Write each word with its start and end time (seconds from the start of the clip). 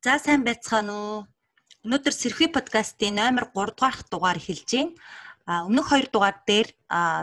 За 0.00 0.16
сайн 0.16 0.46
байцгаана 0.48 0.92
уу? 0.96 1.16
Өнөөдөр 1.84 2.14
Сэрхий 2.16 2.48
подкастын 2.48 3.20
номер 3.20 3.44
3 3.52 3.76
дугаарх 3.76 4.00
дугаар 4.08 4.40
эхэлж 4.40 4.64
байна. 4.72 4.96
А 5.44 5.68
өмнөх 5.68 5.92
хоёр 5.92 6.08
дугаар 6.08 6.40
дээр 6.48 6.72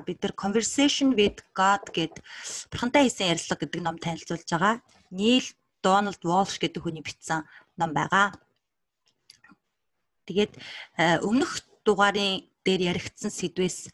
бид 0.06 0.20
нар 0.22 0.34
Conversation 0.38 1.18
with 1.18 1.42
God 1.58 1.90
гэд 1.90 2.22
бурхантай 2.70 3.10
хийсэн 3.10 3.34
ярилцлага 3.34 3.66
гэдэг 3.66 3.82
ном 3.82 3.98
танилцуулж 3.98 4.46
байгаа. 4.46 4.78
Нийл 5.10 5.50
Дональд 5.82 6.22
Волш 6.22 6.62
гэдэг 6.62 6.78
хүний 6.86 7.02
бичсэн 7.02 7.50
ном 7.82 7.98
байгаа. 7.98 8.38
Тэгээд 10.30 10.54
өмнөх 11.26 11.66
дугаарын 11.82 12.46
дээр 12.62 12.94
яригдсан 12.94 13.34
сэдвээс 13.34 13.90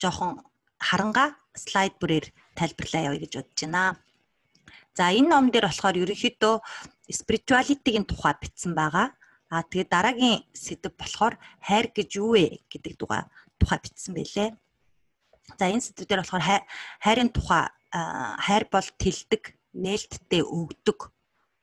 жоохон 0.00 0.40
харанга 0.80 1.36
слайд 1.52 2.00
бүрээр 2.00 2.32
тайлбарлаа 2.56 3.12
явъя 3.12 3.28
гэж 3.28 3.32
бодож 3.36 3.60
байна. 3.60 4.00
За 4.96 5.12
энэ 5.12 5.28
ном 5.28 5.52
дээр 5.52 5.68
болохоор 5.68 6.00
ерөнхийдөө 6.00 6.56
spirituality-гийн 7.08 8.04
тухай 8.04 8.34
бичсэн 8.36 8.72
байгаа. 8.76 9.16
А 9.48 9.64
тэгээд 9.64 9.88
дараагийн 9.88 10.44
сэдв 10.52 10.92
болохоор 10.92 11.40
хайр 11.64 11.88
гэж 11.88 12.20
юу 12.20 12.36
вэ 12.36 12.60
гэдэг 12.68 13.00
тухай 13.00 13.24
тухай 13.56 13.78
бичсэн 13.80 14.12
байлээ. 14.12 14.52
За 15.56 15.64
энэ 15.72 15.80
сэдв 15.80 16.04
дээр 16.04 16.20
болохоор 16.20 16.44
хайрын 17.00 17.32
тухай 17.32 17.72
хайр 18.44 18.64
бол 18.68 18.88
тэлдэг, 19.00 19.56
нээлттэй 19.72 20.44
өгдөг, 20.44 21.08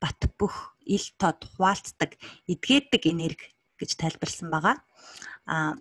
бат 0.02 0.20
бөх, 0.34 0.74
ил 0.82 1.06
тод 1.14 1.46
хуваалцдаг, 1.46 2.18
эдгээдэг 2.50 3.02
энерги 3.06 3.54
гэж 3.78 3.94
тайлбарлсан 3.94 4.50
байгаа. 4.50 4.82
А 5.46 5.78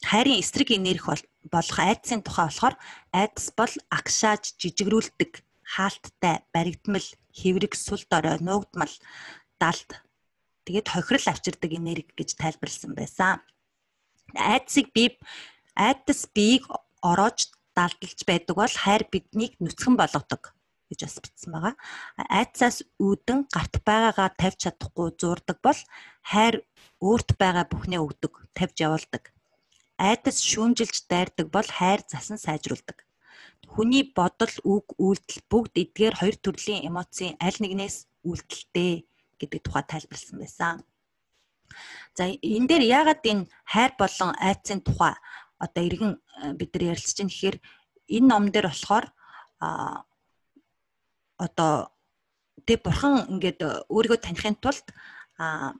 хайрын 0.00 0.40
эсрэг 0.40 0.72
энерги 0.72 1.04
болох 1.52 1.78
айдсын 1.78 2.24
тухай 2.24 2.48
болохоор 2.48 2.76
айдас 3.12 3.52
бол 3.52 3.72
агшааж 3.92 4.56
жижигрүүлдэг 4.56 5.44
хаалттай, 5.64 6.44
баригдмал, 6.52 7.04
хэврэг, 7.32 7.74
сул 7.74 8.02
дорой, 8.10 8.38
нуугдмал, 8.40 8.92
далд 9.58 9.90
тэгээд 10.64 10.88
хохирол 10.92 11.26
авчирдаг 11.32 11.70
энерги 11.72 12.12
гэж 12.16 12.36
тайлбарлсан 12.36 12.92
байсан. 12.94 13.40
Айдсыг 14.34 14.92
би 14.92 15.18
айдас 15.76 16.28
биеийг 16.34 16.64
ороож 17.02 17.50
далдалж 17.76 18.20
байдаг 18.26 18.54
бол 18.56 18.74
хайр 18.84 19.02
биднийг 19.10 19.58
нүцгэн 19.60 19.96
болгодог 19.98 20.54
гэж 20.88 21.00
бас 21.04 21.18
бичсэн 21.20 21.50
байгаа. 21.52 21.74
Айцаас 22.30 22.86
үүдэн 23.02 23.50
гарт 23.50 23.74
байгаагаа 23.84 24.30
тавьж 24.38 24.70
чадахгүй 24.70 25.08
зуурдаг 25.18 25.58
бол 25.60 25.80
хайр 26.22 26.62
өөрт 27.02 27.34
байгаа 27.40 27.66
бүхнээ 27.68 28.00
өгдөг, 28.00 28.32
тавьж 28.54 28.76
явуулдаг. 28.86 29.34
Айдас 29.98 30.38
шүүмжилж 30.42 31.06
дайрдаг 31.10 31.46
бол 31.50 31.66
хайр 31.66 32.00
засан 32.06 32.38
сайжруулдаг. 32.38 33.02
Хүний 33.68 34.12
бодол, 34.14 34.54
үг, 34.64 34.92
үйлдэл 34.98 35.40
бүгд 35.50 35.74
эдгээр 35.82 36.14
хоёр 36.20 36.36
төрлийн 36.38 36.86
эмоцийн 36.88 37.34
аль 37.40 37.58
нэгнээс 37.58 38.06
үйлдэлтэй 38.24 39.08
гэдэг 39.40 39.60
тухай 39.64 39.84
тайлбарлсан 39.88 40.38
байсан. 40.38 40.76
За 42.14 42.30
энэ 42.30 42.68
дээр 42.68 42.84
яагаад 42.86 43.22
энэ 43.24 43.48
хайр 43.66 43.92
болон 43.98 44.30
айцын 44.38 44.80
тухай 44.84 45.14
одоо 45.58 45.82
иргэн 45.82 46.12
э, 46.14 46.52
бид 46.58 46.70
нар 46.74 46.94
ярилцж 46.94 47.18
байна 47.18 47.32
гэхээр 47.32 47.56
энэ 48.16 48.28
ном 48.28 48.44
дээр 48.50 48.68
болохоор 48.68 49.06
а 49.60 50.04
одоо 51.38 51.90
тэг 52.66 52.82
бурхан 52.84 53.26
ингээд 53.32 53.60
өөрийгөө 53.90 54.20
танихын 54.22 54.56
тулд 54.62 54.86
а 55.38 55.74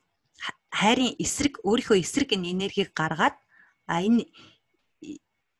хайрын 0.75 1.15
эсрэг 1.23 1.63
өөрийнхөө 1.63 2.03
эсрэг 2.03 2.35
энэ 2.35 2.51
энергийг 2.55 2.91
гаргаад 2.99 3.37
а 3.87 4.03
энэ 4.03 4.27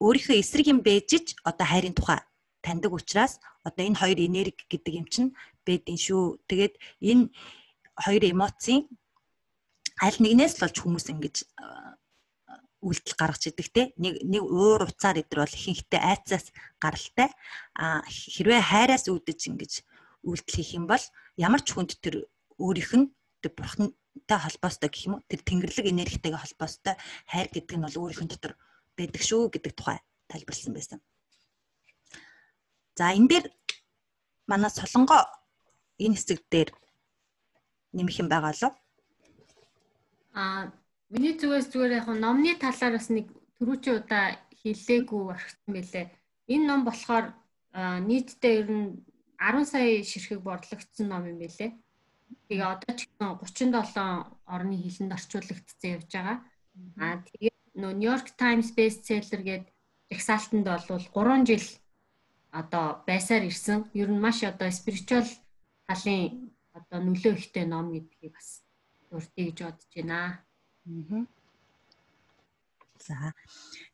өөрийнхөө 0.01 0.37
эсрэг 0.41 0.67
юм 0.73 0.81
бэжж 0.83 1.39
одоо 1.45 1.67
хайрын 1.67 1.95
тухай 1.95 2.21
таньдаг 2.65 2.93
учраас 2.93 3.39
одоо 3.63 3.85
энэ 3.85 4.01
хоёр 4.01 4.19
энерги 4.19 4.65
гэдэг 4.73 4.93
юм 4.95 5.07
чинь 5.13 5.31
бэдэн 5.69 5.99
шүү. 6.01 6.41
Тэгээд 6.49 6.75
энэ 7.05 7.29
хоёр 8.01 8.23
эмоцийн 8.33 8.89
аль 10.01 10.19
нэгнээс 10.19 10.57
л 10.59 10.63
болж 10.65 10.77
хүмүүс 10.81 11.07
ингэж 11.13 11.37
үйлдэл 12.85 13.17
гаргаж 13.17 13.43
идэг 13.49 13.69
те. 13.73 13.83
Нэг 13.97 14.25
нэг 14.25 14.43
уур 14.45 14.89
уцаар 14.89 15.21
идэр 15.21 15.45
бол 15.45 15.57
ихэнхдээ 15.57 16.01
айцаас 16.01 16.53
гаралтай. 16.81 17.29
А 17.77 18.05
хэрвээ 18.05 18.61
хайраас 18.61 19.09
үүдэж 19.09 19.41
ингэж 19.53 19.73
үйлдэл 20.25 20.57
хийх 20.57 20.77
юм 20.77 20.85
бол 20.89 21.05
ямар 21.37 21.61
ч 21.65 21.73
хүнд 21.73 21.97
тэр 22.01 22.29
өөрийнх 22.61 22.93
нь 22.97 23.07
тэр 23.41 23.53
бурхантай 23.57 24.39
холбоостой 24.41 24.89
гэх 24.93 25.05
юм 25.09 25.15
уу? 25.17 25.27
Тэр 25.29 25.41
тэнгэрлэг 25.45 25.87
энергитэйгээ 25.89 26.41
холбоостой 26.45 26.95
хайр 27.29 27.49
гэдэг 27.49 27.77
нь 27.77 27.85
бол 27.85 28.01
өөрийнх 28.05 28.25
нь 28.25 28.33
дотор 28.33 28.53
байдаг 28.99 29.23
шүү 29.23 29.51
гэдэг 29.53 29.73
тухай 29.75 29.99
тайлбарлсан 30.31 30.75
байсан. 30.75 31.01
За 32.99 33.11
энэ 33.11 33.29
дээр 33.29 33.47
манай 34.47 34.71
солонгоо 34.71 35.23
энэ 35.99 36.17
хэсэг 36.17 36.41
дээр 36.51 36.71
нэмэх 37.97 38.21
юм 38.23 38.29
байгаа 38.31 38.55
лөө. 38.55 38.73
Аа 40.35 40.63
миний 41.13 41.35
зүгээс 41.39 41.71
зүгээр 41.71 41.99
яг 42.01 42.09
номны 42.11 42.55
талаар 42.59 42.99
бас 42.99 43.09
нэг 43.11 43.27
түрүүчийн 43.59 43.99
удаа 43.99 44.25
хэллээгүй 44.61 45.23
орхисон 45.31 45.71
байлээ. 45.75 46.07
Энэ 46.53 46.67
ном 46.67 46.81
болохоор 46.85 47.27
нийтдээ 48.09 48.55
ер 48.63 48.69
нь 48.71 48.87
10 49.39 49.71
сая 49.71 50.03
ширхэг 50.11 50.41
борлогдсон 50.43 51.07
ном 51.11 51.25
юм 51.31 51.39
байлээ. 51.39 51.71
Тэгээ 52.49 52.67
одоо 52.75 52.93
ч 52.99 53.01
гэсэн 53.07 53.75
37 53.75 54.51
орны 54.55 54.75
хилэнд 54.79 55.15
орчуулагдсан 55.17 55.91
явж 55.95 56.11
байгаа. 56.11 56.39
Аа 56.99 57.17
тэгээ 57.27 57.54
нөө 57.75 57.93
Нью-Йорк 57.99 58.29
Таймс 58.39 58.71
бестселлер 58.77 59.43
гээд 59.43 59.65
жагсаалтанд 60.11 60.67
бол 60.67 61.03
3 61.15 61.47
жил 61.47 61.67
одоо 62.51 63.03
байсаар 63.07 63.45
ирсэн. 63.51 63.91
Ер 63.95 64.09
нь 64.11 64.23
маш 64.23 64.43
одоо 64.43 64.71
спиритуал 64.71 65.27
талын 65.87 66.55
одоо 66.73 66.99
нөлөө 67.03 67.35
ихтэй 67.35 67.67
ном 67.67 67.91
гэдгийг 67.95 68.33
бас 68.35 68.63
дурдъя 69.11 69.45
гэж 69.51 69.59
бодож 69.63 69.91
байна. 69.95 70.19
Аа. 70.87 71.27
За. 73.05 73.35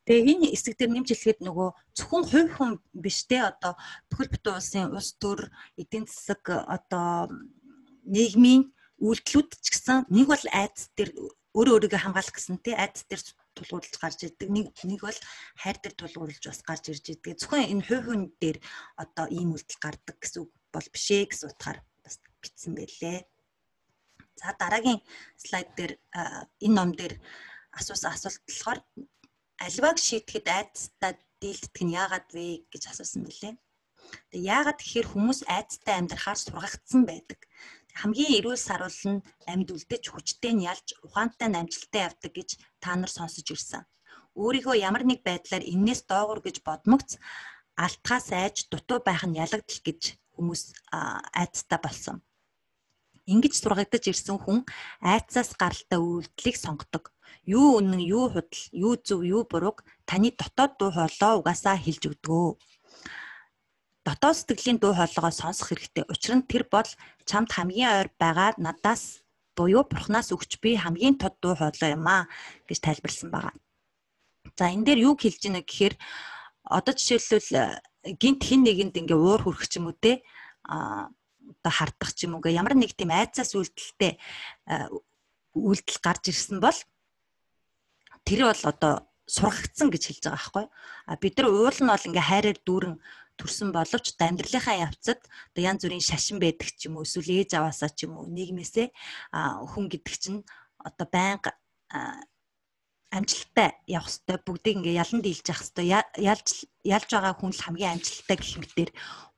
Тэгээ 0.04 0.28
энэ 0.32 0.47
хэсэг 0.52 0.74
дээр 0.76 0.91
нэмж 0.92 1.08
хэлэхэд 1.10 1.41
нөгөө 1.42 1.68
зөвхөн 1.97 2.24
хувь 2.30 2.52
хүн 2.54 2.72
биш 2.94 3.26
те 3.26 3.42
одоо 3.50 3.74
бүхэл 4.12 4.32
бүтэн 4.32 4.54
улсын 4.54 4.92
улс 4.94 5.10
төр 5.18 5.50
эдийн 5.80 6.06
засаг 6.06 6.44
одоо 6.47 7.32
нийгмийн 8.06 8.70
үйлдэлүүд 9.00 9.50
ч 9.64 9.66
гэсэн 9.72 9.98
нэг 10.14 10.26
бол 10.30 10.47
айдас 10.54 10.92
дээр 10.94 11.10
өөрөө 11.56 11.74
өөрийгөө 11.74 12.00
хамгаалах 12.04 12.36
гэсэн 12.36 12.62
тий 12.62 12.76
айдас 12.76 13.02
дээр 13.08 13.22
тулгуурлаж 13.56 13.94
гарч 13.99 14.19
ирдэг. 14.27 14.49
Нэг 14.50 14.66
нэг 14.84 15.00
бол 15.03 15.21
хайр 15.59 15.77
дээр 15.81 15.94
тулгуурлаж 15.99 16.44
бас 16.47 16.61
гарч 16.62 16.84
ирж 16.91 17.05
идэг. 17.11 17.38
Зөвхөн 17.38 17.71
энэ 17.72 17.87
хувь 17.87 18.06
хүн 18.09 18.22
дээр 18.43 18.59
одоо 18.97 19.27
ийм 19.31 19.55
үйлдэл 19.55 19.83
гардаг 19.83 20.16
гэсэн 20.21 20.47
үг 20.47 20.50
бол 20.75 20.88
биш 20.94 21.06
ээ 21.11 21.31
гэсэн 21.31 21.49
утгаар 21.50 21.78
бас 22.05 22.16
бичсэн 22.43 22.72
байлээ. 22.78 23.19
За 24.41 24.55
дараагийн 24.56 25.00
слайд 25.37 25.71
дээр 25.77 25.93
энэ 26.65 26.77
ном 26.77 26.91
дээр 26.97 27.15
асуусан 27.78 28.12
асуулт 28.15 28.41
болохоор 28.47 28.81
альваг 29.66 29.97
шийтгэхэд 29.99 30.47
айцтай 30.49 31.12
дийлдэх 31.43 31.83
нь 31.84 31.94
яагаад 31.94 32.28
вэ 32.33 32.65
гэж 32.72 32.83
асуусан 32.89 33.22
байлээ. 33.27 33.55
Тэгээ 34.31 34.50
яагаад 34.56 34.78
тэгэхээр 34.81 35.09
хүмүүс 35.12 35.41
айцтай 35.47 35.94
амьдрахаар 35.99 36.39
сургагдсан 36.41 37.03
байдаг 37.06 37.41
хамгийн 37.99 38.39
эрүүл 38.39 38.61
саруул 38.61 39.01
нь 39.12 39.25
амьд 39.51 39.69
үлдэж 39.75 40.05
хүчтэй 40.11 40.53
нь 40.55 40.67
ялж 40.73 40.95
ухаантай 41.06 41.49
амжилттай 41.51 42.03
явдаг 42.09 42.33
гэж 42.34 42.51
та 42.83 42.95
нар 42.97 43.11
сонсож 43.11 43.47
ирсэн. 43.51 43.83
Өөрийгөө 44.39 44.77
ямар 44.89 45.05
нэг 45.06 45.21
байдлаар 45.27 45.65
энээс 45.75 46.06
доогуур 46.06 46.41
гэж 46.47 46.56
бодмогц 46.67 47.19
алтгаас 47.75 48.28
айж 48.43 48.56
дутуу 48.71 48.99
байх 49.03 49.23
нь 49.27 49.39
ялагдал 49.45 49.81
гэж 49.87 50.01
хүмүүс 50.34 50.62
айцтай 51.41 51.78
болсон. 51.83 52.17
Ингиж 53.33 53.55
сургагдаж 53.59 54.05
ирсэн 54.11 54.39
хүн 54.41 54.59
айцаас 55.12 55.51
гаралтай 55.61 55.99
үйлдэлийг 55.99 56.57
сонгодог. 56.59 57.05
Юу 57.47 57.78
үнэн, 57.78 58.03
юу 58.03 58.27
худал, 58.33 58.62
юу 58.72 58.95
зөв, 59.07 59.21
юу 59.22 59.43
бурууг 59.51 59.78
таны 60.09 60.31
дотоод 60.34 60.72
дуу 60.78 60.91
хоолой 60.91 61.34
угаасаа 61.39 61.77
хэлж 61.78 62.03
өгдөгөө 62.11 62.49
дотоод 64.10 64.34
сэтгэлийн 64.34 64.82
дуу 64.82 64.93
хоолойгоо 64.98 65.31
сонсох 65.31 65.71
хэрэгтэй. 65.71 66.04
Учир 66.10 66.34
нь 66.34 66.48
тэр 66.50 66.66
бол 66.66 66.88
чамд 67.22 67.54
хамгийн 67.54 67.95
ойр 67.95 68.09
байгаа 68.18 68.59
надаас 68.59 69.22
буюу 69.54 69.86
бурхнаас 69.86 70.34
өгч 70.34 70.59
би 70.59 70.74
хамгийн 70.74 71.15
тод 71.15 71.39
дуу 71.39 71.54
хоолой 71.54 71.95
юм 71.95 72.07
аа 72.10 72.27
гэж 72.66 72.78
тайлбарлсан 72.83 73.30
байгаа. 73.30 73.54
За 74.59 74.66
энэ 74.66 74.83
дээр 74.83 75.07
юу 75.07 75.15
хэлж 75.15 75.47
байна 75.47 75.62
гэхээр 75.62 75.95
одоо 76.66 76.92
жишээлбэл 76.98 77.54
э, 77.54 78.15
гинт 78.18 78.42
хин 78.42 78.66
нэгэнд 78.66 78.98
ингээ 78.98 79.15
уур 79.15 79.47
хүрэх 79.47 79.71
ч 79.71 79.78
юм 79.78 79.95
уу 79.95 79.97
те 79.97 80.27
а 80.66 81.07
одоо 81.62 81.71
хардах 81.71 82.10
ч 82.10 82.27
юм 82.27 82.34
уу 82.34 82.51
ямар 82.51 82.74
нэг 82.74 82.98
тийм 82.98 83.15
айцаас 83.15 83.54
үйлдэлтэй 83.54 84.18
э, 84.18 84.86
үйлдэл 85.54 85.98
гарч 86.03 86.34
ирсэн 86.34 86.59
бол 86.59 86.78
тэр 88.27 88.51
бол 88.51 88.62
одоо 88.66 89.07
сургагдсан 89.30 89.95
гэж 89.95 90.03
хэлж 90.10 90.22
байгаа 90.27 90.34
байхгүй. 90.34 90.66
А 91.07 91.12
бид 91.22 91.34
нар 91.39 91.48
уул 91.54 91.78
нь 91.78 91.91
бол 91.91 92.07
ингээ 92.10 92.27
хайраар 92.27 92.59
дүүрэн 92.66 92.95
төрсөн 93.41 93.72
боловч 93.72 94.13
амьдралынхаа 94.21 94.77
явцад 94.87 95.21
одоо 95.25 95.63
янз 95.65 95.81
бүрийн 95.83 96.04
шашин 96.04 96.37
байдаг 96.37 96.69
ч 96.77 96.92
юм 96.92 97.01
уу 97.01 97.09
эсвэл 97.09 97.41
ээж 97.41 97.57
аваасаа 97.57 97.91
ч 97.97 98.04
юм 98.04 98.21
уу 98.21 98.28
нийгмээсээ 98.28 98.92
хүн 99.72 99.87
гэдэг 99.89 100.15
чинь 100.21 100.41
одоо 100.77 101.07
байнга 101.09 101.57
амжилттай 103.10 103.71
явах 103.91 104.13
хэвээр 104.13 104.41
бүгдийг 104.47 104.77
ингээ 104.78 105.01
ялан 105.03 105.21
дийлж 105.25 105.47
явах 105.51 105.65
хэвээр 105.66 106.07
ялж 106.31 106.48
ялж 106.87 107.09
байгаа 107.10 107.34
хүн 107.34 107.53
л 107.57 107.65
хамгийн 107.65 107.95
амжилттай 107.98 108.37
гэх 108.39 108.60
мэтэр 108.63 108.91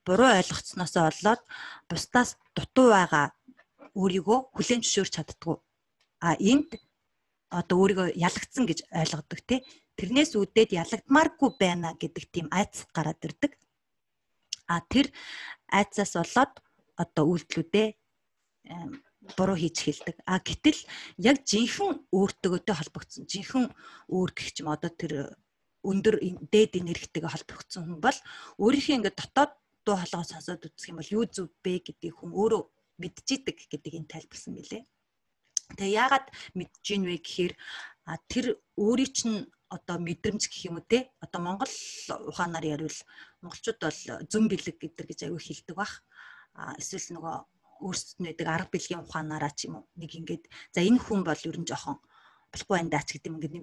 буруу 0.05 0.31
ойлгоцсноос 0.39 0.95
болоод 0.99 1.43
бусдаас 1.89 2.31
дутуу 2.57 2.89
байгаа 2.93 3.27
өөрийгөө 3.97 4.39
хүлээн 4.57 4.83
зөвшөөрч 4.83 5.13
чаддгүй. 5.17 5.57
А 6.27 6.37
энд 6.37 6.71
одоо 7.49 7.77
өөрийгөө 7.81 8.09
ялагдсан 8.27 8.65
гэж 8.69 8.79
ойлгодог 9.01 9.41
тий. 9.49 9.61
Тэрнээс 9.97 10.33
үүдээд 10.37 10.71
ялагдмааргүй 10.83 11.51
байна 11.61 11.89
гэдэг 12.01 12.25
тийм 12.33 12.47
айц 12.53 12.89
гараад 12.97 13.21
ирдэг. 13.21 13.53
А 14.73 14.81
тэр 14.93 15.13
айцаас 15.69 16.17
болоод 16.17 16.53
одоо 16.97 17.25
үйлдэлүүдээ 17.29 17.89
буруу 19.37 19.59
хийж 19.61 19.77
хэлдэг. 19.85 20.17
А 20.27 20.41
гэтэл 20.41 20.81
яг 21.21 21.45
жинхэнэ 21.47 22.09
өөртөөгөө 22.11 22.75
холбогдсон. 22.75 23.29
Жинхэнэ 23.29 23.69
өөр 24.09 24.31
гэх 24.35 24.61
юм 24.61 24.69
одоо 24.73 24.91
тэр 24.91 25.37
өндөр 25.83 26.17
дээд 26.51 26.79
энергитэйгээ 26.79 27.33
холбогдсон 27.33 27.83
хүн 27.87 28.01
бол 28.03 28.19
өөрийнхөө 28.63 28.97
ингээд 28.99 29.19
дотоод 29.19 29.53
дуу 29.85 29.97
хоолойгоо 29.99 30.27
сонсоод 30.31 30.67
үзэх 30.67 30.91
юм 30.91 30.99
бол 30.99 31.15
юу 31.17 31.25
зүв 31.27 31.51
бэ 31.63 31.83
гэдгийг 31.87 32.15
хүн 32.19 32.33
өөрөө 32.35 32.63
мэдчихийдэг 33.03 33.57
гэдгийг 33.71 33.99
энэ 33.99 34.13
тайлбарсан 34.15 34.55
билээ. 34.55 34.83
Тэгээ 35.79 35.97
яагаад 36.03 36.27
мэдж 36.55 36.85
ийн 36.95 37.05
вэ 37.07 37.19
гэхээр 37.19 37.55
тэр 38.31 38.47
өөрийн 38.79 39.11
чинь 39.11 39.39
одоо 39.73 39.97
мэдрэмж 39.99 40.43
гэх 40.47 40.69
юм 40.69 40.79
уу 40.79 40.87
те 40.87 41.11
одоо 41.19 41.41
Монгол 41.43 41.73
ухаанаар 42.31 42.67
ярил 42.77 42.99
монголчууд 43.43 43.79
бол 43.83 44.01
зүн 44.31 44.45
бэлэг 44.49 44.77
гэдэг 44.79 45.07
гэж 45.07 45.21
аягүй 45.27 45.43
хэлдэг 45.43 45.77
бах. 45.77 45.95
А 46.55 46.75
эсвэл 46.79 47.19
нөгөө 47.19 47.37
өөрсдөд 47.83 48.19
нь 48.23 48.27
байдаг 48.31 48.49
арга 48.49 48.73
бэлгийн 48.73 49.03
ухаанаараа 49.03 49.53
ч 49.53 49.67
юм 49.67 49.83
уу 49.83 49.85
нэг 49.99 50.11
ингээд 50.15 50.45
за 50.75 50.81
энэ 50.81 51.03
хүн 51.03 51.21
бол 51.27 51.43
ер 51.43 51.59
нь 51.59 51.69
жоохон 51.69 51.99
болохгүй 52.53 52.75
байна 52.79 52.93
даач 52.95 53.09
гэдэг 53.11 53.33
ингээд 53.33 53.55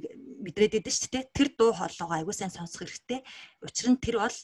мэдрээд 0.44 0.78
идэв 0.84 0.94
шүү 0.94 1.12
дээ. 1.14 1.32
Тэр 1.32 1.50
дуу 1.56 1.72
хоолойгоо 1.78 2.16
аягүй 2.20 2.36
сайн 2.36 2.52
сонсох 2.52 2.84
хэрэгтэй. 2.84 3.24
Учир 3.64 3.88
нь 3.94 4.02
тэр 4.04 4.20
бол 4.20 4.38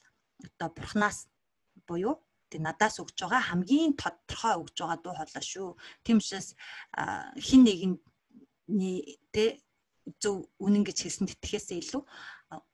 одоо 0.45 0.69
бурхнаас 0.71 1.27
буюу 1.88 2.21
тэг 2.49 2.61
надаас 2.61 3.01
өгж 3.01 3.17
байгаа 3.19 3.41
хамгийн 3.51 3.97
тодорхой 3.99 4.55
өгж 4.61 4.75
байгаа 4.79 4.99
дуу 5.01 5.15
хоолой 5.17 5.43
шүү. 5.43 5.69
Тийм 6.05 6.17
учраас 6.21 6.55
хин 7.41 7.61
нэгний 7.65 9.19
тэ 9.33 9.59
зөв 10.21 10.45
үнэн 10.61 10.85
гэж 10.85 10.97
хэлсэн 11.09 11.27
тэтгэхээсээ 11.27 11.81
илүү 11.81 12.03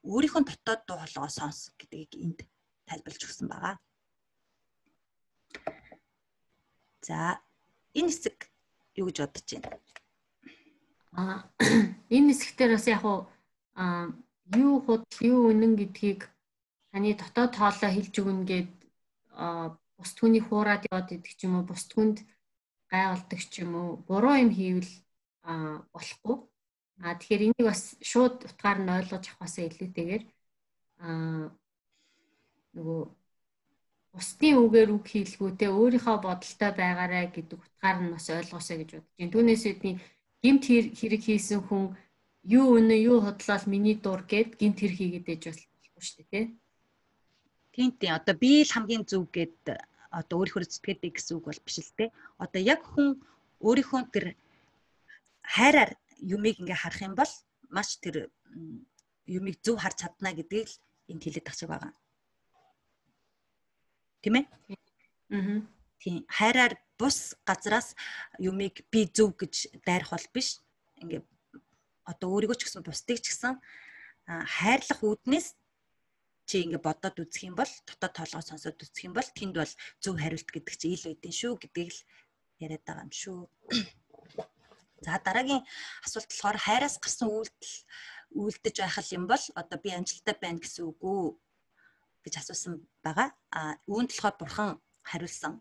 өөрийнхөө 0.03 0.43
дотоод 0.43 0.81
дуу 0.85 0.97
хоолойгоо 0.99 1.31
сонс 1.31 1.71
гэдгийг 1.79 2.11
энд 2.19 2.39
тайлбарлаж 2.91 3.23
өгсөн 3.23 3.47
байгаа. 3.47 3.75
За 7.07 7.39
энэ 7.95 8.11
хэсэг 8.11 8.37
юу 8.99 9.07
гэж 9.07 9.17
бодож 9.23 9.47
байна? 9.55 9.79
Аа 11.15 11.37
энэ 12.15 12.31
хэсэгтэр 12.35 12.75
бас 12.75 12.87
яг 12.91 13.03
уу 13.07 13.19
юу 14.55 14.83
худал 14.83 15.19
юу 15.23 15.49
үнэн 15.51 15.73
гэдгийг 15.79 16.21
таны 16.91 17.15
дотоод 17.15 17.55
тоолоо 17.55 17.91
хэлж 17.91 18.15
өгнө 18.19 18.43
гэд 18.51 18.71
бус 19.97 20.11
түүнийг 20.17 20.45
хуураад 20.47 20.83
яваад 20.91 21.09
идэх 21.15 21.33
ч 21.39 21.47
юм 21.47 21.55
уу 21.57 21.65
бус 21.67 21.83
түнд 21.91 22.17
гайвалдаг 22.91 23.39
ч 23.39 23.63
юм 23.63 23.71
уу 23.79 23.89
буруу 24.07 24.35
юм 24.43 24.51
хийвэл 24.51 24.91
болохгүй. 25.93 26.37
А 27.01 27.15
тэгэхээр 27.17 27.45
энийг 27.47 27.65
бас 27.71 27.97
шууд 28.03 28.45
утгаар 28.45 28.79
нь 28.83 28.93
ойлгож 28.97 29.25
авахаасаа 29.25 29.65
илүүтэйгээр 29.69 30.23
а 31.01 31.07
нөгөө 32.75 33.01
бусдын 34.11 34.55
үгээр 34.63 34.89
үг 34.95 35.05
хийлгүүтэй 35.07 35.69
өөрийнхөө 35.71 36.17
бодолтой 36.23 36.71
байгаарэ 36.75 37.31
гэдэг 37.31 37.59
утгаар 37.59 37.97
нь 38.03 38.13
бас 38.15 38.27
ойлгоосаа 38.27 38.77
гэж 38.79 38.89
бодож 38.91 39.11
байна. 39.15 39.33
Түүнээс 39.33 39.63
бидний 39.67 39.95
гимт 40.43 40.63
хэрэг 40.99 41.21
хийсэн 41.23 41.61
хүн 41.67 41.95
юу 42.43 42.65
өнө 42.77 42.95
юу 43.09 43.17
хотлол 43.23 43.65
миний 43.71 43.95
дур 43.95 44.21
гэд 44.27 44.59
гимт 44.59 44.77
хэрэг 44.83 44.97
хийгээд 44.99 45.31
ээж 45.31 45.43
болохгүй 45.47 46.03
шүү 46.03 46.17
дээ, 46.17 46.31
тий? 46.33 46.45
Тийм 47.71 47.89
тийм 47.95 48.13
одоо 48.19 48.35
би 48.35 48.51
л 48.67 48.73
хамгийн 48.75 49.07
зөв 49.07 49.23
гэд 49.31 49.63
одоо 50.11 50.35
өөрийнхөө 50.43 50.67
зүтгээдэг 50.67 51.11
гэсэн 51.15 51.39
үг 51.39 51.45
бол 51.47 51.61
биш 51.63 51.77
л 51.79 51.95
те. 51.95 52.11
Одоо 52.43 52.61
яг 52.73 52.83
хүн 52.83 53.15
өөрийнхөө 53.63 54.01
тэр 54.11 54.25
хайраар 55.55 55.91
юмыг 56.19 56.59
ингээ 56.59 56.81
харах 56.83 57.01
юм 57.07 57.15
бол 57.15 57.31
маш 57.71 57.95
тэр 58.03 58.27
юмыг 59.23 59.55
зөв 59.63 59.79
харж 59.79 59.97
чадна 60.03 60.35
гэдгийг 60.35 60.67
л 60.67 60.75
энд 61.07 61.23
хэлээд 61.23 61.47
тахчих 61.47 61.71
байгаа. 61.71 61.95
Тийм 64.21 64.35
ээ? 64.39 64.45
Аа. 65.33 65.61
Тийм 66.01 66.25
хайраар 66.29 66.73
бус 66.97 67.33
газраас 67.45 67.97
юмыг 68.37 68.85
би 68.93 69.09
зөв 69.09 69.33
гэж 69.37 69.81
дайрах 69.85 70.13
бол 70.13 70.27
биш. 70.33 70.61
Ингээ 71.01 71.21
одоо 72.05 72.27
өөрийгөө 72.33 72.57
ч 72.57 72.61
гэсэн 72.65 72.85
бусдыг 72.85 73.17
ч 73.21 73.33
гэсэн 73.33 73.57
хайрлах 74.29 75.01
үүднээс 75.01 75.57
чи 76.45 76.55
ингээ 76.65 76.81
бодоод 76.81 77.17
үзэх 77.21 77.49
юм 77.49 77.55
бол 77.57 77.71
дотоод 77.87 78.13
тоолгоо 78.17 78.43
сонсоод 78.45 78.77
үзэх 78.81 79.05
юм 79.07 79.13
бол 79.17 79.29
тэнд 79.37 79.55
бол 79.57 79.73
зөв 80.03 80.13
хариулт 80.17 80.49
гэдэг 80.51 80.75
чи 80.77 80.87
ил 80.93 81.05
байдэн 81.09 81.33
шүү 81.33 81.53
гэдгийг 81.61 81.89
л 81.95 82.01
яриад 82.61 82.83
байгаа 82.85 83.05
юм 83.07 83.13
шүү. 83.13 83.39
За 85.05 85.17
дараагийн 85.17 85.65
асуулт 86.05 86.29
болохоор 86.29 86.59
хайраас 86.61 86.95
гарсан 87.01 87.29
үйлдэл 87.33 87.75
үйлдэж 88.37 88.75
байх 88.85 88.97
юм 89.17 89.25
бол 89.25 89.45
одоо 89.57 89.77
би 89.81 89.89
амжилттай 89.93 90.35
байна 90.37 90.61
гэсэн 90.61 90.85
үг 90.85 90.99
үү 91.01 91.25
гэж 92.23 92.33
асуусан 92.37 92.73
байгаа. 93.05 93.29
А 93.51 93.77
үүнд 93.89 94.09
болохоор 94.11 94.35
бурхан 94.39 94.69
хариулсан 95.09 95.53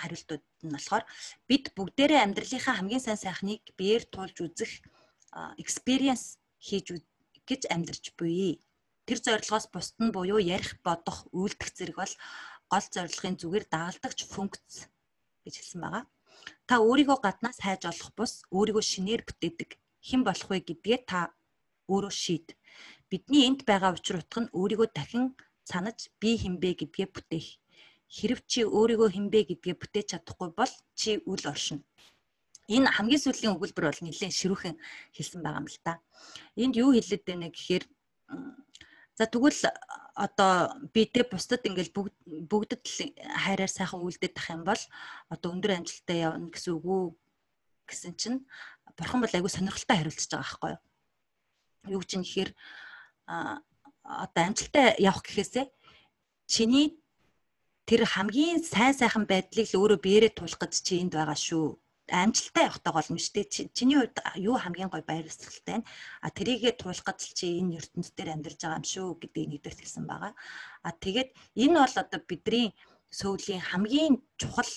хариултууд 0.00 0.44
нь 0.66 0.74
болохоор 0.74 1.04
бид 1.48 1.64
бүгдээрээ 1.76 2.20
амьдралынхаа 2.22 2.74
хамгийн 2.76 3.02
сайн 3.04 3.20
сайхныг 3.20 3.62
биеэр 3.78 4.04
туулж 4.14 4.36
үзэх 4.42 4.72
experience 5.62 6.38
хийж 6.66 6.86
гэж 7.48 7.62
амьдарч 7.74 8.04
буй 8.18 8.62
тэр 9.06 9.18
зорилгоос 9.26 9.66
бусд 9.74 9.96
нь 10.02 10.14
буюу 10.14 10.38
ярих 10.38 10.78
бодох 10.86 11.26
үйлдэх 11.34 11.70
зэрэг 11.74 11.96
бол 11.98 12.14
гол 12.72 12.86
зорилгын 12.94 13.36
зүгээр 13.40 13.64
дагалдагч 13.68 14.18
функц 14.32 14.86
гэж 15.44 15.54
хэлсэн 15.58 15.80
байгаа. 15.82 16.04
Та 16.68 16.74
өөрийгөө 16.80 17.18
гаднаас 17.22 17.58
хайж 17.60 17.82
олох 17.90 18.10
бус 18.18 18.32
өөрийгөө 18.56 18.84
шинээр 18.92 19.22
бүтээдэг 19.26 19.70
хэн 20.08 20.22
болох 20.24 20.48
вэ 20.50 20.58
гэдгээ 20.66 20.98
та 21.10 21.18
өөрөө 21.90 22.12
шийд. 22.22 22.46
Бидний 23.12 23.44
энд 23.44 23.60
байгаа 23.68 23.92
учир 23.92 24.16
утга 24.24 24.40
нь 24.40 24.52
өөрийгөө 24.56 24.88
дахин 24.96 25.36
санаж 25.68 26.08
би 26.20 26.30
хинбэ 26.40 26.70
гэдгээ 26.80 27.08
бүтээх. 27.12 27.48
Хэрв 28.16 28.40
чи 28.48 28.60
өөрийгөө 28.64 29.08
хинбэ 29.12 29.40
гэдгээ 29.52 29.76
бүтээж 29.76 30.06
чадахгүй 30.16 30.48
бол 30.56 30.72
чи 30.96 31.20
үл 31.28 31.44
оршино. 31.52 31.84
Энэ 32.72 32.88
хамгийн 32.88 33.20
сүүлийн 33.20 33.52
өгүүлбэр 33.52 33.86
бол 33.88 34.00
нэлээд 34.00 34.32
ширүүхэн 34.32 34.76
хэлсэн 35.12 35.40
байгаа 35.44 35.60
юм 35.60 35.68
л 35.68 35.80
та. 35.84 36.00
Энд 36.56 36.74
юу 36.80 36.96
хэлээд 36.96 37.22
байна 37.28 37.52
гэхээр 37.52 37.84
За 39.18 39.28
тэгвэл 39.28 39.60
одоо 40.16 40.72
би 40.94 41.04
тэ 41.04 41.28
бусдад 41.28 41.68
ингээл 41.68 41.92
бүгд 41.92 42.14
бүгдд 42.48 42.84
хайраар 43.44 43.68
сайхан 43.68 44.00
үйлдэх 44.00 44.48
юм 44.48 44.64
бол 44.64 44.82
одоо 45.28 45.48
өндөр 45.52 45.76
амжилттай 45.76 46.24
явна 46.24 46.48
гэсэн 46.48 46.80
үг 46.80 46.84
үү 46.88 47.02
гэсэн 47.88 48.16
чинь 48.16 48.38
бурхан 48.96 49.20
бол 49.20 49.36
айгүй 49.36 49.52
сонирхолтой 49.52 49.96
хариулчихж 50.00 50.32
байгаа 50.32 50.48
байхгүй 50.48 50.70
юу? 50.72 50.80
Юу 51.92 52.00
гэж 52.00 52.10
юм 52.16 52.24
гэхээр 52.24 52.50
одоо 54.24 54.42
амжилттай 54.46 54.86
явах 54.98 55.22
гэхээсээ 55.24 55.66
чиний 56.52 56.88
тэр 57.88 58.02
хамгийн 58.14 58.58
сайн 58.62 58.94
сайхан 58.96 59.24
байдлыг 59.30 59.66
л 59.72 59.78
өөрөө 59.80 60.00
биеэрээ 60.04 60.32
туулах 60.36 60.60
гэж 60.62 60.74
чи 60.86 61.00
энд 61.02 61.12
байгаа 61.16 61.38
шүү 61.38 61.66
амжилттай 62.12 62.68
явахтаа 62.68 62.92
гол 62.92 63.10
нь 63.14 63.22
шүү 63.22 63.34
дээ. 63.34 63.72
Чиний 63.76 63.96
хувьд 63.98 64.18
юу 64.36 64.56
хамгийн 64.58 64.90
гой 64.90 65.02
ёслолтой 65.06 65.62
байна? 65.66 65.84
А 66.20 66.28
тэрийгээ 66.28 66.72
туулах 66.76 67.06
гэж 67.06 67.20
чи 67.38 67.46
энэ 67.60 67.78
ертөнцийн 67.80 68.16
дээр 68.16 68.30
амьдарч 68.34 68.60
байгаа 68.60 68.80
юм 68.82 68.86
шүү 68.92 69.08
гэдгийг 69.22 69.48
нэгдүгээр 69.50 69.80
хэлсэн 69.80 70.04
байгаа. 70.10 70.32
А 70.82 70.90
тэгээд 70.92 71.30
энэ 71.62 71.78
бол 71.78 71.96
одоо 72.02 72.20
бидний 72.28 72.66
сөүлийн 73.14 73.62
хамгийн 73.62 74.14
чухал 74.40 74.72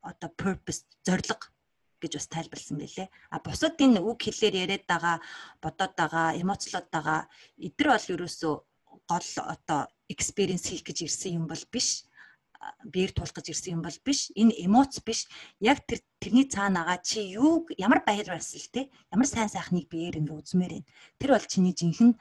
одоо 0.00 0.30
purpose 0.40 0.86
зорилго 1.02 1.46
гэж 2.06 2.12
бас 2.16 2.28
тайлбарлсан 2.30 2.78
байлээ. 2.78 3.08
А 3.34 3.36
бусад 3.42 3.76
энэ 3.82 4.00
үг 4.00 4.18
хэлээр 4.22 4.54
яриад 4.64 4.84
байгаа, 4.86 5.16
бодоод 5.60 5.92
байгаа, 5.98 6.38
эмоцлоод 6.38 6.86
байгаа 6.94 7.26
эдгээр 7.58 7.88
бол 7.90 8.12
ерөөсөө 8.14 8.54
гол 9.10 9.30
одоо 9.54 9.80
experience 10.08 10.70
хийх 10.70 10.86
гэж 10.86 10.98
ирсэн 11.04 11.42
юм 11.42 11.44
бол 11.50 11.64
биш 11.74 12.06
биер 12.84 13.12
туулах 13.12 13.34
гэж 13.36 13.46
ирсэн 13.52 13.78
юм 13.78 13.82
бол 13.82 13.98
биш. 14.04 14.30
Энэ 14.34 14.54
эмоц 14.64 15.00
биш. 15.04 15.26
Яг 15.60 15.84
тэр 15.86 16.00
тэрний 16.18 16.46
цаанаага 16.48 16.98
чи 17.02 17.20
юу 17.36 17.66
ямар 17.78 18.02
баяр 18.06 18.26
баясгал 18.26 18.70
те 18.72 18.82
ямар 19.12 19.26
сайн 19.26 19.48
сайхныг 19.48 19.88
биеэр 19.88 20.18
ингээ 20.20 20.40
үзмээр 20.40 20.72
байна. 20.80 20.88
Тэр 21.18 21.30
бол 21.34 21.46
чиний 21.46 21.74
жинхэнэ 21.74 22.14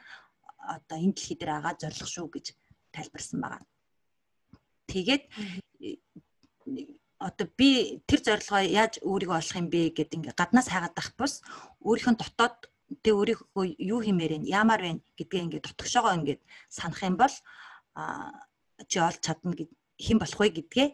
одоо 0.75 0.97
энэ 0.97 1.13
дэлхий 1.15 1.37
дээр 1.37 1.51
байгаа 1.55 1.73
зориг 1.79 2.07
шүү 2.09 2.27
гэж 2.33 2.45
тайлбарсан 2.93 3.39
байгаа. 3.41 3.63
Тэгээд 4.89 5.23
одоо 7.19 7.48
би 7.57 8.03
тэр 8.07 8.19
зорилгоо 8.22 8.62
яаж 8.63 9.00
өөрийгөө 9.00 9.39
олох 9.39 9.55
юм 9.55 9.67
бэ 9.72 9.95
гэд 9.95 10.15
ингээ 10.15 10.36
гаднаас 10.36 10.67
хайгаад 10.67 10.95
байх 10.95 11.10
бус 11.15 11.34
өөрийнхөө 11.79 12.15
дотоод 12.19 12.57
тэ 13.03 13.10
өөрийгөө 13.15 13.65
юу 13.79 14.00
хиймээр 14.03 14.34
вэ 14.36 14.51
яамаар 14.51 14.81
вэ 14.84 14.91
гэдгээ 15.17 15.43
ингээ 15.48 15.63
дотгошоогоо 15.63 16.13
ингээ 16.19 16.38
санах 16.67 17.01
юм 17.07 17.15
бол 17.15 17.36
чи 18.91 18.98
олж 19.00 19.19
чадна 19.24 19.55
гэд 19.55 19.72
хэн 20.05 20.19
болох 20.19 20.39
вэ 20.39 20.50
гэдгээ 20.60 20.88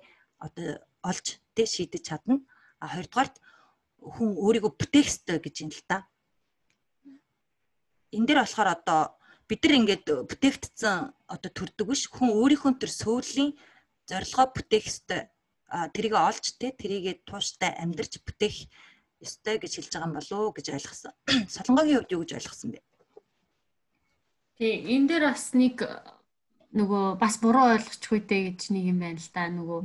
одоо 0.45 0.69
олж 1.01 1.41
тэ 1.57 1.65
шийдэж 1.65 2.03
чадна. 2.05 2.37
А 2.77 2.85
хоёрдугаарт 2.93 3.35
хүн 4.01 4.29
өөрийгөө 4.37 4.71
бүтээх 4.77 5.09
ёстой 5.09 5.37
гэж 5.41 5.55
юм 5.65 5.71
л 5.73 5.81
да. 5.89 6.05
Энд 8.13 8.27
дээр 8.29 8.45
болохоор 8.45 8.69
одоо 8.77 9.17
бид 9.49 9.61
нар 9.65 9.77
ингээд 9.81 10.05
бүтээгдсэн 10.29 10.97
одоо 11.33 11.51
төрдөг 11.53 11.85
биш 11.89 12.05
хүн 12.09 12.29
өөрийнхөө 12.29 12.77
төр 12.77 12.91
сөүлийн 12.93 13.51
зорилгоо 14.09 14.47
бүтээх 14.53 14.85
ёстой 14.89 15.21
тэрийг 15.71 16.15
олж 16.19 16.45
те 16.59 16.75
тэрийгэ 16.75 17.23
тууштай 17.23 17.71
амьдрч 17.79 18.19
бүтээх 18.21 18.67
ёстой 19.23 19.55
гэж 19.61 19.71
хэлж 19.79 19.91
байгаа 19.95 20.07
юм 20.09 20.15
болов 20.17 20.39
уу 20.39 20.51
гэж 20.51 20.67
ойлгосон. 20.75 21.13
Солонгогийн 21.55 21.97
хувьд 22.03 22.11
юу 22.11 22.21
гэж 22.25 22.31
ойлгосон 22.41 22.69
бэ? 22.75 22.79
Тий, 24.57 24.73
энэ 24.93 25.07
дээр 25.07 25.23
бас 25.31 25.53
нэг 25.55 25.77
нөгөө 26.75 27.05
бас 27.21 27.35
буруу 27.39 27.71
ойлгочих 27.75 28.11
үедээ 28.11 28.41
гэж 28.51 28.61
нэг 28.75 28.83
юм 28.91 28.99
байна 28.99 29.19
л 29.21 29.31
да. 29.31 29.43
Нөгөө 29.47 29.79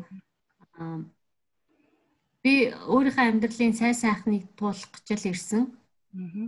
би 2.43 2.53
өөрийнхөө 2.75 3.25
амьдралын 3.31 3.75
сайн 3.77 3.95
сайхныг 3.95 4.45
туулах 4.59 4.91
гэж 4.91 5.07
л 5.21 5.31
ирсэн. 5.31 5.63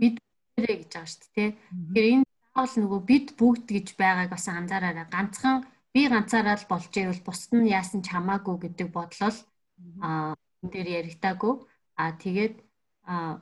Бид 0.01 0.15
гэж 0.59 0.91
байгаа 0.91 1.07
шүү 1.07 1.31
дээ. 1.35 1.49
Тэгэхээр 1.55 2.11
энэ 2.13 2.25
заавал 2.53 2.75
нөгөө 2.83 3.01
бид 3.07 3.27
бүгд 3.39 3.67
гэж 3.69 3.87
байгааг 3.95 4.29
бас 4.31 4.45
анзаараарай. 4.47 5.07
Ганцхан 5.07 5.63
би 5.93 6.01
ганцаараа 6.11 6.57
л 6.61 6.69
болж 6.71 6.93
ивэл 6.93 7.25
бусд 7.27 7.51
нь 7.57 7.71
яасан 7.79 8.01
ч 8.05 8.07
хамаагүй 8.13 8.55
гэдэг 8.61 8.87
бодлол 8.93 9.37
аа 10.05 10.35
энэ 10.61 10.71
дээр 10.73 10.87
яригдаагүй. 10.99 11.53
Аа 12.01 12.11
тэгээд 12.23 12.55
аа 13.11 13.41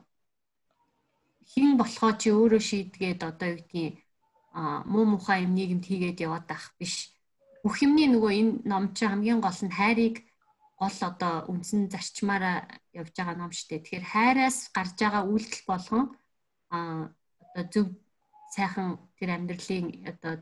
хин 1.50 1.76
болохоо 1.80 2.12
чи 2.20 2.28
өөрөө 2.32 2.62
шийдгээд 2.68 3.20
одоо 3.30 3.48
юу 3.52 3.58
гэдгийг 3.60 3.96
аа 4.58 4.82
муу 4.92 5.04
мухай 5.12 5.38
юм 5.46 5.52
нийгэмд 5.54 5.84
хийгээд 5.88 6.24
яваад 6.26 6.46
байх 6.48 6.64
биш. 6.78 6.94
Бүх 7.64 7.76
юмний 7.86 8.08
нөгөө 8.10 8.32
энэ 8.40 8.52
ном 8.70 8.84
чи 8.96 9.04
хамгийн 9.04 9.40
гол 9.44 9.60
нь 9.66 9.76
хайрыг 9.78 10.16
гол 10.80 10.98
одоо 11.10 11.34
үндсэн 11.50 11.90
зарчмаараа 11.92 12.58
явж 13.00 13.12
байгаа 13.16 13.36
ном 13.38 13.52
шүү 13.52 13.68
дээ. 13.68 13.82
Тэгэхээр 13.82 14.06
хайраас 14.12 14.56
гарч 14.76 14.96
байгаа 15.02 15.22
үйлдэл 15.26 15.64
болгон 15.70 16.04
аа 16.70 17.12
одоо 17.42 17.64
зөв 17.72 17.86
сайхан 18.54 18.88
тэр 19.18 19.30
амьдралын 19.36 19.86
одоо 20.10 20.32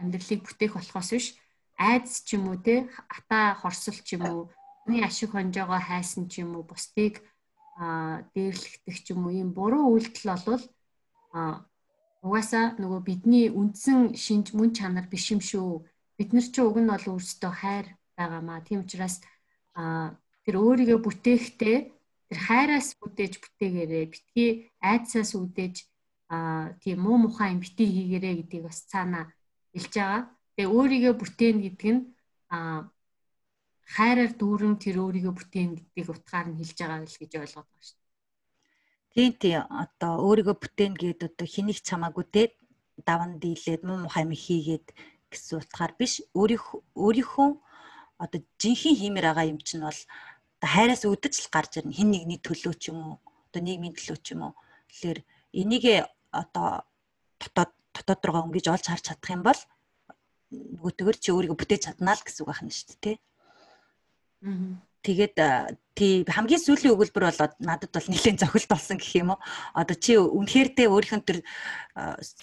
амьдралыг 0.00 0.40
бүтээх 0.44 0.72
болохоос 0.76 1.10
биш 1.14 1.26
айдс 1.78 2.26
ч 2.26 2.36
юм 2.36 2.50
уу 2.50 2.58
те 2.66 2.90
ата 3.16 3.54
хорсол 3.60 3.98
ч 4.06 4.18
юм 4.18 4.24
уу 4.30 4.40
хүний 4.82 5.02
ашиг 5.04 5.30
хонжоогоо 5.32 5.80
хайсан 5.88 6.26
ч 6.30 6.42
юм 6.42 6.56
уу 6.56 6.64
бусдыг 6.66 7.14
а 7.78 8.22
дээрлэгдэх 8.34 8.96
ч 9.04 9.06
юм 9.14 9.26
уу 9.26 9.32
ийм 9.38 9.50
буруу 9.54 9.94
үйлдэл 9.94 10.30
болвол 10.30 10.64
угаасаа 12.26 12.74
нөгөө 12.82 13.00
бидний 13.06 13.46
үндсэн 13.60 14.18
шинж 14.24 14.46
мөн 14.58 14.70
чанар 14.74 15.06
биш 15.06 15.30
юм 15.34 15.40
шүү. 15.50 15.86
Бид 16.18 16.30
нар 16.34 16.46
ч 16.50 16.56
уг 16.58 16.76
нь 16.82 16.90
бол 16.90 17.06
өөрсдөө 17.14 17.52
хайр 17.62 17.86
байгаамаа. 18.18 18.66
Тийм 18.66 18.82
учраас 18.82 19.22
тэр 20.42 20.54
өөрийгөө 20.58 20.98
бүтээхдээ 21.06 21.78
тэр 22.28 22.38
хайраас 22.42 22.98
бүтээж 22.98 23.34
бүтээгээрээ 23.38 24.04
битгий 24.10 24.50
айдсаас 24.82 25.38
үдээж 25.38 25.76
тийм 26.82 26.98
муу 26.98 27.16
мухай 27.22 27.54
юм 27.54 27.62
битгий 27.62 27.86
хийгэрээ 27.86 28.34
гэдгийг 28.42 28.64
бас 28.66 28.82
цаана 28.90 29.30
хэлж 29.74 29.92
байгаа. 29.94 30.22
Тэгээ 30.56 30.74
өөрийгөө 30.76 31.14
бүтээн 31.18 31.56
гэдэг 31.64 31.90
нь 31.94 32.02
а 32.54 32.58
хайраар 33.94 34.32
дүүрэн 34.40 34.74
тэр 34.82 34.96
өөрийгөө 35.04 35.34
бүтээн 35.38 35.70
гэдгийг 35.76 36.08
утгаар 36.12 36.46
нь 36.50 36.58
хэлж 36.60 36.76
байгаа 36.78 37.04
л 37.04 37.20
гэж 37.20 37.32
ойлгоод 37.40 37.68
байгаа 37.68 37.86
шүү. 37.88 37.98
Тийм 39.14 39.32
тийм 39.40 39.62
одоо 39.82 40.12
өөрийгөө 40.26 40.56
бүтээн 40.62 40.92
гэдэг 40.98 41.28
одоо 41.30 41.46
хэнийг 41.48 41.78
чамаагүй 41.88 42.26
те 42.34 42.42
даван 43.08 43.38
дийлээд 43.42 43.82
муу 43.86 43.98
мухай 44.04 44.24
юм 44.26 44.34
хийгээд 44.34 44.86
гэсэн 45.30 45.58
утгаар 45.62 45.92
биш 46.00 46.12
өөрийнхөө 46.38 46.80
өөрийнхөө 47.04 47.50
одоо 48.22 48.40
жинхэнэ 48.60 48.98
хиймээр 49.00 49.26
байгаа 49.28 49.50
юм 49.52 49.60
чинь 49.62 49.84
бол 49.86 50.00
одоо 50.58 50.68
хайраас 50.74 51.02
үүдэж 51.06 51.34
л 51.38 51.52
гарч 51.54 51.72
ирнэ 51.78 51.94
хин 51.94 52.10
нэгний 52.10 52.40
төлөө 52.42 52.74
ч 52.80 52.90
юм 52.90 52.98
уу 52.98 53.16
одоо 53.46 53.62
нийгмийн 53.62 53.94
төлөө 53.94 54.18
ч 54.24 54.26
юм 54.34 54.42
уу 54.50 54.54
тэгэхээр 54.90 55.18
энийг 55.60 55.84
одоо 56.40 56.68
дотоод 57.40 57.72
дотоод 57.98 58.24
руугаа 58.24 58.46
өнгөж 58.46 58.66
олж 58.70 58.86
харж 58.88 59.04
чадах 59.10 59.30
юм 59.34 59.42
бол 59.42 59.60
нөгөөтгөр 60.52 61.16
чи 61.20 61.28
өөрийгөө 61.34 61.58
бүтээж 61.60 61.82
чаднаа 61.92 62.16
л 62.16 62.24
гэсэн 62.24 62.42
үг 62.44 62.48
байна 62.48 62.72
шүү 62.72 62.88
дээ 62.88 63.00
тий. 63.04 63.16
Тэгээд 65.04 65.36
тий 65.94 66.12
хамгийн 66.24 66.62
сүүлийн 66.62 66.94
өгүүлбэр 66.96 67.28
болоод 67.28 67.54
надад 67.60 67.92
бол 67.92 68.08
нэлээд 68.08 68.40
зохилт 68.42 68.68
болсон 68.70 68.96
гэх 68.98 69.14
юм 69.20 69.30
уу. 69.36 69.40
Одоо 69.76 69.96
чи 69.96 70.16
үнэхээр 70.16 70.68
тэ 70.74 70.88
өөрийнх 70.88 71.16
нь 71.20 71.26
төр 71.28 71.38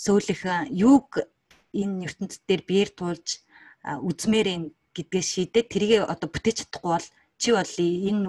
сөүлийнхэн 0.06 0.72
юуг 0.72 1.26
энэ 1.74 2.06
ертөнцид 2.08 2.44
дээр 2.48 2.64
биер 2.64 2.90
туулж 2.96 3.44
үзмээр 3.84 4.48
юм 4.56 4.64
гэдгээ 4.96 5.24
шийдээд 5.24 5.68
тэрийг 5.68 6.08
одоо 6.08 6.30
бүтээж 6.32 6.58
чадахгүй 6.64 6.92
бол 6.96 7.08
чи 7.42 7.50
бол 7.52 7.74
энэ 7.76 8.28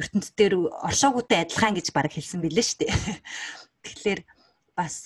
ертөнцид 0.00 0.34
дээр 0.38 0.54
оршоогүйтэй 0.88 1.38
адилхан 1.44 1.76
гэж 1.76 1.86
баг 1.92 2.08
хэлсэн 2.14 2.40
билээ 2.40 2.64
шүү 2.64 2.78
дээ. 2.80 2.92
Тэгэхээр 3.84 4.20
бас 4.78 5.04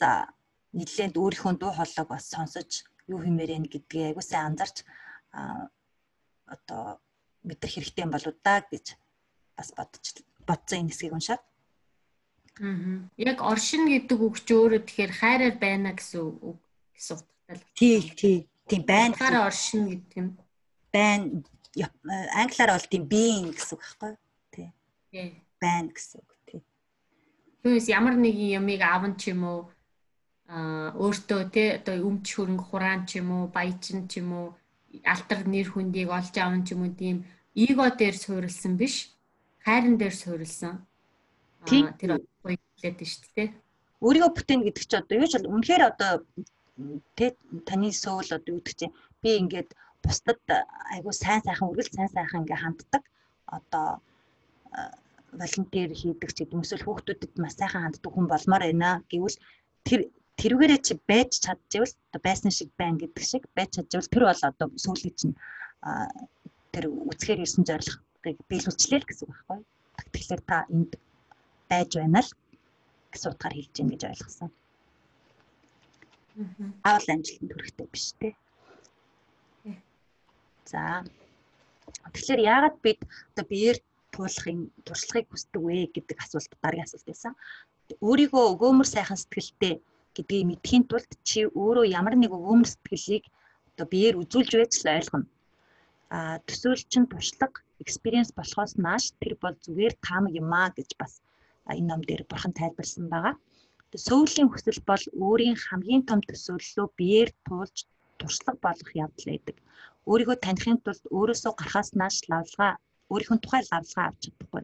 нэлээд 0.74 1.14
өөрийнхөө 1.14 1.54
дуу 1.58 1.72
хоолойг 1.74 2.08
бас 2.10 2.24
сонсож 2.34 2.70
юу 3.06 3.22
хэмээр 3.22 3.50
энэ 3.56 3.70
гэдгийг 3.72 4.06
айгуу 4.10 4.24
сайн 4.26 4.52
анзарч 4.52 4.82
одоо 6.46 6.98
мэдрэх 7.46 7.74
хэрэгтэй 7.74 8.04
юм 8.04 8.12
болоо 8.14 8.34
да 8.42 8.64
гэж 8.66 8.86
бас 9.56 9.68
бодож 9.76 10.04
бодсон 10.48 10.78
энэ 10.84 10.90
хэсгийг 10.90 11.14
уншаад. 11.14 11.42
Аа. 12.60 13.10
Яг 13.18 13.38
оршин 13.42 13.86
гэдэг 13.90 14.18
үг 14.18 14.36
чи 14.40 14.52
өөрөө 14.54 14.82
тэгэхээр 14.86 15.12
хайраар 15.12 15.54
байна 15.58 15.90
гэсэн 15.94 16.22
үг 16.22 16.58
гэсэн 16.94 17.14
утгатай 17.18 17.56
л. 17.58 17.66
Тий, 17.74 17.98
тий. 18.14 18.36
Тийм 18.70 18.82
байна. 18.86 19.14
Хайраар 19.18 19.50
оршин 19.50 19.82
гэдэг 19.90 20.18
нь 20.22 20.32
байна. 20.94 21.42
Англиар 22.38 22.70
бол 22.72 22.88
тийм 22.90 23.04
being 23.10 23.50
гэсэн 23.52 23.74
үг 23.74 23.82
байхгүй 23.82 24.10
юу? 24.10 24.18
Тий. 24.54 24.68
Тий. 25.10 25.28
Байна 25.58 25.90
гэсэн 25.90 26.18
үг 26.22 26.30
тий. 26.46 26.60
Түүнээс 27.62 27.88
ямар 27.90 28.14
нэгэн 28.14 28.62
юмыг 28.62 28.80
аван 28.86 29.18
ч 29.18 29.34
юм 29.34 29.42
уу 29.44 29.73
а 30.48 30.92
өөртөө 31.04 31.42
тий 31.54 31.68
одоо 31.78 31.96
өмч 32.08 32.26
хөрөнгө 32.36 32.64
хураан 32.68 33.06
ч 33.08 33.20
юм 33.20 33.28
уу 33.32 33.44
баяжин 33.48 34.08
ч 34.10 34.20
юм 34.20 34.30
уу 34.32 34.46
алтар 35.02 35.40
нэр 35.48 35.68
хүндийг 35.72 36.08
олж 36.12 36.34
аван 36.38 36.62
ч 36.66 36.76
юм 36.76 36.84
уу 36.84 36.92
тийм 36.92 37.24
эго 37.56 37.86
дээр 37.90 38.16
суурилсан 38.18 38.76
биш 38.76 39.14
хайран 39.64 39.96
дээр 39.96 40.14
суурилсан. 40.14 40.74
Тэр 41.64 41.96
гоё 42.44 42.56
хэлээд 42.76 43.00
нь 43.00 43.08
шүү 43.08 43.32
дээ. 43.36 43.48
Өөрийгөө 44.04 44.30
бүтээн 44.36 44.60
гэдэг 44.68 44.84
чи 44.84 44.96
одоо 45.00 45.16
юу 45.16 45.28
ч 45.28 45.32
бол 45.40 45.52
үнэхээр 45.56 45.82
одоо 45.88 46.12
тэ 47.16 47.32
таны 47.64 47.88
сөүл 47.88 48.28
одоо 48.36 48.50
юу 48.52 48.60
гэдэг 48.60 48.76
чинь 48.76 48.96
би 49.24 49.30
ингээд 49.40 49.70
бусдад 50.04 50.40
айгуу 50.92 51.16
сайн 51.16 51.40
сайхан 51.40 51.72
үргэлж 51.72 51.92
сайн 51.96 52.12
сайхан 52.12 52.44
ингээ 52.44 52.60
ханддаг. 52.60 53.02
Одоо 53.48 53.86
волонтер 55.32 55.90
хийдэг 55.96 56.30
ч 56.36 56.38
гэдэг 56.44 56.60
эсвэл 56.60 56.84
хүүхдүүдэд 56.84 57.32
маш 57.40 57.56
сайхан 57.56 57.88
ханддаг 57.88 58.12
хүн 58.12 58.28
болмоор 58.28 58.62
байна 58.68 59.00
гэвэл 59.08 59.40
тэр 59.88 60.12
тэрүүгээрээ 60.40 60.80
чи 60.86 60.94
байж 61.08 61.30
чадчихвал 61.44 61.94
одоо 62.10 62.20
байсан 62.22 62.50
шиг 62.50 62.70
байна 62.80 62.98
гэдэг 63.00 63.24
шиг 63.24 63.44
байж 63.56 63.70
чадчихвал 63.76 64.12
тэр 64.12 64.24
бол 64.26 64.42
одоо 64.50 64.66
сүүлийн 64.84 65.14
чинь 65.20 65.36
тэр 66.74 66.84
үцхээр 66.90 67.44
ирсэн 67.44 67.64
зорилгыг 67.68 68.38
биелүүлчлээ 68.50 69.00
л 69.00 69.08
гэсэн 69.08 69.26
үг 69.28 69.34
байхгүй. 69.36 69.60
Тэгэхээр 70.12 70.42
та 70.48 70.56
энд 70.74 70.92
байж 71.70 71.90
байна 71.94 72.20
л 72.24 72.30
гэсэн 73.12 73.30
утгаар 73.30 73.54
хэлж 73.54 73.72
гин 73.74 73.90
гэж 73.92 74.02
ойлгосон. 74.10 74.50
Аавал 76.82 77.08
амжилтанд 77.14 77.52
хүрэхтэй 77.54 77.86
биш 77.94 78.06
те. 78.18 78.34
За. 80.66 81.06
Тэгэхээр 82.10 82.40
яагаад 82.42 82.76
бид 82.82 83.00
одоо 83.30 83.44
биеэр 83.46 83.78
туулахын 84.10 84.70
туршлагыг 84.82 85.30
хүсдэг 85.30 85.62
вэ 85.62 85.94
гэдэг 85.94 86.18
асуулт 86.18 86.50
дараагийн 86.58 86.86
асуулт 86.86 87.06
байсан. 87.06 87.32
Өөрийгөө 88.02 88.44
өгөөмөр 88.54 88.88
сайхан 88.90 89.18
сэтгэлтэй 89.20 89.74
гэдгийг 90.16 90.44
мэдхийн 90.48 90.84
тулд 90.90 91.10
чи 91.28 91.40
өөрөө 91.62 91.84
ямар 91.98 92.14
нэг 92.18 92.30
өгөөмөр 92.38 92.68
сэтгэлийг 92.70 93.24
одоо 93.74 93.86
биеэр 93.92 94.20
үзүүлж 94.22 94.50
байж 94.56 94.72
л 94.80 94.94
ойлгоно. 94.96 95.26
А 96.16 96.38
төсөөлчин 96.46 97.04
туршлага 97.10 97.58
experience 97.82 98.30
болохоос 98.38 98.72
нааш 98.86 99.04
тэр 99.20 99.34
бол 99.42 99.56
зүгээр 99.64 99.94
таамаг 100.06 100.32
юм 100.42 100.50
аа 100.60 100.70
гэж 100.78 100.90
бас 101.00 101.12
энэ 101.70 101.88
ном 101.90 102.00
дээр 102.08 102.22
бурхан 102.30 102.52
тайлбарсан 102.54 103.06
байгаа. 103.10 103.34
Сөүлийн 104.06 104.48
хүсэл 104.50 104.80
бол 104.90 105.04
өөрийн 105.26 105.56
хамгийн 105.66 106.02
том 106.08 106.20
төсөөллөө 106.28 106.86
биеэр 106.98 107.30
туулж 107.46 107.76
туршлага 108.18 108.58
болгох 108.66 108.92
явдал 109.04 109.26
байдаг. 109.30 109.56
Өөрийгөө 110.10 110.36
таних 110.42 110.66
тулд 110.84 111.04
өөрөөсөө 111.16 111.52
гарахаас 111.58 111.90
нааш 112.00 112.16
лавлгаа 112.30 112.72
өөрийнхөө 113.10 113.38
тухай 113.42 113.62
лавлгаа 113.70 114.04
авч 114.08 114.20
чадахгүй. 114.24 114.62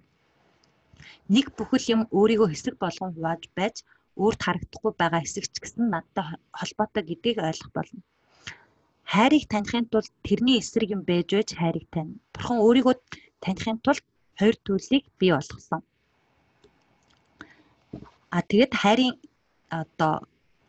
Нэг 1.34 1.46
бүхэл 1.58 1.86
юм 1.94 2.02
өөрийгөө 2.18 2.48
хэсэг 2.50 2.74
болгон 2.82 3.10
хувааж 3.14 3.42
байж 3.58 3.76
өөрт 4.16 4.40
харагдахгүй 4.42 4.92
байгаа 4.98 5.22
хэсэг 5.22 5.44
ч 5.52 5.56
гэсэн 5.62 5.90
надтай 5.90 6.24
холбоотой 6.58 7.02
гэдгийг 7.06 7.38
ойлгох 7.38 7.72
болно. 7.74 8.00
Хайрыг 9.12 9.44
танихын 9.50 9.86
тулд 9.90 10.12
тэрний 10.26 10.58
эсрэг 10.62 10.90
юм 10.96 11.02
байж 11.02 11.28
байж 11.34 11.50
хайрыг 11.54 11.86
тань. 11.94 12.18
Бурхан 12.34 12.58
өөрийгөө 12.62 12.94
танихын 13.44 13.78
тулд 13.84 14.04
хоёр 14.38 14.56
зүйлийг 14.66 15.04
бий 15.18 15.32
болгосон. 15.34 15.82
А 18.30 18.38
тэгэд 18.50 18.72
хайрын 18.82 19.14
одоо 19.82 20.14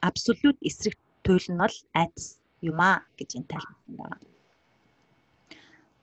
абсолют 0.02 0.58
эсрэг 0.70 0.98
туйл 1.24 1.46
нь 1.54 1.62
бол 1.62 1.76
айдас 2.02 2.28
юм 2.70 2.80
а 2.82 3.06
гэж 3.18 3.30
энэ 3.38 3.50
тайлбарсан 3.52 3.96
байна. 4.00 4.18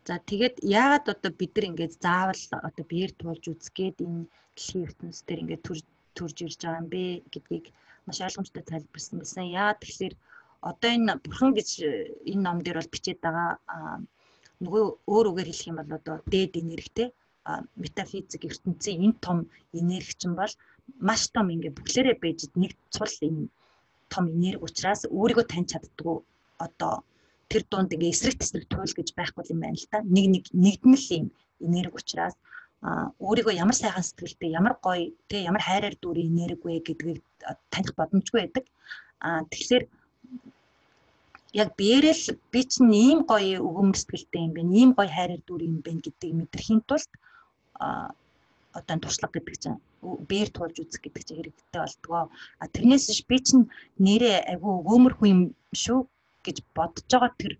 За 0.06 0.14
тэгээд 0.30 0.56
яагаад 0.62 1.06
одоо 1.14 1.32
бид 1.40 1.52
нар 1.54 1.68
ингээд 1.70 1.94
заавал 2.04 2.42
одоо 2.68 2.84
биеэр 2.90 3.12
туулж 3.20 3.44
үзгээд 3.52 3.98
энэ 4.06 4.22
дэлхийн 4.54 4.86
ертөнцийн 4.86 5.40
ингээд 5.42 5.66
төр 5.66 5.78
төрж 6.18 6.36
ирж 6.44 6.60
байгаа 6.62 6.82
юм 6.82 6.88
бэ 6.94 7.02
гэдгийг 7.32 7.66
маш 8.06 8.18
ойлгомжтой 8.26 8.64
тайлбарсан 8.66 9.16
байсан. 9.18 9.44
Яагаад 9.60 9.80
тэгэхээр 9.82 10.14
одоо 10.70 10.90
энэ 10.96 11.12
бурхан 11.24 11.52
гэж 11.58 11.68
энэ 12.30 12.44
ном 12.46 12.58
дээр 12.62 12.78
бол 12.78 12.94
бичээд 12.94 13.18
байгаа 13.22 13.50
нөгөө 14.64 14.84
өөр 15.12 15.26
үгээр 15.30 15.48
хэлэх 15.50 15.70
юм 15.70 15.78
бол 15.78 15.98
одоо 15.98 16.16
дээд 16.32 16.52
энергитэй 16.62 17.08
метафизик 17.82 18.42
ертөнцийн 18.50 19.04
энэ 19.06 19.22
том 19.26 19.38
энерги 19.80 20.14
чинь 20.20 20.36
бол 20.40 20.52
маш 21.08 21.22
том 21.34 21.46
ингээ 21.54 21.76
бүхлээрээ 21.76 22.16
байж 22.22 22.40
нэг 22.62 22.72
цул 22.94 23.14
энэ 23.28 23.42
том 24.12 24.24
энерги 24.36 24.64
учраас 24.66 25.02
өөрийгөө 25.18 25.46
таньж 25.48 25.68
чаддгүй 25.72 26.16
одоо 26.66 26.94
тэр 27.50 27.62
дунд 27.70 27.94
ингээ 27.94 28.12
эсрэг 28.14 28.36
тесрэг 28.38 28.64
туйл 28.68 28.92
гэж 28.98 29.08
байхгүй 29.18 29.44
юм 29.52 29.60
байна 29.62 29.78
л 29.80 29.90
та. 29.92 29.98
Нэг 30.16 30.26
нэг 30.34 30.44
нэгдмэл 30.64 31.06
юм 31.18 31.26
энерги 31.66 31.96
учраас 32.00 32.34
өөрийгөө 32.82 33.54
ямар 33.58 33.76
сайхан 33.76 34.04
сэтгэлтэй 34.06 34.50
ямар 34.58 34.74
гоё 34.86 35.10
тэг 35.30 35.40
ямар 35.50 35.62
хайраар 35.66 35.96
дүүрэн 35.98 36.30
энерги 36.30 36.64
вэ 36.64 36.78
гэдгийг 36.86 37.22
таних 37.72 37.92
боломжгүй 37.98 38.38
байдаг. 38.40 38.64
а 39.26 39.42
тэгэхээр 39.50 39.84
яг 41.62 41.68
биэрэл 41.80 42.24
би 42.52 42.60
чинь 42.70 42.92
ийм 42.94 43.18
гоё 43.26 43.58
өгөм 43.68 43.90
сэтгэлтэй 43.98 44.42
юм 44.46 44.52
байна. 44.54 44.72
Ийм 44.80 44.90
гоё 44.94 45.10
хайраар 45.10 45.42
дүүрэн 45.44 45.74
юм 45.74 45.82
байна 45.86 46.04
гэдгийг 46.06 46.34
мэдрэхийн 46.38 46.80
тулд 46.88 47.10
а 47.82 48.14
одоо 48.78 48.96
туршлага 49.02 49.34
гэдэг 49.34 49.56
чинь 49.62 49.78
биер 50.30 50.48
туулж 50.54 50.76
үзэх 50.78 51.02
гэдэг 51.02 51.22
чинь 51.26 51.38
хэрэгтэй 51.38 51.80
болдгоо. 51.82 52.24
А 52.62 52.64
тэрнээс 52.74 53.04
биш 53.10 53.20
би 53.30 53.38
чинь 53.42 53.64
нэрээ 54.06 54.36
айгүй 54.52 54.72
өгөөмөрхүү 54.78 55.28
юм 55.34 55.40
шүү 55.82 55.98
гэж 56.46 56.56
бодож 56.76 57.06
байгаа 57.10 57.32
тэр 57.42 57.52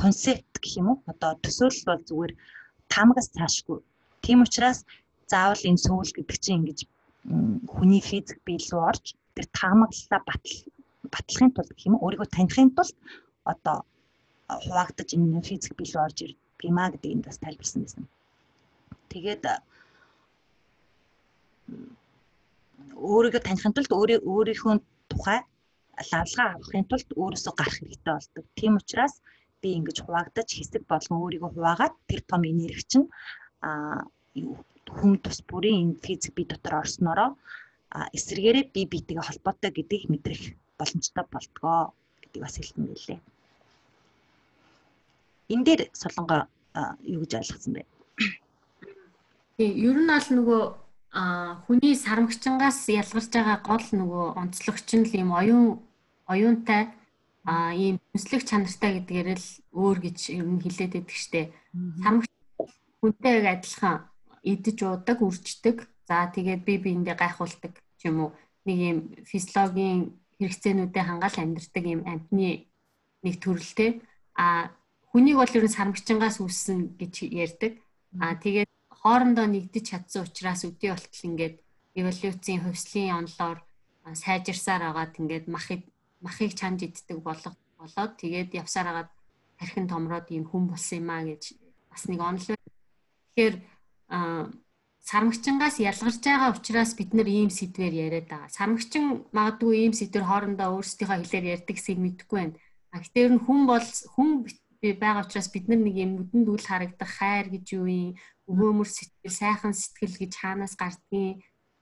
концепт 0.00 0.54
гэх 0.62 0.78
юм 0.80 0.86
уу? 0.90 0.98
Одоо 1.10 1.30
төсөөлөл 1.42 1.88
бол 1.90 2.02
зүгээр 2.08 2.32
таамагаас 2.92 3.28
цаашгүй. 3.34 3.78
Тийм 4.24 4.38
учраас 4.46 4.78
заавал 5.30 5.62
энэ 5.68 5.82
сөүл 5.84 6.10
гэдэг 6.14 6.38
чинь 6.44 6.58
ингэж 6.62 6.80
хүний 7.74 8.02
физик 8.10 8.38
бие 8.46 8.58
рүү 8.58 8.82
орж 8.90 9.04
тэр 9.34 9.46
таамаглалаа 9.58 10.20
батал 10.28 10.58
батлахын 11.12 11.50
тулд 11.54 11.70
гэх 11.74 11.86
юм 11.86 11.94
уу? 11.96 12.04
Өөрийгөө 12.06 12.28
танихын 12.30 12.70
тулд 12.76 12.96
одоо 13.52 13.76
хуваагдаж 14.64 15.08
энэ 15.14 15.42
физик 15.48 15.72
бие 15.78 15.90
рүү 15.90 16.02
орж 16.06 16.18
ирдэг 16.22 16.68
юм 16.70 16.78
а 16.78 16.90
гэдгийг 16.92 17.14
энд 17.14 17.26
бас 17.26 17.38
тайлбарсан 17.42 17.80
байсан. 17.82 18.04
Тэгээд 19.12 19.44
өөрийгөө 22.96 23.42
танихын 23.44 23.74
тулд 23.74 23.92
өөрийнхөө 24.32 24.74
тухай 25.10 25.40
лавлгаа 26.12 26.48
авахын 26.54 26.86
тулд 26.88 27.08
өөрөөсөө 27.22 27.54
гарах 27.56 27.76
хэрэгтэй 27.78 28.14
болдог. 28.14 28.44
Тийм 28.58 28.72
учраас 28.80 29.14
би 29.62 29.68
ингэж 29.78 29.98
хуваагдаж 30.02 30.48
хэсэг 30.54 30.82
болгон 30.90 31.18
өөрийгөө 31.22 31.50
хуваагаад 31.54 31.94
тэр 32.10 32.20
том 32.30 32.42
энерги 32.50 32.84
чинь 32.90 33.06
а 33.62 34.02
хүм 34.98 35.12
тус 35.22 35.38
бүрийн 35.48 35.78
энэ 35.82 36.02
физик 36.04 36.34
бие 36.34 36.48
дотор 36.50 36.74
орсноороо 36.82 37.30
эсрэгээрээ 38.16 38.64
бие 38.74 38.86
биетэйгээ 38.92 39.26
холбоотой 39.26 39.70
гэдгийг 39.74 40.04
мэдрэх 40.10 40.42
боломжтой 40.78 41.24
болтгоо 41.30 41.92
гэдгийг 42.22 42.42
бас 42.44 42.56
хэлсэн 42.56 42.84
байлээ. 42.88 43.20
Энэ 45.52 45.64
дээр 45.66 45.82
солонгоо 45.92 46.40
юу 47.14 47.20
гэж 47.22 47.32
ойлгосон 47.40 47.72
бэ? 47.76 47.82
Тийм, 49.56 49.72
ер 49.88 49.96
нь 50.00 50.08
бол 50.08 50.28
нөгөө 50.36 50.62
хүний 51.68 51.94
сармагчингаас 52.04 52.88
ялгарч 52.88 53.28
байгаа 53.36 53.58
гол 53.60 53.86
нөгөө 54.00 54.24
онцлогч 54.40 54.88
нь 54.96 55.04
л 55.04 55.12
ийм 55.12 55.30
оюун 55.36 55.84
оюунтай 56.24 56.88
а 57.44 57.76
ийм 57.76 58.00
хүнслэх 58.16 58.48
чанартай 58.48 59.04
гэдгээр 59.04 59.28
л 59.36 59.48
өөр 59.76 59.98
гэж 60.08 60.18
ер 60.32 60.46
нь 60.48 60.62
хэлээд 60.64 60.92
байдаг 60.96 61.12
штэ. 61.12 61.52
Сармагч 62.00 62.31
хүнтэй 63.02 63.42
яг 63.42 63.58
адилхан 63.58 64.06
идэж 64.46 64.78
уудаг, 64.86 65.18
үрждэг. 65.26 65.76
За 66.06 66.30
тэгээд 66.30 66.62
бие 66.62 66.78
биендээ 66.78 67.18
гайхуулдаг 67.18 67.74
юм 68.06 68.16
уу. 68.22 68.30
Нэг 68.62 68.78
ийм 68.78 68.98
физиологийн 69.26 70.14
хэрэгцээнүүдэд 70.38 71.06
хангаал 71.06 71.36
амьдардаг 71.42 71.84
ийм 71.84 72.00
амьтны 72.06 72.70
нэг 73.26 73.34
төрөлтэй. 73.42 74.02
А 74.38 74.70
хүнийг 75.10 75.36
бол 75.42 75.56
ер 75.58 75.64
нь 75.66 75.76
сармагчингаас 75.76 76.38
үүссэн 76.38 76.94
гэж 76.94 77.14
ярьдаг. 77.26 77.82
А 78.22 78.38
тэгээд 78.38 78.70
хоорондоо 79.02 79.46
нэгдэж 79.50 79.84
чадсан 79.90 80.22
учраас 80.26 80.62
өдөө 80.62 80.90
болтол 80.94 81.26
ингээд 81.26 81.56
эволюцийн 81.98 82.62
хөвслийн 82.62 83.18
онлоор 83.18 83.58
сайжирсаар 84.14 84.82
агаад 84.90 85.18
ингээд 85.18 85.46
махыг 85.50 85.82
махыг 86.22 86.54
чанж 86.54 86.86
иддэг 86.86 87.18
болго 87.22 87.50
болоод 87.78 88.12
тэгээд 88.22 88.54
явсаар 88.62 88.88
агаад 88.90 89.10
тархин 89.58 89.86
томроод 89.90 90.26
ийм 90.30 90.44
хүн 90.46 90.70
болсон 90.70 90.98
юм 91.02 91.10
а 91.10 91.22
гэж 91.26 91.42
бас 91.90 92.02
нэг 92.06 92.20
онол. 92.22 92.61
Тэгэхээр 93.32 93.56
сармагчингаас 95.02 95.76
ялгарч 95.80 96.20
байгаа 96.22 96.52
учраас 96.52 96.92
бид 96.94 97.10
нар 97.16 97.26
ийм 97.26 97.50
сэдвээр 97.50 97.94
яриад 98.06 98.28
байгаа. 98.28 98.50
Сармагчин 98.52 99.26
магадгүй 99.32 99.74
ийм 99.88 99.94
сэдвэр 99.96 100.24
хоорондоо 100.28 100.68
өөрсдийнхөө 100.78 101.18
хэлээр 101.24 101.46
ярьдаг 101.56 101.74
гэсэн 101.76 101.98
мэдэхгүй 101.98 102.38
байна. 102.38 102.56
А 102.92 103.00
гэтээр 103.02 103.30
нь 103.34 103.44
хүн 103.44 103.60
бол 103.66 103.88
хүн 104.14 104.30
байгаа 105.00 105.24
учраас 105.24 105.48
бид 105.50 105.66
нар 105.66 105.80
нэг 105.82 105.96
юм 105.96 106.10
нүдэнд 106.20 106.48
үл 106.52 106.66
харагдах 106.68 107.12
хайр 107.18 107.46
гэж 107.50 107.66
юу 107.78 107.86
юм 107.88 108.14
өгөөмөр 108.50 108.88
сэтгэл, 108.90 109.40
сайхан 109.40 109.74
сэтгэл 109.74 110.16
гэж 110.22 110.32
хаанаас 110.38 110.74
гардгийг 110.76 111.40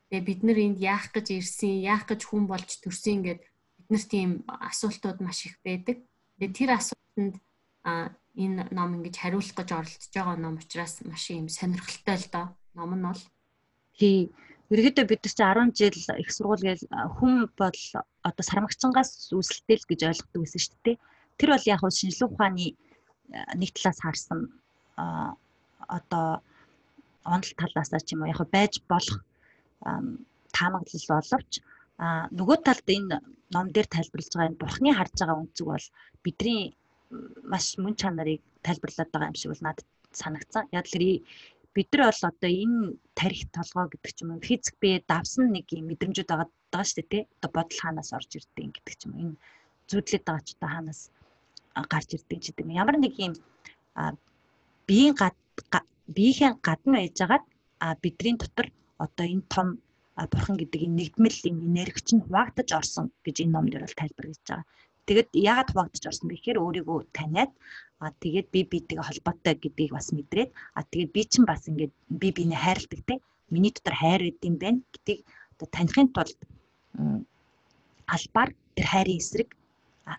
тэгээ 0.09 0.29
бид 0.29 0.41
нар 0.45 0.59
энд 0.59 0.79
яах 0.79 1.09
гэж 1.11 1.27
ирсэн, 1.35 1.83
яах 1.83 2.05
гэж 2.07 2.21
хүн 2.29 2.45
болж 2.47 2.69
төрсөн 2.83 3.25
ингээд 3.25 3.41
биднэрт 3.77 4.09
тийм 4.11 4.31
асуултууд 4.47 5.19
маш 5.25 5.49
их 5.49 5.57
байдаг. 5.65 6.05
Тэгээ 6.39 6.57
тэр 6.57 6.71
асуултанд 6.77 7.35
энэ 8.37 8.69
ном 8.71 8.95
ингэж 8.99 9.17
хариулах 9.19 9.55
гэж 9.57 9.69
оролдож 9.75 10.11
байгаа 10.15 10.37
ном 10.39 10.57
учраас 10.63 11.03
маш 11.07 11.31
юм 11.31 11.49
сонирхолтой 11.49 12.17
л 12.19 12.29
доо. 12.31 12.47
Ном 12.75 12.95
нь 12.95 13.07
бол 13.07 13.23
тий 13.99 14.31
Ерөнхийдөө 14.71 15.07
бид 15.11 15.27
нар 15.27 15.75
чи 15.75 15.91
10 15.91 15.99
жил 15.99 16.15
их 16.23 16.31
сургууль 16.31 16.63
гээл 16.63 16.87
хүн 17.19 17.51
бол 17.59 17.81
одоо 18.23 18.45
сармагчингаас 18.47 19.35
үүсэлтэй 19.35 19.77
л 19.83 19.89
гэж 19.91 20.01
ойлгодог 20.07 20.41
байсан 20.47 20.63
шүү 20.63 20.79
дээ. 20.87 20.97
Тэр 21.43 21.49
бол 21.51 21.67
яг 21.67 21.83
шинжилгээ 21.83 22.31
ухааны 22.31 22.67
нэг 23.59 23.71
талаас 23.75 23.99
харсан 23.99 24.41
одоо 25.91 26.27
онол 27.27 27.53
талаас 27.59 27.91
ч 28.07 28.15
юм 28.15 28.23
уу 28.23 28.31
яг 28.31 28.47
байж 28.55 28.79
болох 28.87 29.19
таамаглал 30.55 31.07
боловч 31.11 31.53
нөгөө 32.39 32.59
талд 32.63 32.87
энэ 32.87 33.19
ном 33.55 33.67
дээр 33.75 33.89
тайлбарлаж 33.91 34.33
байгаа 34.35 34.51
энэ 34.55 34.63
бурхны 34.63 34.91
харж 34.95 35.15
байгаа 35.19 35.43
үнцэг 35.43 35.67
бол 35.67 35.87
бидний 36.23 36.79
маш 37.53 37.79
мөн 37.83 37.95
чанарыг 38.01 38.41
тайлбарлаад 38.67 39.11
байгаа 39.13 39.31
юм 39.31 39.39
шиг 39.39 39.51
бол 39.53 39.67
надад 39.67 39.87
санагцсан. 40.21 40.65
Яг 40.73 40.87
л 40.91 40.99
бид 41.75 41.89
нар 41.93 42.11
бол 42.11 42.23
одоо 42.31 42.51
энэ 42.65 42.95
тарих 43.15 43.43
толгой 43.55 43.87
гэдэг 43.91 44.13
ч 44.15 44.19
юм 44.23 44.31
уу 44.35 44.43
физик 44.43 44.75
бие 44.83 44.99
давсан 45.07 45.55
нэг 45.55 45.67
юм 45.71 45.87
мэдрэмжүүд 45.91 46.31
байгаа 46.31 46.49
даа 46.75 46.85
шүү 46.85 46.97
дээ 46.99 47.11
тий. 47.11 47.23
Одоо 47.39 47.51
бодол 47.55 47.81
хаанаас 47.83 48.11
орж 48.17 48.31
ирдэг 48.35 48.69
гэдэг 48.75 48.95
ч 48.99 49.03
юм 49.07 49.13
уу 49.15 49.23
энэ 49.25 49.37
зүудлээд 49.91 50.25
байгаа 50.27 50.45
ч 50.47 50.51
одоо 50.55 50.71
хаанаас 50.75 51.01
гарч 51.93 52.09
ирдэг 52.17 52.39
ч 52.43 52.45
гэдэг 52.51 52.65
юм. 52.67 52.79
Ямар 52.83 52.97
нэг 52.99 53.15
юм 53.27 53.35
биеийн 54.89 55.15
гад 55.15 55.37
биеийн 56.17 56.55
гадна 56.67 56.99
байжгаад 56.99 57.45
бидний 58.03 58.37
дотор 58.39 58.67
одоо 58.99 59.27
энэ 59.27 59.47
том 59.55 59.69
бурхан 60.33 60.57
гэдэг 60.59 60.81
энэ 60.87 60.99
нэгдмэл 60.99 61.39
энэ 61.49 61.65
энерги 61.71 62.01
чинь 62.03 62.25
хуваагдаж 62.27 62.69
орсон 62.75 63.07
гэж 63.25 63.37
энэ 63.47 63.55
ном 63.55 63.67
дээр 63.71 63.87
бол 63.87 64.01
тайлбарлаж 64.01 64.43
байгаа. 64.43 64.67
Тэгэд 65.07 65.31
яагаад 65.35 65.71
хуваагдаж 65.71 66.05
орсон 66.11 66.27
бэ 66.29 66.35
гэхээр 66.37 66.63
өөрийгөө 66.65 66.99
таниад 67.17 67.51
а 68.01 68.13
тэгээд 68.23 68.49
би 68.55 68.61
битэйгээ 68.73 69.07
холбоотой 69.09 69.55
гэдгийг 69.61 69.93
бас 69.97 70.09
мэдрээд 70.17 70.51
а 70.77 70.81
тэгээд 70.91 71.11
би 71.17 71.23
чинь 71.31 71.49
бас 71.49 71.63
ингээд 71.69 71.93
би 72.21 72.29
биний 72.37 72.61
хайрладаг 72.61 73.01
те 73.09 73.15
миний 73.53 73.73
дотор 73.75 73.97
хайр 74.01 74.21
гэдэг 74.25 74.49
юм 74.49 74.57
байна 74.63 74.81
гэдгийг 74.93 75.21
одоо 75.55 75.69
танихын 75.75 76.09
тулд 76.15 76.39
албаар 78.15 78.51
тэр 78.77 78.87
хайрын 78.93 79.21
эсрэг 79.21 79.49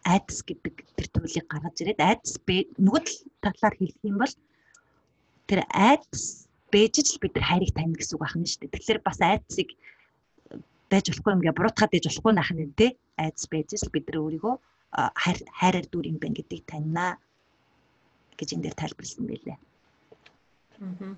айдас 0.05 0.39
гэдэг 0.47 0.75
тэр 0.95 1.07
туйлыг 1.11 1.45
гаргаж 1.49 1.75
ирээд 1.81 1.99
айдас 1.99 2.33
нөгөө 2.77 3.03
талаар 3.43 3.75
хэлэх 3.77 3.99
юм 4.05 4.17
бол 4.21 4.33
тэр 5.49 5.61
айдас 5.73 6.47
бэж 6.71 6.93
л 7.03 7.19
бид 7.19 7.35
нар 7.35 7.45
хайрыг 7.49 7.71
таних 7.75 7.99
гэсэн 7.99 8.15
үг 8.15 8.23
байна 8.23 8.47
шүү 8.47 8.59
дээ. 8.63 8.73
Тэгэхээр 8.75 8.99
бас 9.03 9.19
айдсыг 9.19 9.69
байж 10.87 11.05
болохгүй 11.11 11.31
юм 11.35 11.43
гээ 11.43 11.57
буруутгаад 11.57 11.91
байж 11.91 12.05
болохгүй 12.07 12.33
нах 12.33 12.51
нь 12.55 12.71
тий. 12.79 12.95
Айдас 13.21 13.45
л 13.86 13.93
бид 13.93 14.05
нар 14.07 14.17
өөрийгөө 14.23 14.55
хайр 15.23 15.38
хайраар 15.60 15.88
дүр 15.89 16.05
юм 16.12 16.17
байна 16.19 16.38
гэдгийг 16.38 16.65
таньнаа 16.71 17.12
гэж 18.38 18.49
энэ 18.53 18.63
дээр 18.63 18.75
тайлбарласан 18.81 19.25
байлээ. 19.29 19.57
Аа. 20.81 21.15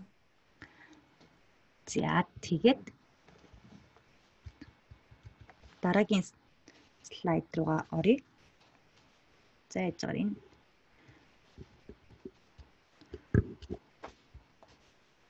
За 1.91 2.25
тэгээд 2.45 2.81
дараагийн 5.83 6.23
слайд 7.09 7.47
руугаа 7.57 7.81
оръё. 7.97 8.17
За 9.71 9.79
яаж 9.87 9.99
байгаа 10.03 10.23
юм? 10.23 10.31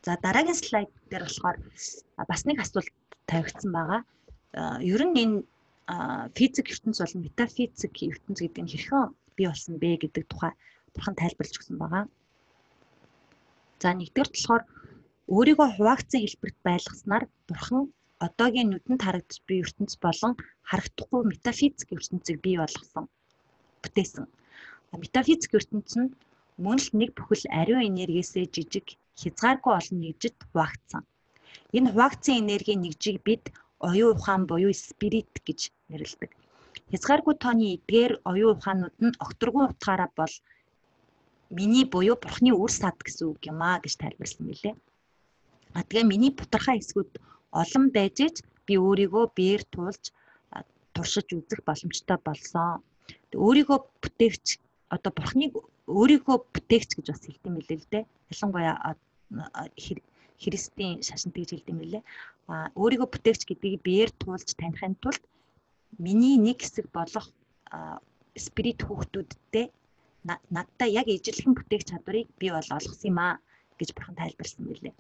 За 0.06 0.18
дараагийн 0.26 0.60
слайд 0.60 0.92
дээр 1.10 1.24
болохоор 1.26 1.58
бас 2.30 2.42
нэг 2.46 2.58
асуулт 2.60 2.92
тавигдсан 3.30 3.72
байгаа. 3.72 4.02
Ер 4.94 5.02
нь 5.08 5.20
энэ 5.24 5.38
физик 6.38 6.68
ертөнц 6.72 6.98
болон 7.04 7.22
метафизик 7.28 7.96
ертөнц 8.12 8.40
гэдэг 8.40 8.64
нь 8.64 8.72
хэрхэн 8.72 9.12
бий 9.36 9.48
болсон 9.48 9.76
бэ 9.82 9.90
гэдэг 10.00 10.24
тухай 10.32 10.52
бурхан 10.94 11.16
тайлбарлаж 11.20 11.56
өгсөн 11.60 11.78
байгаа. 11.82 12.06
За 13.82 13.92
нэгдүгээр 13.92 14.30
болохоор 14.32 14.64
өөрийгөө 15.36 15.70
хуваагдсан 15.76 16.22
хэлбэрт 16.24 16.58
байлгаснаар 16.68 17.24
бурхан 17.50 17.84
одоогийн 18.26 18.70
нүдэнд 18.72 19.02
харагдаж 19.04 19.38
буй 19.48 19.58
ертөнц 19.66 19.94
болон 20.06 20.34
харагдахгүй 20.70 21.22
метафизик 21.28 21.90
ертөнцийг 21.98 22.38
бий 22.46 22.56
болгосон 22.60 23.06
бүтээсэн. 23.84 24.26
Метафизик 25.04 25.52
ертөнц 25.60 25.92
нь 26.00 26.14
мөн 26.64 26.78
л 26.80 26.90
нэг 27.00 27.10
бүхэл 27.18 27.44
ариун 27.60 27.88
энергиэсээ 27.92 28.46
жижиг 28.56 28.88
хязгааргүй 29.20 29.74
олон 29.80 29.98
нэгжид 30.00 30.38
хуваагдсан. 30.48 31.04
Энэ 31.76 31.92
хуваагдсан 31.92 32.36
энергийн 32.42 32.82
нэгжийг 32.84 33.18
бид 33.28 33.44
оюун 33.88 34.16
ухаан 34.16 34.44
буюу 34.50 34.74
спирит 34.74 35.34
гэж 35.48 35.60
нэрлэдэг. 35.90 36.32
Хязгааргүй 36.92 37.36
тооны 37.44 37.66
эдгээр 37.76 38.14
оюун 38.32 38.56
ухаанууд 38.58 38.96
нь 39.06 39.18
огторгуун 39.26 39.70
утгаараа 39.72 40.10
бол 40.20 40.34
миний 41.58 41.86
буюу 41.94 42.16
бурхны 42.24 42.52
үр 42.54 42.72
сад 42.72 42.98
гэсэн 43.06 43.26
үг 43.32 43.42
юм 43.52 43.60
аа 43.62 43.78
гэж 43.84 43.94
тайлбарласан 44.00 44.44
мөлий. 44.48 44.76
А 45.78 45.84
тэгээ 45.88 46.12
миний 46.12 46.32
бутархай 46.32 46.78
хэсгүүд 46.80 47.12
олон 47.62 47.86
байж 47.96 48.18
ич 48.28 48.36
би 48.66 48.74
өөрийгөө 48.80 49.26
биер 49.38 49.62
туулж 49.74 50.04
туршиж 50.94 51.28
үзэх 51.34 51.62
боломжтой 51.68 52.18
болсон. 52.28 52.82
Өөрийгөө 53.46 53.80
бүтээгч 54.02 54.48
одоо 54.96 55.12
бурхныг 55.18 55.54
өөрийгөө 55.90 56.38
бүтээгч 56.54 56.90
гэж 56.96 57.08
бас 57.12 57.24
хэлдэм 57.26 57.54
билээ 57.58 57.80
л 57.82 57.92
дээ. 57.92 58.04
Ялангуяа 58.32 58.96
христийн 60.42 61.02
шашинт 61.04 61.36
гэж 61.36 61.50
хэлдэм 61.54 61.78
билээ. 61.80 62.04
А 62.48 62.70
өөрийгөө 62.76 63.10
бүтээгч 63.12 63.42
гэдгийг 63.48 63.82
биер 63.84 64.10
туулж 64.22 64.50
таних 64.56 64.82
тулд 65.04 65.24
миний 65.98 66.38
нэг 66.38 66.62
хэсэг 66.62 66.88
болох 66.92 67.28
спирит 68.36 68.82
хүүхдүүдтэй 68.84 69.66
надтай 70.26 70.90
яг 70.92 71.08
ижилхэн 71.08 71.54
бүтээх 71.56 71.84
чадварыг 71.90 72.28
би 72.40 72.48
бол 72.50 72.70
олгосон 72.78 73.10
юм 73.12 73.20
аа 73.20 73.36
гэж 73.80 73.90
бурхан 73.94 74.16
тайлбарласан 74.16 74.66
билээ. 74.68 74.96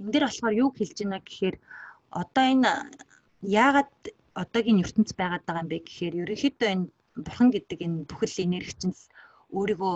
Энд 0.00 0.10
дээр 0.12 0.26
болохоор 0.26 0.54
юу 0.62 0.70
хэлж 0.74 0.96
байна 1.00 1.20
гэхээр 1.22 1.56
одоо 2.10 2.44
энэ 2.52 2.72
яагаад 3.42 3.92
одоогийн 4.42 4.82
ертөнц 4.82 5.10
байгаад 5.14 5.44
байгаа 5.46 5.64
юм 5.64 5.70
бэ 5.70 5.78
гэхээр 5.86 6.14
ерөнхийдөө 6.22 6.68
энэ 6.74 6.86
бурхан 7.24 7.48
гэдэг 7.54 7.78
энэ 7.86 8.06
бүхэл 8.10 8.44
энергичнс 8.46 9.00
өөрийгөө 9.56 9.94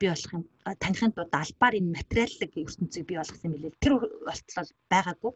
бий 0.00 0.10
болох 0.10 0.32
юм 0.32 0.44
танихын 0.64 1.12
тулд 1.12 1.34
албаар 1.36 1.74
энэ 1.76 1.94
материаллык 1.98 2.52
ертөнцийг 2.56 3.04
бий 3.06 3.18
болгосон 3.20 3.46
юм 3.48 3.54
билээ. 3.54 3.80
Тэр 3.84 3.92
болтол 4.00 4.70
байгаагүй. 4.92 5.32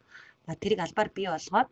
Тэрийг 0.62 0.80
албаар 0.80 1.10
бий 1.12 1.28
болгоод 1.28 1.68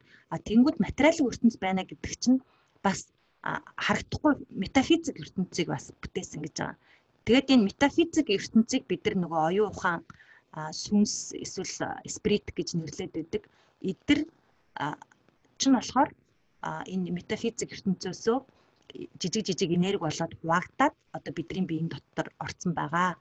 тэнгууд 0.48 0.76
материалын 0.87 1.31
ертөнц 1.33 1.57
байна 1.57 1.83
гэдэг 1.88 2.12
чинь 2.22 2.38
бас 2.85 3.09
харагдахгүй 3.42 4.33
метафизик 4.62 5.16
ертөнцийг 5.24 5.68
бас 5.74 5.90
бүтээсэн 6.02 6.40
гэж 6.44 6.55
байгаа. 6.61 6.78
Тэгээд 7.24 7.52
энэ 7.55 7.66
метафизик 7.68 8.26
ертөнцийг 8.31 8.85
бид 8.87 9.02
нар 9.05 9.16
нөгөө 9.22 9.40
оюун 9.48 9.72
ухаан 9.72 10.00
сүнс 10.52 11.33
эсвэл 11.44 11.74
спирит 12.07 12.46
гэж 12.55 12.68
нэрлэдэг 12.76 13.14
байдаг. 13.16 13.42
Эдгэр 13.90 14.20
чинь 15.59 15.76
болохоор 15.76 16.11
энэ 16.92 17.11
метафизик 17.18 17.72
ертөнцөөсөө 17.74 18.38
жижиг 19.21 19.47
жижиг 19.47 19.71
энерги 19.73 20.05
болоод 20.05 20.33
хуваагдаад 20.40 20.95
одоо 21.16 21.33
бидний 21.35 21.66
биеийн 21.66 21.88
дотор 21.92 22.29
орцсон 22.45 22.73
байгаа 22.81 23.16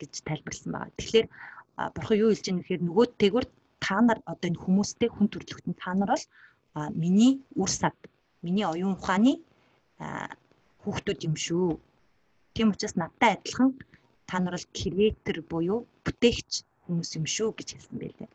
гэж 0.00 0.12
тайлбарласан 0.28 0.72
байгаа. 0.72 0.96
Тэгэхээр 0.98 1.26
бурхан 1.94 2.20
юу 2.22 2.30
хэлж 2.30 2.44
байгаа 2.46 2.58
нэхээр 2.58 2.82
нөгөө 2.84 3.06
тэгвэр 3.20 3.46
та 3.84 3.96
нар 4.06 4.18
одоо 4.32 4.46
энэ 4.50 4.62
хүмүүстэй 4.64 5.08
хүн 5.12 5.28
төрөлхтөн 5.30 5.74
та 5.82 5.90
нар 5.94 6.10
бол 6.12 6.26
миний 7.02 7.32
үр 7.60 7.70
сад, 7.70 7.96
миний 8.44 8.66
оюун 8.66 8.96
ухааны 8.96 9.32
хүүхдүүд 10.82 11.20
юм 11.28 11.36
шүү. 11.46 11.80
Тийм 12.54 12.72
учраас 12.72 12.96
надтай 12.96 13.30
адилхан 13.36 13.70
та 14.28 14.36
нар 14.40 14.54
бол 14.56 14.68
креатор 14.76 15.36
буюу 15.50 15.78
бүтээгч 16.04 16.50
хүмүүс 16.84 17.10
юм 17.18 17.26
шүү 17.36 17.50
гэж 17.56 17.68
хэлсэн 17.72 17.96
байлээ. 18.00 18.30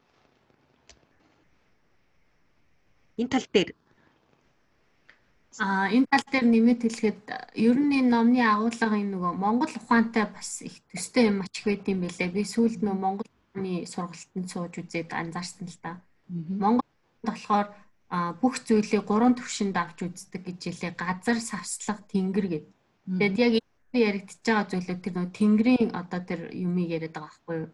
Энэ 3.21 3.31
тал 3.33 3.47
дээр 3.53 3.69
А 5.59 5.91
энэ 5.91 6.07
тал 6.07 6.23
дээр 6.31 6.45
нэмэт 6.47 6.81
хэлэхэд 6.87 7.21
ер 7.59 7.75
нь 7.75 7.95
энэ 7.99 8.11
номны 8.13 8.39
агуулга 8.39 8.95
энэ 8.95 9.11
нөгөө 9.11 9.33
Монгол 9.35 9.73
ухаантай 9.75 10.25
бас 10.31 10.63
их 10.63 10.79
төстэй 10.87 11.27
юм 11.27 11.43
ач 11.43 11.55
байд 11.67 11.83
юм 11.91 12.07
байлээ. 12.07 12.31
Би 12.31 12.43
сүүлд 12.47 12.79
нөгөө 12.79 13.03
Монгол 13.03 13.27
ухааны 13.27 13.83
сургалтанд 13.83 14.47
сууж 14.47 14.73
үзээд 14.79 15.11
анзаарсан 15.11 15.67
л 15.67 15.79
та. 15.83 15.99
Монгол 16.31 16.87
болохоор 17.27 17.67
бүх 18.39 18.55
зүйлийг 18.63 19.03
гурван 19.03 19.35
төвшөнд 19.35 19.75
авч 19.75 20.07
үздэг 20.07 20.41
гэж 20.47 20.59
хэлээ. 20.63 20.93
Газар, 20.95 21.39
савслага, 21.43 22.03
тэнгэр 22.07 22.47
гэдэг. 22.47 22.71
Тэгэд 23.19 23.35
яг 23.43 23.53
энэ 23.59 24.07
яригдчихэж 24.07 24.45
байгаа 24.47 24.69
зүйлүүд 24.71 24.99
тэр 25.03 25.13
нөө 25.19 25.27
тэнгэрийн 25.35 25.89
одоо 25.91 26.19
тэр 26.23 26.41
юмыг 26.55 26.87
яриад 26.95 27.11
байгаа 27.11 27.27
байхгүй 27.27 27.55
юу? 27.59 27.69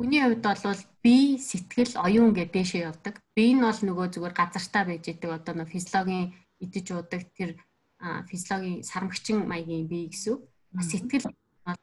Хүний 0.00 0.24
хувьд 0.24 0.40
бол 0.40 0.80
бие, 1.04 1.36
сэтгэл, 1.36 2.00
оюун 2.00 2.32
гэдэг 2.32 2.56
дэшээ 2.56 2.88
явдаг. 2.88 3.20
Бие 3.36 3.52
нь 3.52 3.60
бол 3.60 3.76
нөгөө 3.84 4.16
зүгээр 4.16 4.32
газартаа 4.32 4.88
байж 4.88 5.04
идэг 5.12 5.28
одоо 5.28 5.52
нөө 5.60 5.68
физиологийн 5.68 6.32
идэж 6.56 6.86
уудаг 6.96 7.28
тэр 7.36 7.60
физиологийн 8.00 8.80
сармагчин 8.80 9.44
маягийн 9.44 9.84
бие 9.84 10.08
гэсэн. 10.08 10.40
Сэтгэл 10.80 11.28
бол 11.28 11.76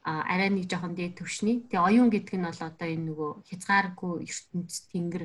арай 0.00 0.48
нэг 0.48 0.64
жоохон 0.64 0.96
дээд 0.96 1.20
төвшний. 1.20 1.68
Тэгээ 1.68 1.84
оюун 1.84 2.08
гэдэг 2.08 2.40
нь 2.40 2.48
бол 2.48 2.56
одоо 2.56 2.88
энэ 2.88 3.04
нөгөө 3.12 3.30
хязгааргүй 3.52 4.14
ертөнц 4.24 4.72
тэнгэр 4.88 5.24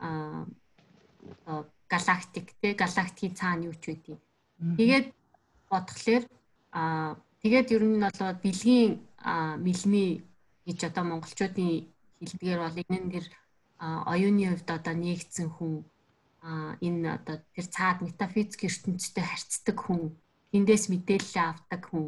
а 0.00 0.48
галактик 1.92 2.56
те 2.64 2.72
галактикийн 2.72 3.36
цаана 3.36 3.68
юу 3.68 3.76
ч 3.76 3.92
үгүй. 3.92 4.16
Тэгээд 4.80 5.12
бодглохлоор 5.68 6.24
а 6.72 7.20
тэгээд 7.44 7.68
ер 7.76 7.84
нь 7.84 8.00
бол 8.00 8.32
бэлгийн 8.40 8.96
мэлми 9.60 10.24
гэж 10.66 10.78
одоо 10.90 11.04
монголчуудын 11.06 11.70
хэлдгээр 12.18 12.60
бол 12.62 12.78
энэ 12.82 12.98
нэр 13.10 13.26
оюуны 14.12 14.44
хувьд 14.50 14.68
одоо 14.78 14.94
нэгдсэн 14.96 15.48
хүн 15.56 15.74
энэ 16.86 17.08
одоо 17.16 17.36
тэр 17.54 17.66
цаад 17.76 17.98
метафизик 18.02 18.60
ертөнцтэй 18.68 19.24
харьцдаг 19.26 19.76
хүн 19.82 20.02
тэндээс 20.50 20.84
мэдээлэл 20.92 21.36
авдаг 21.42 21.82
хүн 21.90 22.06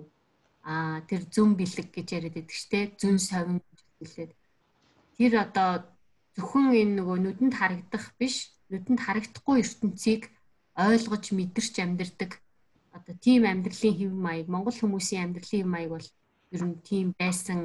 а 0.68 1.00
тэр 1.08 1.22
зүн 1.34 1.50
бэлэг 1.56 1.88
гэж 1.96 2.08
яриад 2.16 2.34
байдаг 2.36 2.56
штэ 2.56 2.80
зүн 3.00 3.16
совин 3.18 3.58
хэлээд. 3.98 4.32
Тэр 5.16 5.32
одоо 5.44 5.70
зөвхөн 6.36 6.66
энэ 6.82 6.94
нөгөө 6.98 7.18
нүдэнд 7.24 7.54
харагдах 7.56 8.04
биш 8.20 8.52
нүдэнд 8.70 9.00
харагдахгүй 9.02 9.56
ертөнцийг 9.64 10.22
ойлгож 10.76 11.24
мэдэрч 11.34 11.74
амьдрдаг 11.82 12.30
одоо 12.96 13.14
тийм 13.24 13.42
амьдралын 13.48 13.96
хэв 13.98 14.12
маяг 14.12 14.46
монгол 14.52 14.76
хүмүүсийн 14.78 15.24
амьдралын 15.24 15.62
хэв 15.62 15.68
маяг 15.72 15.90
бол 15.94 16.08
ер 16.54 16.62
нь 16.68 16.76
тийм 16.88 17.06
байсан 17.18 17.58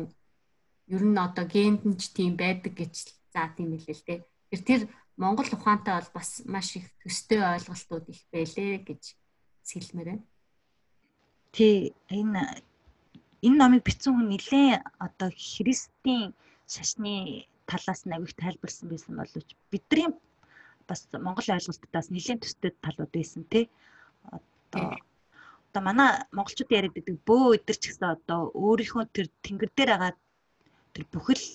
ер 0.88 1.04
нь 1.04 1.18
одоо 1.18 1.46
генд 1.48 1.82
нь 1.88 1.98
ч 2.00 2.12
тийм 2.16 2.34
байдаг 2.36 2.74
гэж 2.76 2.94
заа 3.34 3.48
тийм 3.56 3.70
хэлээ 3.74 3.96
л 3.98 4.06
дээ. 4.08 4.20
Тэр 4.52 4.62
тэр 4.68 4.82
монгол 5.18 5.50
ухаантай 5.54 5.94
бол 5.96 6.12
бас 6.18 6.30
маш 6.46 6.76
их 6.76 6.88
төстэй 7.02 7.42
ойлголтууд 7.42 8.06
их 8.14 8.22
байлээ 8.34 8.74
гэж 8.88 9.04
сэлмээр 9.64 10.10
байна. 10.10 10.26
Тий 11.56 11.94
энэ 12.10 12.42
энэ 13.46 13.60
номыг 13.60 13.82
бичсэн 13.86 14.14
хүн 14.14 14.30
нэлээ 14.34 14.82
одоо 15.06 15.30
христийн 15.32 16.34
шашны 16.74 17.46
талаас 17.70 18.02
нь 18.06 18.16
авиг 18.16 18.34
тайлбарсан 18.36 18.88
байсан 18.90 19.14
боловч 19.18 19.50
бидний 19.72 20.10
бас 20.90 21.08
монгол 21.26 21.48
ойлголтоос 21.56 22.08
нэлээд 22.12 22.44
төстэй 22.44 22.72
талууд 22.84 23.12
байсан 23.14 23.44
тий. 23.52 23.66
Одоо 24.36 25.00
одоо 25.74 25.82
манай 25.90 26.12
монголчууд 26.38 26.70
яриад 26.78 26.94
байдаг 26.94 27.18
бөө 27.26 27.58
өдр 27.58 27.78
ч 27.82 27.84
гэсэн 27.90 28.14
одоо 28.16 28.54
өөрийнхөө 28.54 29.06
тэр 29.10 29.28
тэнгэр 29.42 29.72
дээр 29.74 29.90
байгаа 29.94 30.14
тэр 30.94 31.06
бүхэл 31.14 31.46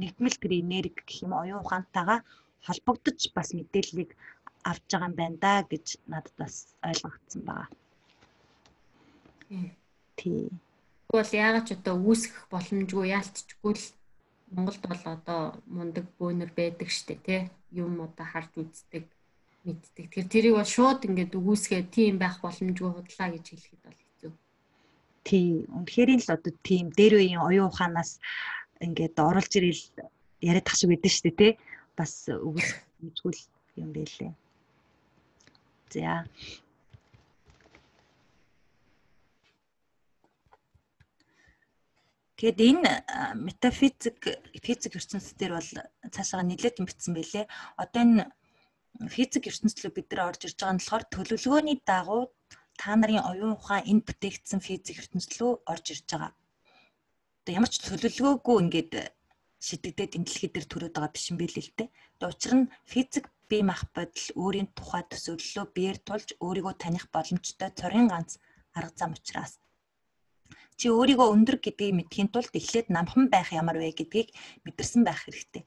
нэгдмэл 0.00 0.36
тэр 0.40 0.52
энерги 0.60 1.00
гэх 1.04 1.24
юм 1.24 1.32
оюун 1.36 1.62
ухаантайгаа 1.62 2.20
холбогдож 2.66 3.20
бас 3.36 3.48
мэдээллийг 3.54 4.10
авч 4.64 4.88
байгаа 4.90 5.08
юм 5.08 5.14
байна 5.20 5.36
да 5.44 5.52
гэж 5.70 5.86
надад 6.10 6.34
бас 6.40 6.54
ойлгогдсон 6.82 7.42
байгаа. 7.46 7.68
Тий. 10.16 10.50
Тэгвэл 11.08 11.38
яагаад 11.44 11.66
ч 11.68 11.70
одоо 11.78 11.94
үүсгэх 12.02 12.50
боломжгүй 12.50 13.14
яалтчгүй 13.14 13.72
л 13.76 13.86
Монголд 14.54 14.82
бол 14.86 15.04
одоо 15.16 15.40
мундаг 15.66 16.06
бөөнөр 16.18 16.50
байдаг 16.54 16.88
штэ 16.90 17.14
тий 17.26 17.40
юм 17.70 18.00
одоо 18.06 18.26
харж 18.26 18.52
үздэг 18.62 19.04
мэддэг. 19.66 20.06
Тэгэхээр 20.10 20.28
тэрийг 20.30 20.54
бол 20.56 20.74
шууд 20.76 21.06
ингээд 21.06 21.34
үгүйсгээ 21.38 21.82
тийм 21.90 22.14
байх 22.22 22.38
боломжгүй 22.42 22.90
худлаа 22.94 23.28
гэж 23.34 23.44
хэлэхэд 23.50 23.82
бол 23.82 23.98
хэцүү. 23.98 24.32
Тий. 25.26 25.66
Үнэхээр 25.66 26.10
л 26.22 26.34
одоо 26.34 26.52
тийм 26.62 26.94
дээр 26.94 27.14
үеийн 27.18 27.42
оюун 27.42 27.70
ухаанаас 27.70 28.22
ингээд 28.84 29.16
оруулж 29.18 29.52
ирэл 29.56 29.84
яриад 30.40 30.66
тах 30.66 30.76
шиг 30.76 30.90
байдэн 30.90 31.12
штэ 31.12 31.30
тий 31.38 31.52
бас 31.96 32.28
үгүйсгүүл 32.28 33.40
юм 33.82 33.90
байлээ. 33.96 34.32
За 35.92 36.24
Тэгэд 42.36 42.60
энэ 42.60 42.92
метафизик 43.32 44.20
физик 44.60 44.92
ертөнцийн 45.00 45.40
дээр 45.40 45.52
бол 45.56 45.70
цаашаа 46.12 46.44
нэлээд 46.44 46.84
битсэн 46.84 47.16
байлээ. 47.16 47.48
Одоо 47.80 48.00
энэ 48.04 48.24
физик 49.08 49.48
ертөнцлөө 49.48 49.90
бид 49.96 50.12
нар 50.12 50.36
орж 50.36 50.44
ирж 50.44 50.60
байгаа 50.60 50.76
нь 50.76 50.80
болохоор 50.84 51.04
төлөвлөгөөний 51.16 51.78
дагуу 51.88 52.28
та 52.76 52.92
нарын 52.92 53.24
оюун 53.24 53.56
ухаан 53.56 53.88
энэ 53.88 54.04
бүтээгдсэн 54.04 54.60
физик 54.60 55.00
ертөнцлөө 55.00 55.64
орж 55.64 55.86
ирж 55.96 56.04
байгаа. 56.12 56.32
Одоо 57.46 57.62
ямар 57.62 57.70
ч 57.70 57.78
төлөвлөгөөгүй 57.78 58.56
ингээд 58.58 58.92
шидэгдээд 59.62 60.18
дэлхий 60.18 60.50
дээр 60.50 60.66
төрөөд 60.66 60.94
байгаа 60.98 61.14
биш 61.14 61.30
юм 61.30 61.38
байл 61.38 61.54
л 61.54 61.70
дээ. 61.78 61.94
Тэгээ 62.18 62.32
учир 62.34 62.52
нь 62.58 62.70
физик 62.90 63.30
бие 63.46 63.62
мах 63.62 63.86
бодол 63.94 64.26
өөрийн 64.34 64.68
тухай 64.74 65.06
төсөөллөө 65.06 65.64
биеэр 65.70 65.98
тулж 66.02 66.34
өөрийгөө 66.42 66.74
таних 66.74 67.06
боломжтой 67.14 67.70
цорын 67.78 68.10
ганц 68.10 68.42
арга 68.74 68.98
зам 68.98 69.14
учраас 69.14 69.62
чи 70.74 70.90
өөрийгөө 70.90 71.28
өндөр 71.38 71.56
гэдгийг 71.62 71.94
мэдхийн 71.94 72.34
тулд 72.34 72.50
эхлээд 72.50 72.90
намхан 72.90 73.30
байх 73.30 73.54
ямар 73.54 73.78
вэ 73.78 73.94
гэдгийг 73.94 74.34
мэдэрсэн 74.66 75.06
байх 75.06 75.22
хэрэгтэй. 75.22 75.62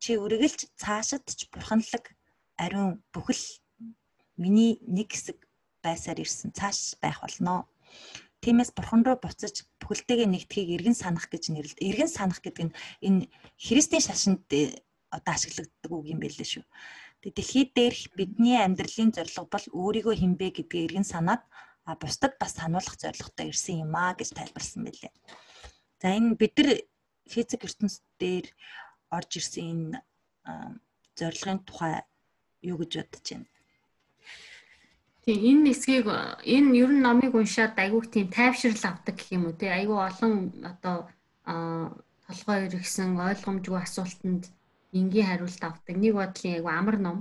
Чи 0.00 0.16
үргэлж 0.16 0.72
цаашид 0.80 1.28
ч 1.28 1.52
бурханлаг 1.52 2.16
ариун 2.56 3.04
бүхэл 3.12 3.44
миний 4.40 4.80
нэг 4.88 5.12
хэсэг 5.12 5.36
байсаар 5.84 6.18
ирсэн 6.24 6.56
цааш 6.56 6.96
байх 7.04 7.20
болно. 7.20 7.68
Тиймээс 8.44 8.76
бурхан 8.76 9.08
руу 9.08 9.16
буцаж 9.16 9.64
бүхэлдээгээ 9.80 10.28
нэгдхийг 10.28 10.68
эргэн 10.76 10.92
санах 10.92 11.32
гэж 11.32 11.48
нэрлэдэг. 11.48 11.80
Эргэн 11.80 12.12
санах 12.12 12.44
гэдэг 12.44 12.64
нь 12.68 12.76
энэ 13.00 13.32
христийн 13.56 14.04
шашинд 14.04 14.44
э, 14.52 14.84
одоо 15.08 15.32
ашиглагддаг 15.32 15.88
үг 15.88 16.04
юм 16.12 16.20
байлээ 16.20 16.44
шүү. 16.44 16.64
Тэгээ 17.24 17.36
дэлхийд 17.40 17.70
дээрх 17.72 18.02
бидний 18.12 18.60
амьдралын 18.60 19.16
зорилго 19.16 19.48
бол 19.48 19.66
өөрийгөө 19.72 20.14
хинбэ 20.20 20.60
гэдгийг 20.60 20.92
эргэн 20.92 21.08
санаад 21.08 21.40
а 21.88 21.96
бусдад 21.96 22.36
бас 22.36 22.52
сануулгах 22.60 23.00
зорилготой 23.00 23.48
ирсэн 23.48 23.88
юм 23.88 23.96
аа 23.96 24.12
гэж 24.12 24.36
тайлбарсан 24.36 24.84
байлээ. 24.84 25.12
За 26.04 26.12
энэ 26.12 26.36
бид 26.36 26.52
нар 26.60 26.70
физик 27.24 27.64
ертөнцийн 27.64 28.04
дээр 28.20 28.46
орж 29.08 29.30
ирсэн 29.40 29.64
энэ 29.72 29.96
зорилгын 31.16 31.64
тухай 31.64 32.04
юу 32.60 32.76
гэж 32.80 32.92
бодож 33.00 33.24
байна? 33.24 33.48
Тийм 35.24 35.40
энэ 35.50 35.72
хэсгийг 35.72 36.06
энэ 36.54 36.76
ер 36.82 36.90
нь 36.92 37.04
номыг 37.06 37.32
уншаад 37.32 37.74
айгүйх 37.80 38.06
тийм 38.12 38.28
тайвшрал 38.28 38.84
авдаг 38.92 39.16
гэх 39.16 39.32
юм 39.36 39.48
уу 39.48 39.56
тий 39.56 39.72
айгүй 39.72 39.98
олон 40.08 40.52
одоо 40.70 40.96
толгой 42.28 42.58
иргсэн 42.68 43.16
ойлгомжгүй 43.16 43.80
асуултанд 43.80 44.44
энгийн 44.92 45.28
хариулт 45.28 45.62
авдаг. 45.64 45.96
Нэг 45.96 46.12
бодлын 46.12 46.54
айгүй 46.56 46.72
амар 46.76 46.98
ном. 47.00 47.18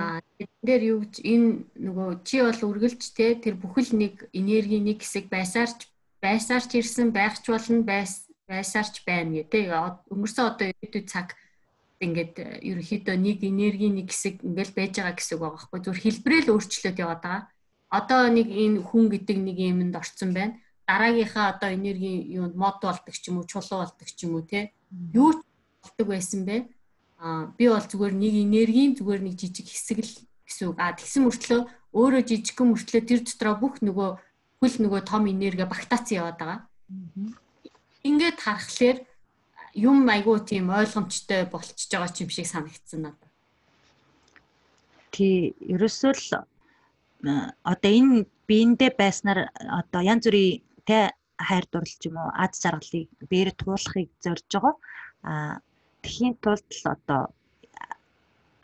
Аа 0.00 0.20
энэ 0.40 0.64
дээр 0.66 0.82
юу 0.92 0.98
гэж 1.04 1.14
энэ 1.32 1.48
нөгөө 1.86 2.08
чи 2.28 2.36
бол 2.40 2.60
үргэлж 2.70 3.02
те 3.18 3.34
тэр 3.36 3.54
бүхэл 3.60 3.90
нэг 4.02 4.14
энерги 4.32 4.78
нэг 4.80 4.98
хэсэг 5.02 5.26
байсаарч 5.28 5.78
байсаарч 6.24 6.70
ирсэн 6.80 7.08
байхч 7.12 7.44
болно 7.52 7.82
байсаарч 8.48 8.94
байна 9.04 9.42
те? 9.52 9.60
Өнгөрсөн 10.12 10.44
одоо 10.50 10.66
хэд 10.72 11.04
цаг 11.12 11.36
ингээд 12.00 12.34
э, 12.38 12.46
ерөнхийдөө 12.60 13.16
нэг 13.16 13.40
энерги 13.40 13.88
нэг 13.88 14.12
хэсэг 14.12 14.44
ингээл 14.44 14.76
байж 14.76 14.92
байгаа 15.00 15.16
гэсэн 15.16 15.34
үг 15.36 15.42
байгаа 15.42 15.56
байхгүй 15.56 15.80
зүгээр 15.80 16.04
хэлбэрэл 16.04 16.52
өөрчлөлт 16.52 16.98
яваад 17.00 17.22
байгаа. 17.24 17.42
Одоо 17.88 18.20
нэг 18.28 18.48
энэ 18.52 18.78
хүн 18.84 19.04
гэдэг 19.08 19.38
нэг 19.40 19.56
юмд 19.56 19.96
орцсон 19.96 20.30
байна. 20.36 20.60
Дараагийнхаа 20.84 21.46
одоо 21.56 21.70
энерги 21.72 22.12
юунд 22.36 22.54
мод 22.54 22.78
болдог 22.84 23.14
ч 23.16 23.32
юм 23.32 23.40
уу, 23.40 23.48
чулуу 23.48 23.80
болдог 23.82 24.08
ч 24.08 24.18
юм 24.28 24.36
уу 24.36 24.44
те. 24.44 24.76
Юу 25.16 25.40
болдог 25.80 26.06
байсан 26.06 26.44
бэ? 26.44 26.68
Аа 27.16 27.48
би 27.56 27.64
бол 27.72 27.80
зүгээр 27.80 28.12
нэг 28.12 28.34
энергийн 28.44 28.92
зүгээр 29.00 29.22
нэг 29.24 29.34
жижиг 29.40 29.66
хэсэг 29.66 29.98
л 30.04 30.14
гэсэн 30.44 30.64
үг. 30.68 30.76
Аа 30.76 30.92
тэгсэн 30.92 31.24
мөртлөө 31.24 31.60
өөрөө 31.96 32.22
жижигхэн 32.28 32.68
мөртлөө 32.76 33.02
тэр 33.08 33.20
дотроо 33.24 33.54
бүх 33.56 33.80
нөгөө 33.80 34.08
хөл 34.60 34.76
нөгөө 34.84 35.00
том 35.08 35.24
энерги 35.24 35.64
багтаацсан 35.64 36.20
яваад 36.20 36.36
байгаа. 36.36 36.60
Ингээд 38.04 38.38
харахаар 38.44 38.98
юм 39.76 40.08
айгүй 40.08 40.40
тийм 40.48 40.72
ойлгомжтой 40.72 41.44
болчихж 41.52 41.90
байгаа 41.92 42.10
ч 42.12 42.24
юм 42.24 42.30
шиг 42.32 42.48
санагдсан 42.48 43.00
надад. 43.04 43.30
Тий, 45.12 45.52
ерөөсөө 45.60 46.12
л 46.16 46.28
одоо 47.62 47.92
энэ 48.00 48.24
биендээ 48.48 48.90
байснаар 48.96 49.52
одоо 49.52 50.00
янз 50.00 50.24
бүрийн 50.24 50.64
тэ 50.88 51.12
хайр 51.36 51.64
дурлал 51.68 52.06
юм 52.08 52.16
уу 52.16 52.30
ад 52.32 52.52
жаргалыг 52.56 53.08
бээр 53.30 53.50
туулахыг 53.60 54.08
зорж 54.24 54.48
байгаа. 54.48 54.74
А 55.28 55.32
тэхийн 56.02 56.34
тулд 56.40 56.68
л 56.80 56.84
одоо 56.94 57.20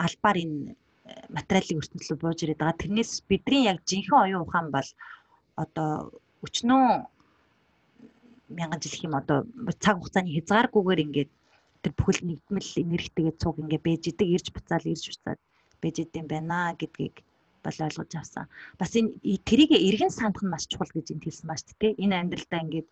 албаар 0.00 0.36
энэ 0.44 0.76
материалын 1.28 1.80
ертөнцлөд 1.82 2.20
бууж 2.20 2.38
ирээд 2.42 2.60
байгаа. 2.60 2.80
Тэрнээс 2.80 3.12
бидний 3.28 3.68
яг 3.68 3.78
жинхэнэ 3.88 4.22
оюун 4.24 4.44
ухаан 4.46 4.68
бол 4.72 4.88
одоо 5.56 5.90
өчнөө 6.46 6.84
мянган 8.58 8.80
жил 8.82 8.94
их 8.96 9.04
юм 9.04 9.14
одоо 9.20 9.38
цаг 9.82 9.96
хугацааны 9.98 10.30
хязгааргүйгээр 10.32 11.04
ингээд 11.06 11.30
тэр 11.82 11.92
бүхэл 11.98 12.20
нэгдмэл 12.28 12.70
энергитэйгээ 12.84 13.40
цуг 13.42 13.56
ингээд 13.62 13.86
бэж 13.86 14.02
идэг 14.10 14.28
ирж 14.36 14.46
буцаал 14.54 14.86
ирж 14.92 15.04
буцаад 15.10 15.40
бэж 15.82 15.94
идэм 16.04 16.26
байна 16.30 16.76
гэдгийг 16.80 17.16
бол 17.64 17.78
ойлгож 17.86 18.12
авсан. 18.14 18.46
Бас 18.78 18.92
энэ 18.98 19.10
тэрийг 19.46 19.70
эргэн 19.74 20.12
сандах 20.14 20.42
нь 20.42 20.52
маш 20.52 20.64
чухал 20.70 20.90
гэж 20.94 21.06
энд 21.14 21.24
хэлсэн 21.24 21.46
бааш 21.48 21.62
тээ. 21.78 21.98
Энэ 22.02 22.14
амьдралдаа 22.18 22.60
ингээд 22.64 22.88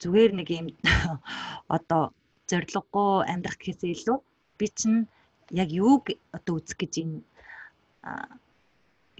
зүгээр 0.00 0.32
нэг 0.36 0.48
юм 0.58 0.66
одоо 1.76 2.02
зориггүй 2.48 3.12
амьдрах 3.32 3.58
гэхээсээ 3.60 3.92
илүү 3.96 4.18
би 4.58 4.66
чинь 4.78 5.00
яг 5.62 5.68
юуг 5.72 6.04
одоо 6.36 6.54
үзэх 6.60 6.76
гэж 6.80 6.92
энэ 7.02 7.16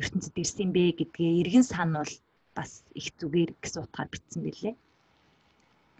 ертөнцид 0.00 0.36
ирсэн 0.40 0.72
бэ 0.72 0.96
гэдгээ 0.98 1.40
эргэн 1.44 1.64
сануул 1.68 2.12
бас 2.56 2.70
их 3.00 3.12
зүгээр 3.20 3.50
гэсэн 3.60 3.84
утгаар 3.84 4.08
бичсэн 4.12 4.40
билээ 4.44 4.74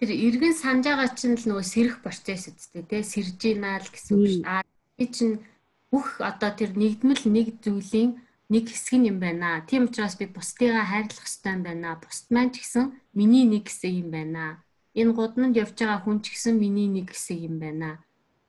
тэр 0.01 0.11
эргэн 0.17 0.57
санаж 0.57 0.89
байгаа 0.89 1.13
чинь 1.13 1.37
л 1.37 1.45
нөгөө 1.45 1.67
сэрэх 1.69 1.97
процесс 2.01 2.49
үстэй 2.49 2.89
тий 2.89 3.05
сэрж 3.05 3.41
ийна 3.45 3.77
л 3.77 3.89
гэсэн 3.93 4.17
үг 4.17 4.29
шүү. 4.33 4.45
Аа 4.49 4.65
би 4.97 5.05
чинь 5.13 5.45
бүх 5.93 6.25
одоо 6.25 6.51
тэр 6.57 6.73
нэгдмэл 6.73 7.29
нэг 7.29 7.61
зүйлийн 7.61 8.17
нэг 8.49 8.65
хэсэг 8.73 9.05
юм 9.05 9.21
байна. 9.21 9.61
Тийм 9.69 9.93
учраас 9.93 10.17
би 10.17 10.25
бусдыгаа 10.25 10.89
хайрлах 10.89 11.29
ёстой 11.29 11.53
юм 11.53 11.63
байна. 11.69 12.01
Бусд 12.01 12.33
маань 12.33 12.49
ч 12.49 12.65
гэсэн 12.65 12.97
миний 13.13 13.45
нэг 13.45 13.69
хэсэг 13.69 13.93
юм 13.93 14.09
байна. 14.09 14.65
Энэ 14.97 15.13
гудамд 15.13 15.61
явж 15.61 15.77
байгаа 15.77 16.01
хүн 16.01 16.25
ч 16.25 16.33
гэсэн 16.33 16.57
миний 16.57 16.89
нэг 16.89 17.13
хэсэг 17.13 17.39
юм 17.45 17.61
байна. 17.61 18.01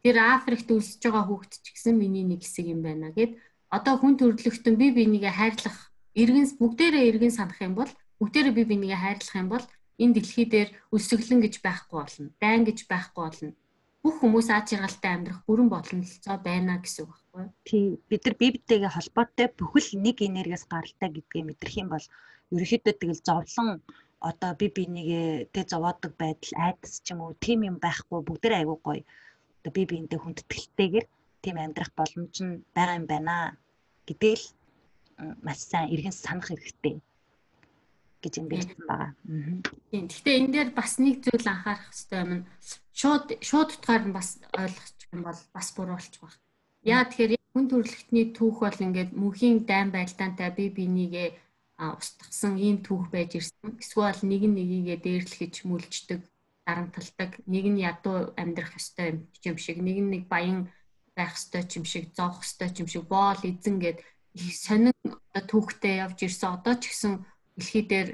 Тэр 0.01 0.23
Африкт 0.23 0.71
үлсэж 0.71 1.03
байгаа 1.03 1.27
хүүхэд 1.27 1.53
ч 1.59 1.67
гэсэн 1.75 1.99
миний 1.99 2.23
нэг 2.23 2.47
хэсэг 2.47 2.65
юм 2.71 2.79
байна 2.79 3.11
гэд 3.11 3.35
одоо 3.69 3.99
хүн 3.99 4.15
төрлөختөн 4.15 4.79
би 4.79 4.87
бинийгээ 4.95 5.35
хайрлах 5.35 5.77
эргэн 6.15 6.47
бүгдээрээ 6.57 7.03
эргэн 7.11 7.33
санах 7.35 7.59
юм 7.61 7.75
бол 7.75 7.91
бүгдээрээ 8.23 8.55
би 8.55 8.63
бинийгээ 8.71 8.99
хайрлах 9.03 9.35
юм 9.35 9.49
бол 9.53 9.65
энэ 10.01 10.15
дэлхий 10.17 10.47
дээр 10.49 10.69
өсөглөн 10.95 11.39
гэж 11.45 11.55
байхгүй 11.65 11.97
болно. 12.01 12.27
Дайн 12.41 12.61
гэж 12.65 12.79
байхгүй 12.89 13.21
болно. 13.23 13.51
Бүх 14.01 14.15
хүмүүс 14.17 14.49
аж 14.49 14.67
аргалтай 14.73 15.11
амьдрах 15.13 15.41
бүрэн 15.45 15.69
боломжтой 15.69 16.37
байна 16.41 16.81
гэсэн 16.81 17.05
үг 17.05 17.13
байхгүй 17.13 17.41
юу? 17.45 17.53
Тий. 17.69 17.85
Бид 18.09 18.21
нар 18.25 18.35
бибитэйгээ 18.41 18.91
холбоотой 18.97 19.47
бүхэл 19.53 19.89
нэг 20.01 20.17
энергиас 20.25 20.65
гаралтай 20.65 21.09
гэдгээ 21.13 21.43
мэдрэх 21.45 21.75
юм 21.81 21.89
бол 21.93 22.05
ерөөхдөө 22.49 22.93
тэгэл 22.97 23.25
зовлон 23.27 23.69
одоо 24.29 24.51
би 24.59 24.67
бинийгээ 24.77 25.53
тэ 25.53 25.61
зовоодог 25.69 26.13
байдал 26.17 26.53
айдас 26.65 26.93
ч 27.05 27.13
юм 27.13 27.21
уу 27.21 27.33
тийм 27.45 27.59
юм 27.69 27.77
байхгүй 27.85 28.19
бүгдээ 28.25 28.57
айгуу 28.57 28.79
гоё. 28.81 29.05
Одоо 29.61 29.71
би 29.77 29.83
биентэй 29.85 30.19
хүндэтгэлтэйгээр 30.21 31.05
тийм 31.45 31.55
амьдрах 31.61 31.91
боломж 31.93 32.35
нь 32.41 32.61
байгаа 32.73 32.97
юм 32.99 33.05
байна 33.05 33.35
гэдэл 34.09 34.43
маш 35.45 35.59
сайн 35.69 35.93
эргэн 35.93 36.15
санах 36.23 36.49
хэрэгтэй 36.49 36.95
гэж 38.22 38.32
юм 38.40 38.46
бичсэн 38.50 38.82
байгаа. 38.88 39.12
Тийм. 39.90 40.04
Гэхдээ 40.09 40.37
энэ 40.40 40.52
дээр 40.52 40.70
бас 40.74 40.92
нэг 40.98 41.22
зүйл 41.22 41.46
анхаарах 41.46 41.87
хэрэгтэй 41.90 42.20
юм. 42.24 42.42
Шууд 42.96 43.26
шууд 43.44 43.70
утгаар 43.76 44.04
нь 44.09 44.16
бас 44.16 44.28
ойлгох 44.56 44.88
юм 45.14 45.20
бол 45.22 45.40
бас 45.54 45.68
буруу 45.76 45.96
болчих 45.96 46.22
واخ. 46.22 46.37
Яа 46.82 47.04
тэгэхээр 47.06 47.37
хүн 47.54 47.66
төрөлхтний 47.70 48.26
түүх 48.37 48.56
бол 48.62 48.85
ингээд 48.87 49.11
мөнхийн 49.16 49.64
дайн 49.68 49.88
байлдаантай 49.94 50.50
би 50.52 50.64
бинийгээ 50.74 51.28
устгасан 51.76 52.56
ийм 52.56 52.80
түүх 52.80 53.12
байж 53.12 53.37
ирсэн. 53.37 53.76
Эсвэл 53.80 54.20
нэг 54.24 54.42
нь 54.48 54.56
нэгийгээ 54.56 54.98
дээрлэхэж 55.04 55.54
мүлждэг, 55.68 56.20
дарамталдаг, 56.64 57.30
нэг 57.44 57.64
нь 57.68 57.82
ядуу 57.85 58.32
амьдрах 58.40 58.76
ёстой 58.80 59.20
юм 59.44 59.59
шиг, 59.61 59.78
нэг 59.85 59.98
нь 60.00 60.12
нэг 60.12 60.22
баян 60.32 60.72
байх 61.16 61.37
ёстой 61.37 61.68
юм 61.76 61.85
шиг, 61.85 62.16
зовх 62.16 62.44
ёстой 62.44 62.72
юм 62.80 62.88
шиг, 62.88 63.04
боол 63.04 63.40
эзэн 63.44 63.76
гэд 63.76 63.98
их 64.37 64.56
сонин 64.56 64.96
түүхтэй 65.32 66.00
явж 66.04 66.18
ирсэн. 66.24 66.56
Одоо 66.56 66.74
ч 66.80 66.92
гэсэн 66.92 67.12
дэлхий 67.57 67.83
дээр 67.87 68.09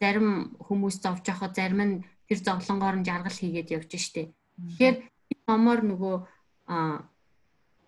зарим 0.00 0.56
хүмүүс 0.58 0.96
зовж 1.04 1.24
явахад 1.30 1.54
зарим 1.54 1.80
нь 1.82 1.94
тэр 2.28 2.38
зовлонгоор 2.42 2.96
нь 2.98 3.06
жаргал 3.08 3.38
хийгээд 3.38 3.72
явж 3.76 3.90
штэ. 3.96 4.32
Тэгэхээр 4.32 4.96
номоор 5.46 5.80
нөгөө 5.86 6.16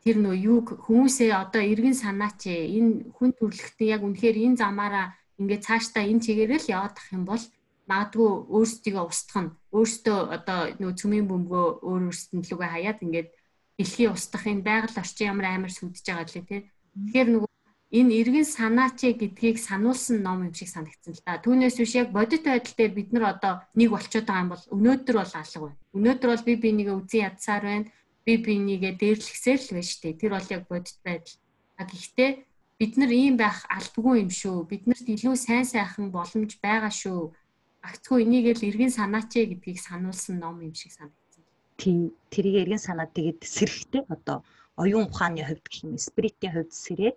тэр 0.05 0.17
нөгөө 0.21 0.43
юг 0.55 0.67
хүмүүсээ 0.85 1.33
одоо 1.33 1.63
эргэн 1.65 1.97
санаач 1.97 2.45
энэ 2.47 3.09
хүн 3.17 3.31
төрлөختөө 3.39 3.87
яг 3.89 4.03
үнэхээр 4.05 4.37
энэ 4.37 4.61
замаараа 4.61 5.17
ингээд 5.41 5.65
цаашдаа 5.67 6.05
энэ 6.05 6.25
чигээрээ 6.25 6.61
л 6.61 6.73
яваад 6.77 6.97
ах 7.01 7.09
юм 7.17 7.25
бол 7.25 7.45
магадгүй 7.89 8.31
өөрсдийгөө 8.53 9.05
устгах 9.09 9.43
нь 9.45 9.55
өөртөө 9.77 10.19
одоо 10.37 10.61
нөгөө 10.81 10.99
цөмийн 11.01 11.29
бөмбөгөө 11.29 11.67
өөр 11.89 12.03
өөрсдөнд 12.09 12.45
лүгэ 12.49 12.67
хаяад 12.69 12.99
ингээд 13.05 13.29
дэлхий 13.77 14.09
устгахын 14.09 14.61
байгаль 14.69 15.01
орчин 15.03 15.29
ямар 15.33 15.47
амар 15.51 15.73
сүдэж 15.73 16.05
байгаа 16.05 16.29
лээ 16.33 16.45
тий. 16.49 16.61
Тэгэхээр 16.95 17.29
нөгөө 17.33 17.54
энэ 17.95 18.15
эргэн 18.21 18.47
санаач 18.59 18.99
гэдгийг 19.07 19.57
сануулсан 19.63 20.19
ном 20.27 20.39
юм 20.47 20.55
шиг 20.59 20.67
санагдсан 20.67 21.15
л 21.15 21.23
да. 21.23 21.39
Түүнээс 21.39 21.79
биш 21.79 21.95
яг 21.95 22.11
бодит 22.11 22.43
байдал 22.43 22.75
дээр 22.75 22.93
бид 22.99 23.11
нар 23.15 23.25
одоо 23.39 23.63
нэг 23.79 23.95
болчиход 23.95 24.27
байгаа 24.27 24.43
юм 24.43 24.51
бол 24.51 24.65
өнөөдөр 24.75 25.17
бол 25.23 25.35
алга 25.39 25.59
байна. 25.63 25.79
Өнөөдөр 25.95 26.29
бол 26.35 26.45
би 26.49 26.55
бинийгээ 26.59 26.99
үзэн 26.99 27.25
ядсаар 27.31 27.65
байна. 27.71 27.87
Би 28.27 28.33
бинийгээ 28.43 28.93
дээрлэхсээр 28.99 29.61
л 29.63 29.71
байна 29.79 29.87
шүү 29.87 30.03
дээ. 30.03 30.19
Тэр 30.19 30.33
бол 30.35 30.49
яг 30.51 30.63
бодит 30.67 30.99
байдал. 31.07 31.37
А 31.79 31.83
гэхдээ 31.87 32.31
бид 32.83 32.93
нар 32.99 33.13
ийм 33.15 33.35
байх 33.39 33.63
алдгүй 33.71 34.15
юм 34.27 34.31
шүү. 34.35 34.67
Биднэрт 34.67 35.07
илүү 35.15 35.35
сайн 35.39 35.63
сайхан 35.63 36.11
боломж 36.11 36.59
байгаа 36.59 36.91
шүү. 36.91 37.31
Агцгүй 37.87 38.27
энийг 38.27 38.59
л 38.59 38.67
эргэн 38.75 38.91
санаач 38.91 39.31
гэдгийг 39.39 39.79
сануулсан 39.79 40.43
ном 40.43 40.59
юм 40.67 40.75
шиг 40.75 40.91
санагдсан. 40.91 41.43
Тийм 41.79 42.11
тэрийг 42.33 42.67
эргэн 42.67 42.83
санаад 42.83 43.15
тэгээд 43.15 43.41
сэрхтэй 43.47 44.03
одоо 44.11 44.43
оюун 44.75 45.07
ухааны 45.07 45.47
хувьд 45.47 45.63
гэх 45.71 45.85
юм 45.87 45.95
спиритийн 45.99 46.53
хувьд 46.55 46.73
сэрээд 46.75 47.17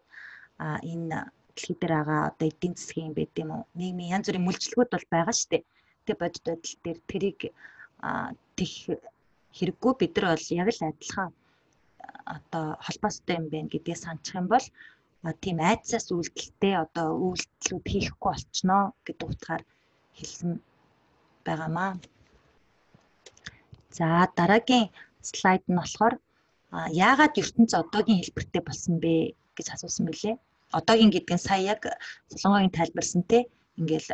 энэ 0.60 1.20
дэлхий 1.56 1.76
дээр 1.80 1.94
байгаа 1.98 2.22
одоо 2.30 2.48
эдийн 2.52 2.76
засгийн 2.78 3.14
байд 3.18 3.34
юм 3.42 3.50
уу 3.56 3.64
нийгмийн 3.80 4.14
янз 4.16 4.28
бүрийн 4.28 4.46
мүлжлгүүд 4.46 4.90
бол 4.94 5.08
байгаа 5.14 5.36
шүү 5.38 5.50
дээ. 5.52 5.64
эмгэгтэй 6.08 6.16
бодит 6.22 6.44
байдал 6.48 6.76
дээр 6.84 7.00
тэрийг 7.12 7.40
тех 8.56 8.74
хэрэггүй 9.58 9.94
бид 10.00 10.14
нар 10.16 10.26
бол 10.36 10.48
яг 10.62 10.68
л 10.72 10.88
адилхан 10.88 11.32
одоо 12.36 12.66
холбоостой 12.86 13.36
юм 13.40 13.46
байна 13.52 13.72
гэдгийг 13.72 13.98
санах 14.00 14.36
юм 14.40 14.48
бол 14.48 14.66
тийм 15.44 15.58
айцаас 15.60 16.08
үйлдэлтэй 16.12 16.76
одоо 16.86 17.08
үйлдэлүүд 17.26 17.86
хийхгүй 17.92 18.32
болчихноо 18.32 18.84
гэдэг 19.06 19.28
утгаар 19.28 19.64
хэлсэн 20.18 20.52
байгаамаа. 21.46 21.92
За 23.98 24.08
дараагийн 24.38 24.88
слайд 25.22 25.64
нь 25.68 25.80
болохоор 25.80 26.16
яагаад 27.04 27.34
ертөнц 27.42 27.72
одоогийн 27.82 28.22
хэлбэртэй 28.22 28.62
болсон 28.66 28.96
бэ 29.04 29.14
гэж 29.58 29.68
асуусан 29.74 30.06
мөлий. 30.08 30.36
Одоогийн 30.72 31.12
гэдэг 31.14 31.36
нь 31.36 31.46
сая 31.48 31.62
яг 31.74 31.82
солонгогийн 32.32 32.76
тайлбарсан 32.76 33.24
те 33.32 33.48
ингээл 33.80 34.10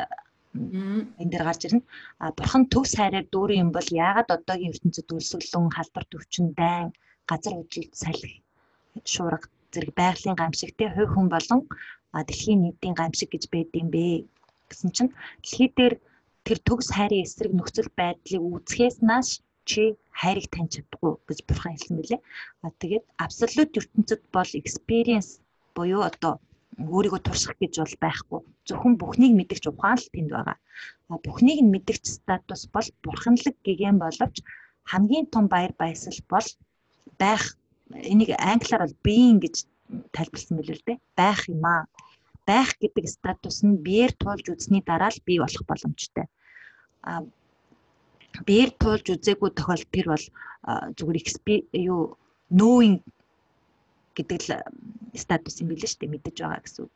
энэ 0.54 1.30
дээр 1.32 1.44
гарч 1.46 1.62
ирнэ. 1.66 1.82
А 2.22 2.30
бурхан 2.36 2.64
төв 2.72 2.84
сайраар 2.86 3.26
дүүрэн 3.32 3.62
юм 3.64 3.70
бол 3.74 3.88
яагаад 3.90 4.30
одоогийн 4.36 4.72
ертөнцид 4.74 5.08
үлсгэлэн 5.10 5.74
халдвар 5.74 6.06
төвчин 6.08 6.46
дайн 6.60 6.88
газар 7.30 7.54
үжилт 7.58 7.92
салхи 8.02 8.42
шуурга 9.12 9.48
зэрэг 9.72 9.92
байгалийн 9.98 10.38
гамшигтэй 10.38 10.88
хувь 10.94 11.12
хүн 11.14 11.28
болон 11.34 11.60
дэлхийн 12.14 12.60
нийтийн 12.62 12.94
гамшиг 13.00 13.28
гэж 13.32 13.44
байд 13.50 13.70
юм 13.82 13.88
бэ 13.94 14.04
гэсэн 14.70 14.90
чинь 14.96 15.12
дэлхий 15.42 15.70
дээр 15.76 15.94
тэр 16.46 16.58
төгс 16.66 16.88
хайрын 16.94 17.24
эсрэг 17.26 17.52
нөхцөл 17.56 17.90
байдлыг 17.98 18.42
үүсгэхээс 18.46 18.96
нааш 19.08 19.28
чи 19.70 19.82
хайрыг 20.20 20.46
таньж 20.54 20.70
чадахгүй 20.76 21.12
гэж 21.28 21.38
бурхан 21.48 21.72
хэлсэн 21.74 21.94
мөлий. 21.96 22.20
А 22.62 22.68
тэгээд 22.80 23.04
абсолют 23.24 23.72
ертөнцид 23.80 24.22
бол 24.36 24.50
experience 24.60 25.30
буюу 25.76 26.02
одоо 26.10 26.40
өөрийгөө 26.78 27.20
турших 27.22 27.54
гэж 27.62 27.72
бол 27.82 27.96
байхгүй. 28.04 28.40
Зөвхөн 28.66 28.94
бүхнийг 28.98 29.32
мэдгч 29.38 29.64
ухаан 29.70 29.98
л 29.98 30.12
тэнд 30.14 30.30
байгаа. 30.34 30.58
Бүхнийг 31.26 31.60
нь 31.62 31.72
мэдгч 31.74 32.04
статус 32.18 32.66
бол 32.74 32.88
бурханлаг 33.04 33.54
гэгэн 33.66 33.98
боловч 34.02 34.36
хамгийн 34.90 35.26
том 35.30 35.46
баяр 35.48 35.72
баясгал 35.78 36.20
бол 36.32 36.48
байх 37.22 37.42
энийг 38.10 38.30
англиар 38.38 38.82
бол 38.84 39.02
being 39.06 39.38
гэж 39.44 39.56
тайлбарласан 40.14 40.56
мэлээ 40.58 40.76
л 40.78 40.86
дээ. 40.86 40.98
Байх 41.14 41.40
юм 41.48 41.64
аа. 41.64 41.86
Байх 42.48 42.70
гэдэг 42.82 43.06
статус 43.08 43.62
нь 43.62 43.78
биеэр 43.86 44.12
туулж 44.18 44.46
үзсний 44.50 44.82
дараа 44.82 45.10
л 45.14 45.24
бий 45.26 45.38
болох 45.38 45.64
боломжтой. 45.70 46.26
А 47.02 47.22
биеэр 48.42 48.70
туулж 48.82 49.06
үзээгүй 49.14 49.50
тохиолдолд 49.54 49.94
тэр 49.94 50.06
бол 50.10 50.26
зүгээр 50.98 51.18
юу 51.86 52.18
knowing 52.50 52.98
гэдэг 54.16 54.38
л 54.42 54.50
статус 55.18 55.60
юм 55.62 55.68
билээ 55.70 55.90
шүү 55.90 56.00
дээ 56.00 56.14
мэдэж 56.14 56.36
байгаа 56.42 56.62
гэсэн. 56.64 56.86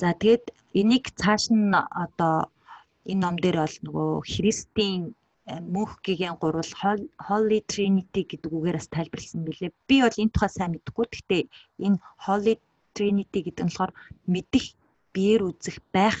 За 0.00 0.08
тэгээд 0.16 0.44
энийг 0.80 1.04
цааш 1.20 1.44
нь 1.52 1.74
одоо 1.74 2.48
энэ 3.10 3.20
ном 3.24 3.36
дээр 3.40 3.58
бол 3.64 3.76
нөгөө 3.86 4.10
Христийн 4.32 5.14
мөнх 5.74 5.98
гэгийн 6.06 6.36
гурвал 6.38 6.72
Holy 7.28 7.60
Trinity 7.66 8.22
гэдэг 8.28 8.50
үгээр 8.52 8.78
бас 8.78 8.88
тайлбарлсан 8.92 9.42
билээ. 9.44 9.72
Би 9.88 9.96
бол 10.04 10.20
энэ 10.22 10.34
тухай 10.34 10.50
сайн 10.52 10.72
мэдэхгүй. 10.72 11.06
Гэхдээ 11.10 11.42
энэ 11.86 11.98
Holy 12.26 12.54
Trinity 12.94 13.40
гэдэг 13.44 13.64
нь 13.64 13.70
болохоор 13.72 13.92
мэдих, 14.30 14.66
биеэр 15.14 15.42
үзэх, 15.48 15.76
байх 15.90 16.18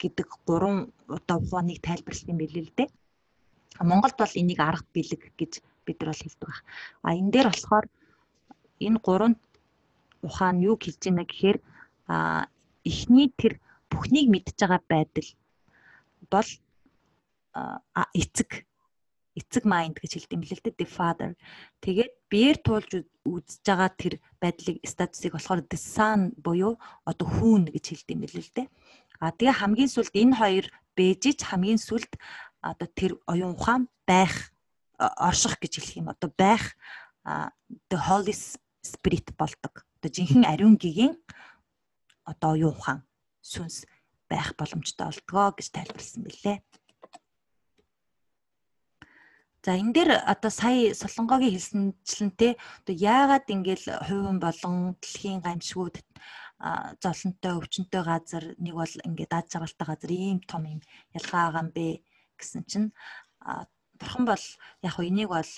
гэдэг 0.00 0.28
гурван 0.48 0.90
одоо 1.06 1.36
ухааныг 1.38 1.78
тайлбарлсан 1.84 2.34
билээ 2.40 2.64
л 2.66 2.76
дээ. 2.76 2.88
Монголд 3.80 4.16
бол 4.18 4.34
энийг 4.40 4.60
арга 4.60 4.88
бэлэг 4.94 5.22
гэж 5.38 5.52
бид 5.86 5.96
нар 6.00 6.10
бол 6.10 6.24
хэлдэг 6.24 6.48
баг. 6.48 6.60
А 7.06 7.14
энэ 7.14 7.30
дээр 7.30 7.48
болохоор 7.52 7.86
энэ 8.80 8.98
гурван 9.04 9.34
ухаан 10.22 10.60
юу 10.60 10.76
хэлж 10.76 11.00
байна 11.00 11.24
гэхээр 11.24 11.58
а 12.06 12.46
эхний 12.84 13.28
тэр 13.36 13.60
бүхнийг 13.90 14.28
мэдж 14.30 14.56
байгаа 14.60 14.80
байдал 14.88 15.28
бол 16.30 16.48
эцэг 18.14 18.66
эцэг 19.38 19.64
mind 19.64 19.96
гэж 19.98 20.12
хэлдэг 20.18 20.36
юм 20.36 20.44
лээ 20.44 20.74
the 20.76 20.86
father. 20.86 21.30
Тэгээд 21.80 22.12
биеэр 22.30 22.58
туулж 22.60 22.90
үзэж 23.24 23.62
байгаа 23.64 23.90
тэр 23.94 24.14
байдлыг 24.42 24.82
статусыг 24.84 25.32
болохоор 25.34 25.62
the 25.70 25.78
son 25.78 26.34
буюу 26.36 26.76
одоо 27.06 27.26
хүүн 27.26 27.70
гэж 27.70 27.84
хэлдэг 27.94 28.14
юм 28.16 28.22
лээ 28.26 28.42
л 28.42 28.54
дээ. 28.58 28.68
А 29.22 29.30
тэгээ 29.32 29.58
хамгийн 29.60 29.90
сүлд 29.90 30.14
энэ 30.14 30.34
хоёр 30.36 30.66
бэжиж 30.98 31.38
хамгийн 31.46 31.80
сүлд 31.80 32.12
одоо 32.60 32.88
тэр 32.90 33.12
оюун 33.30 33.54
ухаан 33.54 33.88
байх 34.04 34.52
орших 34.98 35.56
гэж 35.62 35.72
хэлэх 35.78 36.00
юм. 36.00 36.08
Одоо 36.12 36.30
байх 36.34 36.74
the 37.24 37.98
holy 37.98 38.34
spirit 38.82 39.30
болдог. 39.38 39.86
Одоо 40.00 40.10
жинхэнэ 40.16 40.48
ариун 40.48 40.80
гэгийн 40.80 41.12
одоо 42.24 42.56
оюун 42.56 42.72
ухаан 42.72 43.00
сүнс 43.44 43.84
байх 44.32 44.56
боломжтой 44.56 45.12
болдгоо 45.12 45.52
гэж 45.52 45.66
тайлбарлсан 45.76 46.24
билээ. 46.24 46.58
За 49.60 49.76
энэ 49.76 49.92
дээр 49.92 50.10
одоо 50.24 50.48
сая 50.48 50.96
Солонгогийн 50.96 51.52
хэлсэнчлэнтэй 51.52 52.56
одоо 52.80 52.94
яагаад 52.96 53.44
ингээл 53.44 53.86
хувийн 54.08 54.40
болон 54.40 54.96
дэлхийн 55.04 55.44
гамшгууд 55.44 56.00
золонтой 57.04 57.52
өвчнөтой 57.60 58.02
газар 58.04 58.44
нэг 58.56 58.74
бол 58.80 58.94
ингээд 59.04 59.32
аж 59.36 59.46
жаргалтай 59.52 59.86
газар 59.88 60.12
ийм 60.16 60.40
том 60.48 60.64
юм 60.64 60.80
ялгаа 61.12 61.52
байгаа 61.52 61.60
юм 61.64 61.70
бэ 61.76 61.86
гэсэн 62.40 62.64
чинь 62.70 62.88
бурхан 64.00 64.24
бол 64.24 64.44
яг 64.80 64.92
хөө 64.96 65.08
энийг 65.12 65.28
бол 65.28 65.52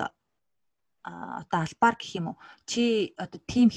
одоо 1.02 1.60
албаар 1.62 1.94
гэх 1.98 2.10
юм 2.18 2.26
уу 2.34 2.36
чи 2.66 3.14
одоо 3.18 3.38
тийм 3.46 3.70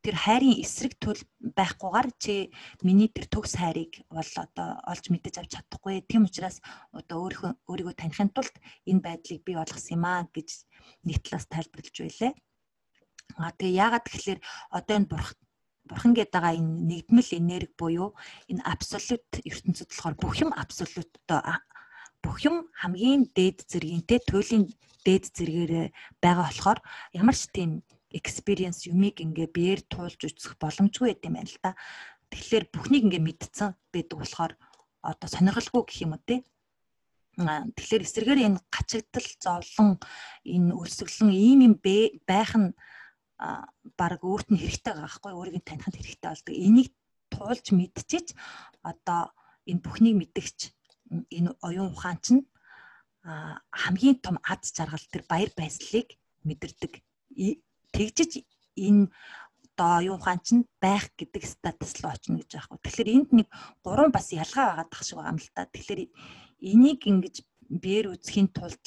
тэр 0.00 0.16
хайрын 0.16 0.56
эсрэг 0.64 0.96
төл 0.96 1.20
байхгүйгээр 1.40 2.08
чи 2.16 2.34
миний 2.80 3.08
тэр 3.12 3.28
төгс 3.28 3.60
хайрыг 3.60 4.00
бол 4.08 4.32
одоо 4.40 4.68
олж 4.88 5.04
мэдэж 5.12 5.34
авч 5.40 5.50
чадахгүй. 5.60 6.00
Тийм 6.08 6.24
учраас 6.24 6.64
одоо 6.96 7.28
өөрийнхөө 7.28 7.52
өөрийгөө 7.68 7.94
таних 8.00 8.20
тулд 8.32 8.54
энэ 8.88 9.04
байдлыг 9.04 9.44
бий 9.44 9.56
болгосон 9.60 10.00
юм 10.00 10.04
аа 10.08 10.24
гэж 10.32 10.48
нэг 11.04 11.20
талаас 11.20 11.46
тайлбарлаж 11.52 11.96
байлаа. 12.00 12.32
А 13.36 13.52
тэгээ 13.52 13.78
яагаад 13.84 14.04
тэгэхээр 14.08 14.40
одоо 14.72 14.94
энэ 14.96 15.10
бурх 15.12 15.30
бурхан 15.90 16.12
гэдэг 16.14 16.32
байгаа 16.32 16.54
энэ 16.56 16.72
нэгдмэл 16.90 17.30
энерги 17.40 17.74
буюу 17.76 18.10
энэ 18.50 18.64
абсолют 18.64 19.28
ертөнцид 19.44 19.90
болохоор 19.90 20.16
бүх 20.16 20.34
юм 20.40 20.50
абсолют 20.56 21.10
одоо 21.26 21.60
бүх 22.22 22.36
юм 22.48 22.56
хамгийн 22.80 23.28
дээд 23.36 23.58
зэргийнтэй 23.70 24.20
туйлын 24.28 24.64
дээд 25.04 25.24
зэргээр 25.36 25.72
байгаа 26.22 26.46
болохоор 26.48 26.78
ямар 27.16 27.36
ч 27.36 27.42
тийм 27.50 27.70
experience 28.10 28.86
юмыг 28.90 29.22
ингээ 29.22 29.48
биеэр 29.54 29.80
туулж 29.86 30.20
үзэх 30.26 30.58
боломжгүй 30.58 31.14
байт 31.14 31.26
юм 31.26 31.34
байна 31.38 31.50
л 31.50 31.58
да. 31.62 31.72
Тэгэхээр 32.30 32.64
бүхнийг 32.74 33.04
ингээ 33.06 33.22
мэдсэн 33.22 33.70
байдаг 33.94 34.16
болохоор 34.18 34.52
одоо 35.02 35.28
сонирхолгүй 35.30 35.82
гэх 35.86 36.02
юм 36.04 36.14
уу 36.14 36.22
те. 36.26 36.42
Тэгэхээр 37.40 38.04
эсэргээр 38.04 38.40
энэ 38.46 38.60
гачигдал 38.68 39.28
зовлон 39.38 39.90
энэ 40.44 40.74
өрсөглөн 40.74 41.30
ийм 41.32 41.60
юм 41.66 41.74
байх 42.26 42.52
нь 42.58 42.74
баг 43.96 44.20
өөрт 44.20 44.52
нь 44.52 44.60
хэрэгтэй 44.60 44.92
байгаа 44.92 45.06
байхгүй 45.06 45.32
өөрийг 45.32 45.56
нь 45.62 45.68
танихад 45.68 45.96
хэрэгтэй 45.96 46.28
болдог. 46.30 46.54
Энийг 46.54 46.90
туулж 47.32 47.66
мэдчихэж 47.72 48.26
одоо 48.84 49.32
энэ 49.70 49.80
бүхнийг 49.80 50.16
мэдгч 50.18 50.58
энэ 51.30 51.50
оюун 51.64 51.94
ухаан 51.94 52.18
чинь 52.20 52.42
хамгийн 53.24 54.18
том 54.24 54.36
аз 54.44 54.72
жаргал 54.76 55.06
тэр 55.12 55.24
баяр 55.30 55.50
баясгалыг 55.56 56.08
мэдэрдэг 56.44 56.92
тэгжиж 57.94 58.42
энэ 58.76 59.10
одоо 59.80 60.12
юу 60.12 60.18
хаан 60.20 60.40
чинь 60.44 60.64
байх 60.80 61.08
гэдэг 61.16 61.44
статус 61.46 61.96
руу 62.04 62.12
очно 62.12 62.36
гэж 62.36 62.52
байгаа 62.52 62.68
хгүй. 62.68 62.80
Тэгэхээр 62.84 63.14
энд 63.16 63.30
нэг 63.32 63.48
гурван 63.80 64.12
бас 64.12 64.28
ялгаа 64.32 64.76
байгаа 64.76 64.86
тах 64.92 65.02
шиг 65.04 65.16
байгаа 65.16 65.32
юм 65.32 65.40
л 65.40 65.50
та. 65.56 65.64
Тэгэхээр 65.72 66.00
энийг 66.60 67.00
ингэж 67.08 67.34
биеэр 67.70 68.12
үзэхийн 68.12 68.48
тулд 68.52 68.84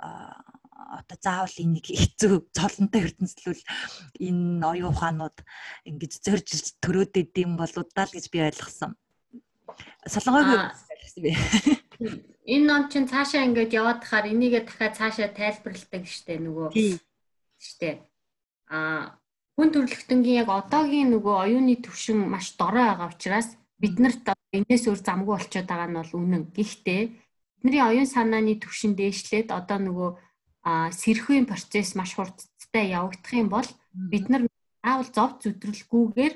одоо 0.00 1.18
заавал 1.20 1.56
энийг 1.60 1.86
хэцүү 1.92 2.48
цолонтой 2.56 3.12
ертөнцлүүл 3.12 3.62
энэ 4.24 4.64
оюун 4.64 4.92
ухаанууд 4.92 5.36
ингэж 5.84 6.12
зорж 6.24 6.48
төрөөд 6.80 7.12
идэм 7.20 7.60
болоодаа 7.60 8.08
л 8.08 8.16
гэж 8.16 8.26
би 8.32 8.40
ойлгосон. 8.40 8.96
Солонгойг 10.08 10.80
ойлгосон 10.96 11.22
бэ. 11.24 11.32
Энэ 12.56 12.64
ном 12.64 12.82
чинь 12.88 13.10
цаашаа 13.10 13.44
ингэж 13.44 13.72
яваад 13.72 14.00
тахаар 14.00 14.30
энийгээ 14.30 14.64
дахиад 14.64 14.96
цаашаа 14.96 15.28
тайлбарладаг 15.32 16.04
штэ 16.06 16.40
нөгөө 16.40 16.68
штэ 17.58 18.04
а 18.68 19.18
хүн 19.56 19.68
төрөлхтөнгийн 19.72 20.40
яг 20.44 20.50
одоогийн 20.52 21.10
нөгөө 21.14 21.34
оюуны 21.44 21.80
төвшин 21.80 22.18
маш 22.28 22.52
дорой 22.60 22.84
байгаа 22.84 23.08
учраас 23.08 23.56
биднэрт 23.80 24.36
энэс 24.52 24.84
өөр 24.88 25.00
замгүй 25.00 25.34
болчиход 25.36 25.68
байгаа 25.68 25.88
нь 25.88 25.98
бол 26.00 26.12
үнэн. 26.20 26.44
Гэхдээ 26.52 27.02
бидний 27.62 27.82
оюун 27.82 28.08
санааны 28.08 28.60
төвшин 28.60 28.92
дээшлээд 28.96 29.48
одоо 29.52 29.78
нөгөө 29.80 30.10
сэрхийн 30.92 31.46
процесс 31.46 31.94
маш 31.94 32.16
хурдтай 32.16 32.92
явагдах 32.98 33.32
юм 33.32 33.48
бол 33.48 33.68
бид 34.12 34.26
нар 34.28 34.42
аавал 34.82 35.08
зов 35.14 35.30
зүтрэлгүйгээр 35.40 36.34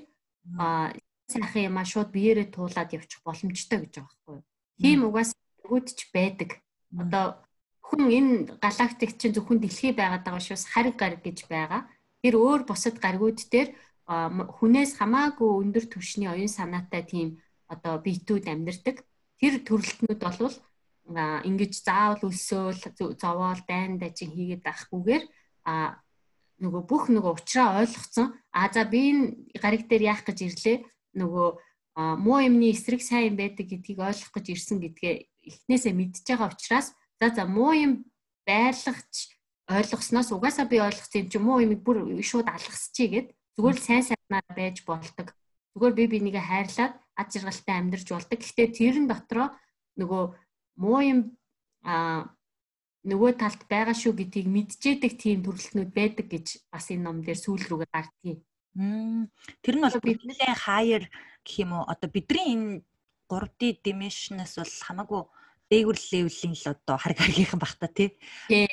сайхан 1.31 1.66
юмаа 1.68 1.85
шууд 1.85 2.09
биеэрээ 2.14 2.49
туулаад 2.55 2.95
явчих 2.97 3.20
боломжтой 3.26 3.78
гэж 3.85 3.93
байгаа 4.01 4.11
байхгүй 4.11 4.35
юу. 4.39 4.45
Тийм 4.81 5.01
угаас 5.07 5.31
өгөөдч 5.64 5.99
байдаг. 6.14 6.51
Одоо 6.97 7.24
хүн 7.87 8.03
энэ 8.18 8.33
галактик 8.64 9.18
чинь 9.18 9.35
зөвхөн 9.35 9.61
дэлхий 9.61 9.93
байгаад 9.93 10.24
байгаа 10.24 10.43
шүүс 10.43 10.64
хариг 10.72 10.97
гар 10.99 11.14
гэж 11.18 11.47
байгаа 11.51 11.87
Тэр 12.23 12.35
өөр 12.37 12.68
бусад 12.68 12.97
гаргууд 13.01 13.41
дээр 13.51 13.73
хүнээс 14.07 14.99
хамаагүй 14.99 15.51
өндөр 15.62 15.85
түвшний 15.89 16.29
оюун 16.29 16.51
санаатай 16.51 17.03
тийм 17.07 17.29
одоо 17.71 18.03
биетүүд 18.03 18.51
амьдардаг. 18.51 19.07
Тэр 19.41 19.62
төрөлтнүүд 19.64 20.21
болвол 20.21 20.57
ингэж 21.11 21.73
заавал 21.81 22.29
өлсөөл 22.29 22.81
зовоол 23.18 23.61
дайн 23.66 23.99
дажин 23.99 24.31
хийгээд 24.31 24.62
байхгүйгээр 24.62 25.25
а 25.66 25.99
нөгөө 26.61 26.83
бүх 26.87 27.09
нөгөө 27.09 27.33
уучраа 27.35 27.81
ойлгоцсон 27.81 28.37
а 28.53 28.68
за 28.68 28.85
би 28.85 29.01
энэ 29.11 29.25
гариг 29.62 29.89
дээр 29.89 30.12
яах 30.12 30.23
гэж 30.29 30.39
ирлээ 30.45 30.77
нөгөө 31.16 31.49
муу 32.21 32.39
юмны 32.45 32.71
эсрэг 32.71 33.03
сайн 33.03 33.35
байдаг 33.35 33.66
гэдгийг 33.66 33.99
ойлгох 33.99 34.33
гэж 34.37 34.47
ирсэн 34.55 34.79
гэдгээ 34.85 35.14
эхнээсээ 35.49 35.95
мэдж 35.97 36.23
байгаа 36.29 36.53
учраас 36.53 36.93
за 37.18 37.27
за 37.33 37.45
муу 37.49 37.73
юм 37.75 37.93
байрлагч 38.47 39.39
ойлгосноос 39.71 40.35
угаасаа 40.35 40.66
би 40.66 40.83
ойлгосон 40.83 41.23
юм 41.23 41.29
чи 41.31 41.39
муу 41.39 41.62
юмыг 41.62 41.81
бүр 41.87 42.03
шууд 42.27 42.49
алгасчий 42.51 43.09
гэд 43.09 43.29
зүгээр 43.55 43.77
л 43.79 43.87
сайн 43.87 44.03
сайнаар 44.03 44.47
байж 44.51 44.83
болдог. 44.83 45.29
Зүгээр 45.79 45.95
би 45.95 46.05
бинийгээ 46.18 46.45
хайрлаад 46.51 46.95
ад 47.14 47.29
жаргалтай 47.31 47.75
амьдарч 47.79 48.09
болдог. 48.11 48.39
Гэхдээ 48.39 48.68
тэрэн 48.75 49.07
дотроо 49.07 49.55
нөгөө 50.01 50.23
муу 50.83 51.01
юм 51.07 51.21
а 51.87 52.27
нөгөө 53.07 53.31
талд 53.41 53.62
байгаа 53.71 53.97
шүү 53.97 54.12
гэдгийг 54.18 54.49
мэдчихэдэг 54.51 55.12
тийм 55.16 55.39
төрөлхнүүд 55.47 55.91
байдаг 55.95 56.27
гэж 56.29 56.47
бас 56.68 56.91
энэ 56.93 57.05
ном 57.07 57.25
дээр 57.25 57.39
сүүл 57.39 57.64
рүүгээ 57.64 57.91
гардгийг. 57.95 58.41
Тэр 59.64 59.75
нь 59.77 59.85
бол 59.85 59.99
бидний 60.05 60.37
хаяр 60.37 61.05
гэх 61.47 61.57
юм 61.64 61.73
уу 61.81 61.85
одоо 61.89 62.09
бидний 62.12 62.47
энэ 62.55 62.68
3D 63.31 63.81
dimension-аас 63.87 64.59
бол 64.59 64.75
хамаагүй 64.85 65.23
дээгүр 65.71 65.99
левелийн 66.12 66.55
л 66.59 66.66
одоо 66.75 66.97
хараг 66.99 67.18
харгийнхан 67.23 67.61
бах 67.62 67.75
та 67.79 67.89
тий. 67.89 68.18
Тий. 68.51 68.68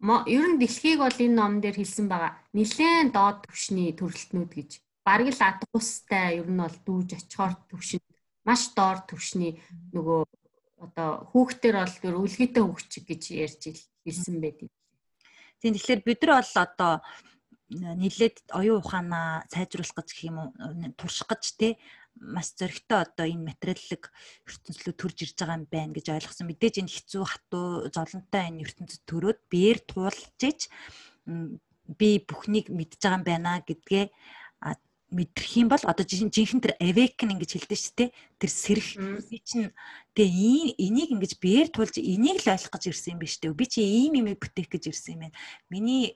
Ер 0.00 0.44
нь 0.48 0.56
дэлхийг 0.56 1.04
бол 1.04 1.12
энэ 1.12 1.36
ном 1.36 1.60
дээр 1.60 1.76
хэлсэн 1.76 2.08
байгаа. 2.08 2.32
Нилээн 2.56 3.12
доод 3.12 3.44
түвшний 3.44 3.92
төрөлтнүүд 3.92 4.52
гэж. 4.56 4.70
Бараг 5.04 5.28
л 5.28 5.44
адгуустай 5.44 6.40
ер 6.40 6.48
нь 6.48 6.56
бол 6.56 6.78
дүүж 6.88 7.08
очихоор 7.20 7.52
түвшинд 7.68 8.04
маш 8.48 8.72
доор 8.72 9.04
түвшний 9.04 9.60
нөгөө 9.92 10.20
одоо 10.80 11.28
хүүхдэр 11.36 11.76
бол 11.76 11.96
гэр 12.00 12.16
үлгийтэй 12.16 12.64
хүүхч 12.64 12.92
гэж 13.04 13.22
ярьж 13.44 13.62
хэлсэн 14.00 14.40
байдаг. 14.40 14.72
Тийм 15.60 15.76
тэгэхээр 15.76 16.00
бид 16.00 16.20
нар 16.24 16.40
бол 16.40 16.54
одоо 16.64 16.92
нилээд 17.70 18.36
оюун 18.56 18.80
ухаанаа 18.80 19.44
сайжруулах 19.52 20.00
гэж 20.00 20.08
гэх 20.16 20.28
юм 20.32 20.36
уу 20.40 20.50
турших 20.96 21.28
гэж 21.28 21.44
те 21.60 21.68
маш 22.20 22.52
зөрөгтэй 22.60 22.98
одоо 23.00 23.26
энэ 23.26 23.48
материаллык 23.48 24.12
ертөнцлөө 24.44 24.94
төрж 24.94 25.18
ирж 25.24 25.36
байгаа 25.40 25.58
юм 25.58 25.66
байна 25.72 25.92
гэж 25.96 26.06
ойлгосон. 26.12 26.46
Мэдээж 26.52 26.74
энэ 26.84 26.92
хэцүү 26.92 27.24
хатуу 27.24 27.68
золонтой 27.88 28.44
энэ 28.52 28.62
ертөнцид 28.68 29.02
төрөөд 29.08 29.40
биеэр 29.48 29.78
туулж 29.88 30.40
ич 30.44 30.68
би 31.98 32.08
бүхнийг 32.22 32.68
мэдж 32.68 33.00
байгаа 33.00 33.18
юм 33.18 33.24
байна 33.24 33.64
гэдгээ 33.64 34.04
мэдрэх 35.10 35.52
юм 35.58 35.68
бол 35.68 35.82
одоо 35.82 36.06
жинхэнэ 36.06 36.62
тэр 36.62 36.74
awakening 36.78 37.42
гэж 37.42 37.50
хэлдэг 37.58 37.78
шүү 37.82 37.94
дээ. 37.98 38.10
Тэр 38.38 38.50
сэрэх 38.50 38.88
би 39.26 39.38
чинь 39.42 39.74
тэгээ 40.14 40.78
энийг 40.78 41.10
ингэж 41.10 41.42
биеэр 41.42 41.68
тулж 41.74 41.98
энийг 41.98 42.38
л 42.46 42.54
ойлгох 42.54 42.78
гэж 42.78 42.94
ирсэн 42.94 43.18
юм 43.18 43.20
биш 43.20 43.42
үү? 43.42 43.58
Би 43.58 43.66
чи 43.66 43.82
ийм 43.82 44.22
юм 44.22 44.30
бүтээх 44.38 44.70
гэж 44.70 44.94
ирсэн 44.94 45.18
юм 45.18 45.20
байна. 45.26 45.38
Миний 45.66 46.14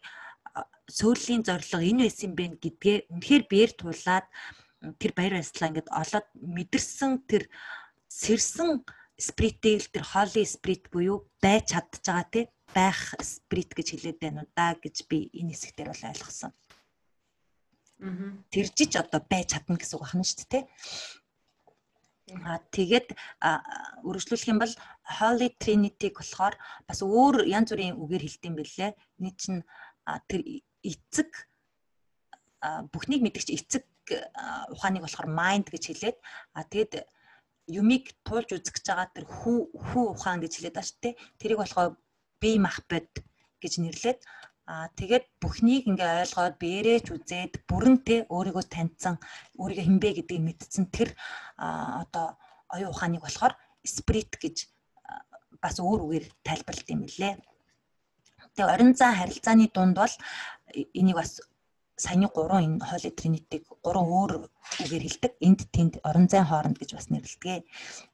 сөүлийн 0.86 1.42
зорилго 1.42 1.82
энэ 1.82 2.06
байсан 2.06 2.30
юм 2.30 2.34
байна 2.38 2.56
гэдгээ 2.62 2.96
үнэхээр 3.10 3.42
биеэр 3.50 3.72
туулаад 3.74 4.26
тэр 5.00 5.12
баяр 5.16 5.34
баясгалаа 5.38 5.70
ингэж 5.70 5.88
олоод 5.90 6.26
мэдэрсэн 6.36 7.12
тэр 7.30 7.48
сэрсэн 8.08 8.84
спритийг 9.18 9.88
тэр 9.94 10.04
холи 10.04 10.44
сприт 10.44 10.90
буюу 10.90 11.26
байж 11.42 11.72
чадж 11.72 12.02
байгаа 12.02 12.26
тий 12.32 12.44
байх 12.74 13.14
сприт 13.22 13.70
гэж 13.74 13.86
хэлээд 13.94 14.18
байна 14.18 14.42
уу 14.42 14.50
да 14.54 14.74
гэж 14.74 15.06
би 15.06 15.30
энэ 15.30 15.54
хэсэгтэр 15.54 15.88
бол 15.90 16.08
ойлгосон. 16.10 16.52
Тэржиж 18.50 18.92
одоо 18.98 19.20
байж 19.22 19.54
чадна 19.54 19.78
гэсэн 19.78 19.96
үг 19.96 20.04
ахна 20.04 20.26
шүү 20.26 20.46
дээ. 20.50 20.64
Аа 22.42 22.58
тэгээд 22.74 23.08
үргэлжлүүлэх 24.02 24.50
юм 24.50 24.58
бол 24.58 24.74
Holy 25.20 25.48
Trinity-г 25.60 26.18
болохоор 26.18 26.54
бас 26.88 26.98
өөр 27.04 27.46
янз 27.46 27.70
бүрийн 27.70 28.00
үгээр 28.00 28.24
хэлдэм 28.26 28.54
бэлээ. 28.58 28.90
Эний 29.20 29.34
чинь 29.38 29.62
тэр 30.28 30.40
эцэг 30.82 31.30
бүхнийг 32.90 33.22
мэдгч 33.22 33.48
эцэг 33.54 33.84
ухааныг 34.74 35.02
болохоор 35.04 35.28
mind 35.30 35.66
гэж 35.70 35.84
хэлээд 35.88 36.16
а 36.56 36.62
тэгэд 36.64 36.92
юмыг 37.70 38.12
туулж 38.26 38.50
үзэх 38.52 38.74
гэж 38.76 38.86
байгаа 38.88 39.08
тэр 39.14 39.26
хүү 39.26 39.58
хүү 39.72 40.04
ухаан 40.12 40.40
гэж 40.44 40.52
хэлээд 40.56 40.76
байна 40.76 40.88
шүү 40.88 41.00
дээ. 41.02 41.14
Тэрийг 41.40 41.60
болохоор 41.60 41.90
бие 42.42 42.58
махбод 42.60 43.08
гэж 43.62 43.72
нэрлээд 43.80 44.20
Аа 44.64 44.88
тэгээд 44.96 45.24
бүхнийг 45.44 45.84
ингээ 45.92 46.24
ойлгоод 46.24 46.56
бээрээч 46.56 47.06
үзээд 47.12 47.68
бүрэн 47.68 47.96
тэ 48.00 48.24
өөрийгөө 48.32 48.64
таньсан 48.72 49.20
өөрийгөө 49.60 49.84
хинбэ 49.84 50.08
гэдгийг 50.24 50.40
мэдсэн 50.40 50.88
тэр 50.88 51.12
одоо 51.60 52.40
оюун 52.72 52.92
ухааныг 52.96 53.20
болохоор 53.20 53.52
спирит 53.84 54.32
гэж 54.40 54.56
бас 55.60 55.76
өөр 55.84 56.00
үгээр 56.08 56.26
тайлбарлалт 56.48 56.88
юм 56.96 57.04
лээ. 57.04 57.36
Тэгээ 58.56 58.72
орон 58.72 58.92
зай 58.96 59.12
харилцааны 59.12 59.68
дунд 59.68 60.00
бол 60.00 60.14
энийг 60.72 61.16
бас 61.20 61.44
саяны 61.96 62.26
3 62.26 62.66
энэ 62.66 62.82
холи 62.82 63.10
тринитиг 63.18 63.62
3 63.86 64.02
өөр 64.18 64.32
үгээр 64.82 65.04
хэлдэг. 65.06 65.32
Энд 65.46 65.60
тэнд 65.74 65.94
орон 66.08 66.26
зайн 66.32 66.46
хооронд 66.50 66.76
гэж 66.78 66.90
бас 66.98 67.08
нэрлэдэг. 67.10 67.62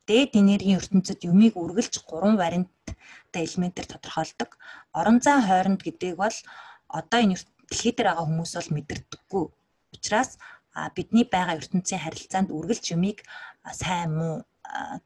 Дээд 0.09 0.33
энергийн 0.41 0.81
ертөнцид 0.81 1.21
юмыг 1.25 1.55
үргэлж 1.57 1.95
3 2.05 2.37
варианттай 2.37 3.43
элементээр 3.49 3.89
тодорхойлдог. 3.89 4.51
Орон 4.93 5.19
зайн 5.25 5.43
хооронд 5.49 5.81
гэдэг 5.81 6.13
бол 6.21 6.37
одоо 6.89 7.21
энэ 7.25 7.41
дэлхий 7.69 7.93
дээр 7.97 8.09
байгаа 8.13 8.27
хүмүүс 8.29 8.53
бол 8.57 8.71
мэдэрдэггүй. 8.77 9.45
Учираас 9.97 10.31
бидний 10.97 11.25
байгаа 11.25 11.59
ертөнцийн 11.61 12.05
харилцаанд 12.05 12.53
үргэлж 12.53 12.85
юмыг 12.97 13.19
сайн 13.81 14.11
муу 14.19 14.35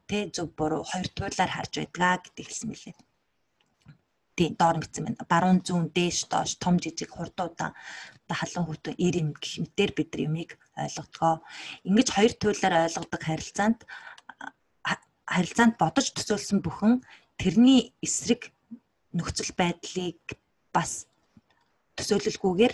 тэ 0.09 0.29
зөв 0.35 0.47
буруу 0.57 0.83
хоёр 0.83 1.07
туйлаар 1.15 1.51
харж 1.53 1.73
байдгаа 1.79 2.21
гэдэг 2.21 2.45
хэлсэн 2.45 2.69
мэлээ 2.69 2.95
тий 4.35 4.49
доор 4.59 4.77
мэдсэн 4.79 5.03
байна. 5.05 5.25
Баруун 5.31 5.59
зүүн 5.63 5.89
дээш 5.95 6.27
доош 6.31 6.59
том 6.59 6.75
жижиг 6.83 7.09
хурдуудан 7.15 7.71
одоо 8.25 8.35
халуун 8.35 8.67
хөтөн 8.69 8.95
ир 8.99 9.15
юм 9.21 9.29
гэх 9.33 9.63
мэтэр 9.63 9.91
бид 9.95 10.09
нар 10.11 10.21
юмыг 10.27 10.49
ойлгодгоо. 10.75 11.35
Ингэж 11.87 12.07
хоёр 12.11 12.33
туйлаар 12.35 12.75
ойлгодог 12.85 13.21
харилцаанд 13.23 13.79
харилцаанд 15.25 15.75
бодож 15.81 16.13
төсөөлсөн 16.13 16.59
бүхэн 16.61 17.01
тэрний 17.41 17.93
эсрэг 18.05 18.53
нөхцөл 19.15 19.51
байдлыг 19.57 20.21
бас 20.75 21.07
төсөөлөлгүйгээр 21.97 22.73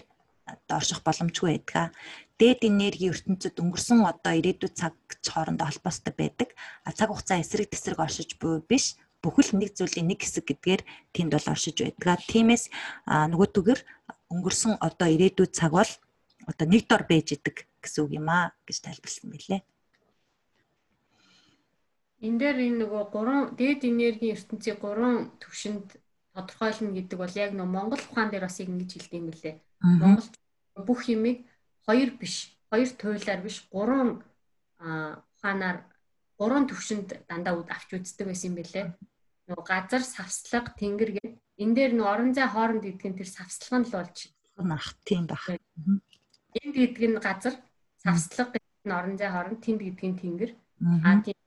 орших 0.69 0.99
боломжгүй 1.05 1.47
байдаг. 1.61 1.95
Дээд 2.39 2.65
энерги 2.65 3.11
ертөнцид 3.13 3.55
өнгөрсөн 3.61 4.03
одоо 4.03 4.33
ирээдүйд 4.35 4.73
цаг 4.75 4.95
хоорондоо 5.21 5.69
холбоостой 5.69 6.13
байдаг. 6.17 6.49
А 6.83 6.91
цаг 6.91 7.13
хугацаа 7.13 7.39
эсрэг 7.39 7.69
тесрэг 7.69 7.99
оршиж 8.01 8.35
буй 8.41 8.59
биш 8.65 8.97
бүхэл 9.21 9.53
нэг 9.53 9.77
зүйлийн 9.77 10.09
нэг 10.09 10.25
хэсэг 10.25 10.49
гэдгээр 10.49 10.81
тэнд 11.13 11.31
бол 11.37 11.51
оршиж 11.53 11.77
байдаг. 11.77 12.25
Тиймээс 12.25 12.73
нөгөөтгөр 13.05 13.79
өнгөрсөн 14.33 14.81
одоо 14.81 15.07
ирээдүйд 15.13 15.51
цаг 15.53 15.71
бол 15.77 15.91
одоо 16.49 16.65
нэг 16.65 16.89
дор 16.89 17.05
байж 17.05 17.37
идэг 17.37 17.69
гэсэн 17.81 18.01
үг 18.05 18.11
юм 18.17 18.27
аа 18.33 18.49
гэж 18.65 18.77
тайлбарласан 18.81 19.29
мэлээ. 19.29 19.61
Энэ 22.25 22.37
дээр 22.41 22.57
энэ 22.65 22.79
нөгөө 22.81 23.03
гурван 23.13 23.53
дээд 23.57 23.81
энергийн 23.85 24.33
ертөнцийн 24.37 24.77
гурван 24.81 25.33
төвшөнд 25.41 25.97
тодорхойлно 26.33 26.93
гэдэг 26.97 27.17
бол 27.17 27.35
яг 27.37 27.51
нөгөө 27.53 27.75
Монгол 27.77 28.03
ухаан 28.09 28.29
дээр 28.29 28.45
бас 28.45 28.57
ингэж 28.61 28.89
хэлдэг 28.93 29.19
юм 29.21 29.29
лээ. 29.29 29.55
Монгол 30.01 30.29
бүх 30.85 31.01
юмыг 31.09 31.45
хоёр 31.85 32.09
биш, 32.17 32.53
хоёр 32.69 32.89
туйлаар 32.93 33.41
биш, 33.41 33.57
гурван 33.73 34.21
ухаанаар 34.81 35.77
гурван 36.37 36.65
төвшөнд 36.69 37.25
дандаа 37.29 37.65
авч 37.69 37.89
үздэг 37.97 38.25
байсан 38.29 38.53
юм 38.53 38.57
бэлээ 38.57 38.85
нөгөө 39.51 39.67
газар 39.67 40.03
савслага 40.07 40.71
тэнгэр 40.79 41.11
гэдэг 41.19 41.35
энэ 41.59 41.75
дээр 41.75 41.91
нөгөө 41.99 42.13
орон 42.15 42.31
зай 42.31 42.47
хооронд 42.47 42.83
гэдэг 42.87 43.07
нь 43.11 43.19
тэр 43.19 43.29
савслага 43.29 43.77
нь 43.83 43.87
л 43.91 43.95
болж 43.95 44.17
ах 44.71 44.89
тийм 45.03 45.27
баг. 45.27 45.43
Энд 46.55 46.75
гэдэг 46.79 47.03
нь 47.11 47.19
газар 47.19 47.55
савслага 47.99 48.55
гэдэг 48.55 48.85
нь 48.87 48.95
орон 48.95 49.15
зай 49.19 49.29
хооронд 49.31 49.59
тэнд 49.59 49.81
гэдэг 49.83 50.07
нь 50.07 50.19
тэнгэр. 50.21 50.51
Аа 51.03 51.19
тийм 51.19 51.37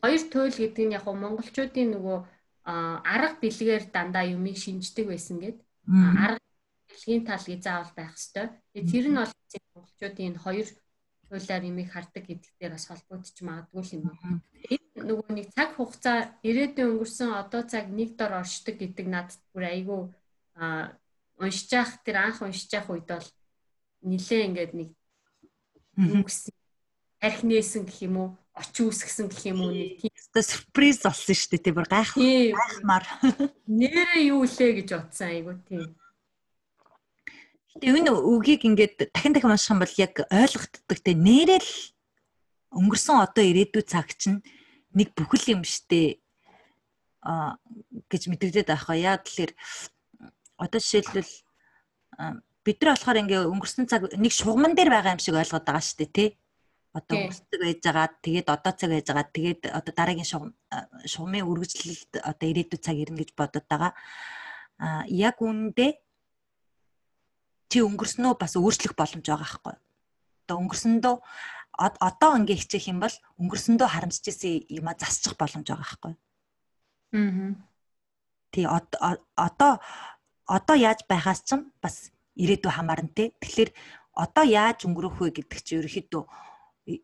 хоёр 0.00 0.22
туйл 0.32 0.56
гэдэг 0.56 0.84
нь 0.88 0.94
яг 0.96 1.04
нь 1.04 1.22
монголчуудын 1.22 1.88
нөгөө 1.92 2.18
арга 2.64 3.36
бэлгээр 3.42 3.84
дандаа 3.92 4.24
юмыг 4.24 4.56
шинждэг 4.56 5.06
байсан 5.08 5.36
гэд. 5.40 5.58
Арга 6.24 6.40
бэлгийн 6.88 7.24
тал 7.28 7.44
гэж 7.44 7.60
заавал 7.64 7.92
байх 7.96 8.16
хэвээр. 8.16 8.50
Тэр 8.90 9.04
нь 9.12 9.18
бол 9.20 9.32
монголчуудын 9.74 10.28
энэ 10.28 10.42
хоёр 10.44 10.68
туйлаар 11.28 11.64
имийг 11.64 11.90
хардаг 11.92 12.24
гэдэгтэр 12.26 12.72
бас 12.74 12.86
холбогдож 12.88 13.38
магадгүй 13.40 13.84
юм 13.96 14.02
байна. 14.08 14.40
Энэ 14.70 15.06
нөгөө 15.08 15.30
нэг 15.34 15.48
цаг 15.56 15.70
хугацаа 15.76 16.18
ирээдүйн 16.44 16.90
өнгөрсөн 16.94 17.30
одоо 17.34 17.62
цаг 17.64 17.88
нэг 17.90 18.16
дор 18.18 18.40
оршдог 18.40 18.76
гэдэг 18.78 19.06
надад 19.08 19.40
бүр 19.52 19.64
айгүй 19.72 20.02
а 20.54 20.94
уншиж 21.40 21.70
явах 21.72 22.00
тэр 22.04 22.16
анх 22.22 22.38
уншиж 22.42 22.70
явах 22.72 22.92
үед 22.94 23.08
бол 23.08 23.28
нилээ 24.04 24.46
ингээд 24.48 24.72
нэг 24.78 24.90
үгсэн 25.96 26.54
арх 27.24 27.40
нээсэн 27.42 27.82
гэх 27.88 28.00
юм 28.06 28.16
уу 28.20 28.28
очи 28.54 28.80
үсгсэн 28.84 29.26
гэх 29.32 29.42
юм 29.50 29.60
уу 29.64 29.72
нэг 29.74 29.98
тийм. 29.98 30.12
Сюрприз 30.34 31.02
болсон 31.02 31.34
шүү 31.34 31.50
дээ 31.56 31.64
тийм 31.64 31.76
бүр 31.78 31.88
гайх 31.90 32.10
гайхмаар. 32.14 33.04
Нэрээ 33.66 34.30
юу 34.30 34.46
лээ 34.46 34.70
гэж 34.78 34.88
утсан 34.94 35.28
айгүй 35.32 35.56
тийм 35.66 35.94
Тэгээ 37.74 38.06
энэ 38.06 38.12
үгийг 38.14 38.62
ингээд 38.70 39.10
дахин 39.10 39.34
дахин 39.34 39.50
унших 39.50 39.74
юм 39.74 39.82
бол 39.82 39.94
яг 39.98 40.14
ойлгогддог 40.30 40.98
те 41.02 41.12
нэрэл 41.18 41.70
өнгөрсөн 42.70 43.18
одоо 43.18 43.42
ирээдүйн 43.42 43.90
цаг 43.90 44.14
чинь 44.14 44.38
нэг 44.94 45.10
бүхэл 45.18 45.58
юм 45.58 45.62
штэ 45.66 46.22
гэж 48.06 48.22
мэдрэгдээд 48.30 48.70
байгаа. 48.70 48.94
Яа 48.94 49.16
тэгэхээр 49.18 49.52
одоо 50.54 50.78
жишээлбэл 50.78 51.32
бид 52.62 52.78
нар 52.78 52.94
болохоор 52.94 53.20
ингээ 53.26 53.42
өнгөрсөн 53.50 53.90
цаг 53.90 54.06
нэг 54.22 54.30
шугамн 54.30 54.78
дээр 54.78 54.94
байгаа 54.94 55.18
юм 55.18 55.22
шиг 55.22 55.34
ойлгоод 55.34 55.66
байгаа 55.66 55.82
шүү 55.82 55.98
дээ 55.98 56.14
тий. 56.14 56.30
Одоо 56.94 57.14
өнгөрсөн 57.26 57.58
байж 57.58 57.80
байгаа 57.82 58.08
тэгээд 58.22 58.48
одоо 58.54 58.72
цаг 58.78 58.90
байж 58.94 59.06
байгаа 59.10 59.26
тэгээд 59.34 59.62
одоо 59.74 59.92
дараагийн 59.98 60.30
шугам 60.30 60.50
шугамын 61.10 61.42
үргэлжлэлд 61.42 62.12
одоо 62.22 62.46
ирээдүйд 62.54 62.82
цаг 62.86 62.96
ирнэ 63.02 63.18
гэж 63.18 63.30
бодод 63.34 63.66
байгаа. 63.66 63.92
А 64.78 65.02
яг 65.10 65.42
үүндээ 65.42 66.03
чи 67.74 67.82
өнгөрснөө 67.82 68.38
бас 68.38 68.54
өөрчлөх 68.54 68.94
боломж 68.94 69.26
байгаа 69.26 69.42
байхгүй. 69.42 69.74
Одоо 70.46 70.56
өнгөрсөндөө 70.62 71.14
одоо 71.74 72.30
ингээ 72.38 72.62
хичээх 72.62 72.86
юм 72.94 73.02
бол 73.02 73.14
өнгөрсөндөө 73.42 73.88
харамсч 73.90 74.30
исэн 74.30 74.62
юм 74.70 74.86
а 74.86 74.94
засчих 74.94 75.34
боломж 75.34 75.66
байгаа 75.66 75.82
байхгүй. 75.82 76.14
Аа. 77.18 77.50
Тий 78.54 78.64
одоо 78.70 79.82
одоо 80.46 80.76
яаж 80.78 81.02
байхаас 81.10 81.42
ч 81.42 81.58
бас 81.82 82.14
ирээдүй 82.38 82.70
хамаарна 82.70 83.10
те. 83.10 83.34
Тэгэхээр 83.42 83.74
одоо 84.14 84.44
яаж 84.46 84.86
өнгөрөх 84.86 85.18
вэ 85.18 85.34
гэдэг 85.34 85.58
чинь 85.66 85.82
ерөөхдөө 85.82 86.22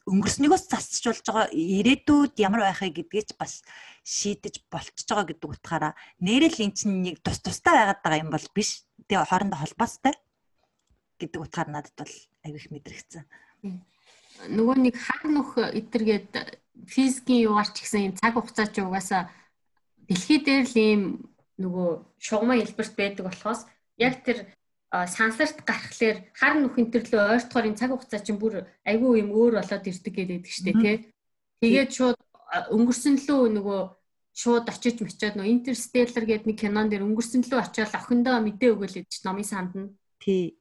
өнгөрснийгөөс 0.07 0.65
засч 0.71 1.03
болж 1.03 1.27
байгаа 1.27 1.51
ирээдүйд 1.51 2.39
ямар 2.39 2.71
байхыг 2.71 2.95
гэдгийг 2.95 3.35
бас 3.35 3.67
шийдэж 4.07 4.71
болчихж 4.71 5.09
байгаа 5.11 5.27
гэдэг 5.35 5.51
утгаараа 5.51 5.99
нэрэл 6.23 6.63
эн 6.63 6.73
чинь 6.79 7.03
нэг 7.03 7.19
тус 7.27 7.43
тустай 7.43 7.75
байгаад 7.75 8.01
байгаа 8.07 8.23
юм 8.23 8.31
бол 8.31 8.47
биш. 8.55 8.87
Тэгээ 9.11 9.27
хоорондоо 9.27 9.59
холбоостой 9.59 10.15
гэдэг 11.21 11.41
утгаар 11.41 11.69
надад 11.69 11.95
бол 11.97 12.15
аяг 12.45 12.57
их 12.57 12.69
мэдрэгцэн. 12.73 13.25
Нөгөө 14.49 14.77
нэг 14.81 14.97
хаг 14.97 15.23
нөх 15.29 15.61
эдэргээд 15.61 16.33
физикийн 16.89 17.53
югаар 17.53 17.69
ч 17.69 17.85
гэсэн 17.85 18.17
цаг 18.17 18.35
хугацаа 18.35 18.67
чи 18.73 18.81
угаасаа 18.81 19.29
дэлхий 20.09 20.41
дээр 20.41 20.65
л 20.65 20.77
ийм 20.81 21.03
нөгөө 21.61 21.89
шугамаа 22.17 22.57
хэлбэрт 22.57 22.95
байдаг 22.97 23.25
болохоос 23.29 23.69
яг 24.01 24.25
тэр 24.25 24.49
сансарт 24.91 25.61
гарахлаар 25.69 26.19
хар 26.33 26.55
нүхэн 26.57 26.91
төрлөө 26.91 27.23
ойртохоор 27.37 27.69
энэ 27.69 27.79
цаг 27.79 27.91
хугацаа 27.93 28.21
чинь 28.25 28.41
бүр 28.41 28.67
айгүй 28.89 29.23
юм 29.23 29.31
өөр 29.37 29.61
болоод 29.61 29.85
ирдэг 29.87 30.15
гэдэг 30.17 30.43
штэ 30.49 30.73
тий. 30.73 30.97
Тэгээд 31.61 31.91
шууд 31.93 32.19
өнгөрсөн 32.75 33.21
лөө 33.23 33.43
нөгөө 33.61 33.81
шууд 34.35 34.67
очиж 34.67 34.97
мчаад 35.05 35.37
нөгөө 35.37 35.53
Interstellar 35.53 36.25
гэдэг 36.27 36.47
нэг 36.49 36.59
кинон 36.59 36.89
дээр 36.91 37.07
өнгөрсөн 37.07 37.45
лөө 37.47 37.61
очиод 37.61 37.93
охиндоо 37.95 38.41
мэдээ 38.43 38.73
өгөөл 38.75 38.97
гэж 39.05 39.13
номын 39.23 39.47
санд 39.47 39.73
нь. 39.77 39.93
Тий. 40.19 40.57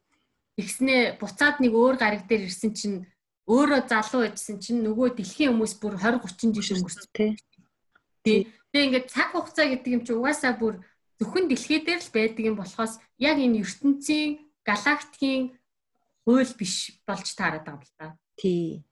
Тэгснээ 0.60 1.16
буцаад 1.24 1.64
нэг 1.64 1.72
өөр 1.72 1.96
гариг 1.96 2.28
дээр 2.28 2.52
ирсэн 2.52 2.76
чинь 2.76 3.08
өөрөө 3.48 3.88
залуу 3.88 4.28
байжсэн 4.28 4.60
чинь 4.60 4.84
нөгөө 4.84 5.16
дэлхийн 5.16 5.56
хүмүүс 5.56 5.80
бүр 5.80 5.96
20 5.96 6.20
30 6.20 6.60
жил 6.60 6.84
өнгөрсөн 6.84 7.08
тий. 8.24 8.52
Тэгээ 8.70 8.86
ингээд 8.92 9.08
цаг 9.08 9.32
хугацаа 9.32 9.72
гэдэг 9.72 9.92
юм 9.96 10.04
чи 10.04 10.12
угаасаа 10.14 10.54
бүр 10.60 10.84
зөвхөн 11.18 11.48
дэлхий 11.48 11.80
дээр 11.82 12.04
л 12.04 12.12
байдаг 12.14 12.44
юм 12.44 12.56
болохоос 12.60 13.00
яг 13.18 13.38
энэ 13.40 13.64
ертөнцийн 13.64 14.44
галактикийн 14.68 15.56
хууль 16.28 16.54
биш 16.60 17.00
болж 17.08 17.28
таарад 17.34 17.66
байгаа 17.66 17.80
юм 17.80 17.88
л 17.88 17.96
та. 17.98 18.08
Тий. 18.38 18.84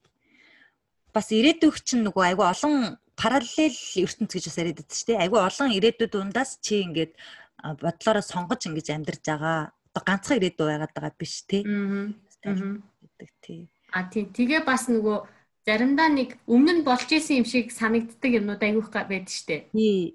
Бас 1.13 1.29
ирээдүйг 1.29 1.75
чинь 1.83 2.07
нөгөө 2.07 2.23
айгүй 2.33 2.47
олон 2.47 2.97
параллел 3.13 3.77
ертөнц 4.01 4.31
гэж 4.33 4.45
бас 4.49 4.57
яриад 4.57 4.79
байдаг 4.81 4.97
шүү 4.97 5.07
дээ. 5.11 5.21
Айгүй 5.21 5.39
олон 5.43 5.69
ирээдүйд 5.77 6.11
дундаас 6.15 6.51
чи 6.65 6.81
ингээд 6.81 7.13
бодлороо 7.81 8.23
сонгож 8.25 8.61
ингэж 8.65 8.87
амьдарч 8.93 9.23
байгаа. 9.29 9.76
Одоо 9.97 10.05
ганцхан 10.05 10.37
ирээдүй 10.37 10.67
байгаад 10.69 10.93
байгаа 10.93 11.13
биш 11.17 11.41
тий. 11.49 11.65
Аа. 11.65 12.77
тий. 13.41 13.65
А 13.89 14.05
тий. 14.05 14.29
Тэгээ 14.29 14.61
бас 14.61 14.85
нөгөө 14.93 15.25
заримдаа 15.65 16.13
нэг 16.13 16.37
өмнө 16.45 16.73
нь 16.77 16.85
болж 16.85 17.09
исэн 17.09 17.41
юм 17.41 17.47
шиг 17.49 17.73
санагддаг 17.73 18.29
юмнууд 18.37 18.61
айгүйх 18.61 18.93
байдаг 18.93 19.25
дээ. 19.25 19.73
Тий 19.73 20.13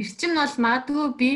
Тэр 0.00 0.16
чинь 0.16 0.32
бол 0.32 0.54
магадгүй 0.64 1.08
би 1.20 1.30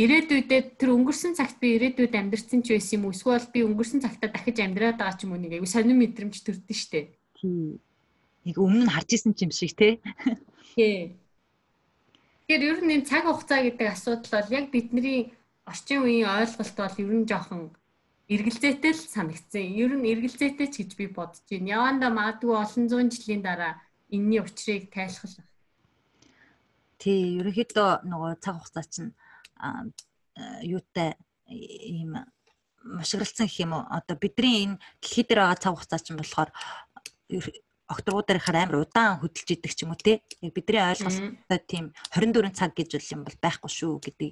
ирээдүйдээ 0.00 0.80
тэр 0.80 0.96
өнгөрсөн 0.96 1.36
цагт 1.36 1.60
би 1.60 1.76
ирээдүйд 1.76 2.16
амьдрсан 2.16 2.64
ч 2.64 2.72
байсан 2.72 2.96
юм 2.96 3.04
уу 3.04 3.12
эсвэл 3.12 3.52
би 3.52 3.60
өнгөрсөн 3.60 4.00
цагтаа 4.00 4.32
дахиж 4.32 4.56
амьдраад 4.64 4.96
байгаа 4.96 5.20
ч 5.20 5.28
юм 5.28 5.36
уу 5.36 5.40
нэг 5.44 5.60
аюу 5.60 5.68
сонир 5.68 5.92
мэдрэмж 5.92 6.32
төрдөн 6.32 6.72
штэ. 6.80 7.12
Тийм. 7.36 7.76
Нэг 8.48 8.56
өмнө 8.56 8.88
нь 8.88 8.92
харж 8.96 9.20
исэн 9.20 9.36
ч 9.36 9.44
юм 9.44 9.52
шиг 9.52 9.76
те. 9.76 10.00
Тий. 10.72 11.12
Тэгэхээр 12.48 12.64
ер 12.72 12.80
нь 12.88 12.92
энэ 12.96 13.04
цаг 13.04 13.28
хугацаа 13.28 13.60
гэдэг 13.68 13.88
асуудал 13.92 14.32
бол 14.32 14.48
яг 14.56 14.66
бидний 14.72 15.36
орчин 15.66 16.04
үеийн 16.04 16.28
ойлголт 16.28 16.76
бол 16.76 17.00
ер 17.02 17.12
нь 17.14 17.28
жоохон 17.28 17.62
эргэлзээтэй 18.28 18.92
л 18.92 19.02
санагдсан. 19.14 19.64
Ер 19.64 19.92
нь 19.96 20.08
эргэлзээтэй 20.12 20.68
ч 20.72 20.74
гэж 20.80 20.90
би 20.96 21.06
бодож 21.08 21.44
байна. 21.48 21.72
Яванда 21.76 22.08
магадгүй 22.08 22.54
олон 22.56 22.84
зуун 22.88 23.08
жилийн 23.12 23.42
дараа 23.44 23.80
энэний 24.08 24.40
учрыг 24.40 24.88
тайлах 24.92 25.24
Тий, 27.00 27.36
ерөнхийдөө 27.40 28.08
нөгөө 28.08 28.32
цаг 28.40 28.54
хугацаа 28.56 28.84
чинь 28.88 29.12
юутай 30.64 31.20
ийм 31.48 32.16
машиглалцсан 32.80 33.44
гэх 33.44 33.60
юм 33.64 33.76
уу? 33.76 33.84
Одоо 33.92 34.16
бидний 34.16 34.64
энэ 34.64 34.80
дэлхий 35.02 35.24
дээр 35.28 35.40
байгаа 35.44 35.60
цаг 35.60 35.72
хугацаа 35.76 36.00
чинь 36.00 36.16
болохоор 36.16 36.50
окторуудаар 37.92 38.40
хараа 38.40 38.62
амар 38.64 38.88
удаан 38.88 39.20
хөдөлж 39.20 39.48
идэг 39.52 39.72
ч 39.76 39.84
юм 39.84 39.92
уу 39.92 40.00
те. 40.00 40.24
Бидний 40.40 40.80
ойлголттой 40.80 41.60
тийм 41.68 41.84
24 42.16 42.56
цаг 42.56 42.72
гэж 42.72 42.88
бол 42.96 43.12
юм 43.12 43.22
бол 43.28 43.36
байхгүй 43.44 43.70
шүү 43.70 43.94
гэдэг 44.00 44.30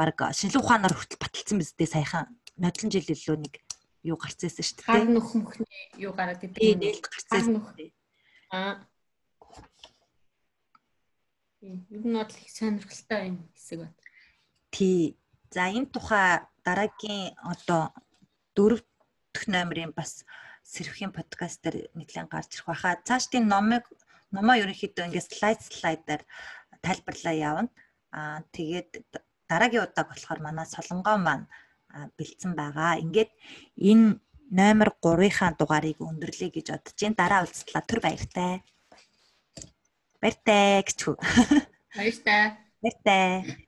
баг 0.00 0.18
шинжлэх 0.32 0.64
ухаанаар 0.64 0.96
хүртэл 0.96 1.20
баталсан 1.20 1.60
биз 1.60 1.76
дээ 1.76 1.92
саяхан 1.92 2.24
нодлон 2.56 2.88
жил 2.88 3.04
илүү 3.04 3.36
нэг 3.44 3.54
юу 4.08 4.16
гарцсан 4.16 4.48
шүү 4.48 4.80
дээ. 4.80 4.88
Хар 4.88 5.04
нөх 5.04 5.28
мөхний 5.36 5.84
юу 6.00 6.16
гараад 6.16 6.40
идэг. 6.40 6.56
Тийм 6.56 6.80
нээлт 6.80 7.04
гарцсан. 7.04 7.60
Аа 8.48 8.80
Тийм. 11.60 11.86
Ер 11.90 12.04
нь 12.08 12.16
бол 12.16 12.24
их 12.40 12.50
сонирхолтой 12.50 13.20
юм 13.28 13.36
хэсэг 13.52 13.78
байна. 13.84 13.96
Тий. 14.72 15.20
За 15.52 15.68
энэ 15.68 15.92
тухай 15.92 16.40
дараагийн 16.64 17.36
одоо 17.44 17.92
дөрөв 18.56 18.80
дэх 19.34 19.44
номерын 19.44 19.92
бас 19.92 20.24
сэрвхийн 20.64 21.12
подкаст 21.12 21.60
дээр 21.60 21.92
нэлээд 21.92 22.32
гарч 22.32 22.56
ирэх 22.56 22.68
байхаа. 22.72 23.04
Цаашдын 23.04 23.44
номыг 23.44 23.84
номоо 24.32 24.56
ерөнхийдөө 24.56 25.04
ингээд 25.12 25.28
слайд 25.36 25.60
слайдаар 25.60 26.22
тайлбарлаа 26.80 27.34
явна. 27.36 27.68
Аа 28.08 28.40
тэгээд 28.56 29.04
дараагийн 29.50 29.84
удаа 29.86 30.04
болохоор 30.06 30.40
манай 30.46 30.66
солонгоо 30.70 31.16
маань 31.18 31.46
бэлдсэн 32.16 32.52
байгаа. 32.54 33.02
Ингээд 33.02 33.30
энэ 33.90 34.06
номер 34.50 34.88
3-ийнхаа 35.02 35.50
дугаарыг 35.58 35.98
өндөрлөе 35.98 36.50
гэж 36.54 36.66
бодож 36.70 36.98
байна. 36.98 37.18
Дараа 37.18 37.40
уулзлаа 37.42 37.82
түр 37.86 38.00
баяртай. 38.02 38.52
Баяртай 40.22 40.82
гэж 40.86 40.98
хүү. 41.02 41.16
Баяртай. 41.98 42.42
Баяртай. 42.82 43.66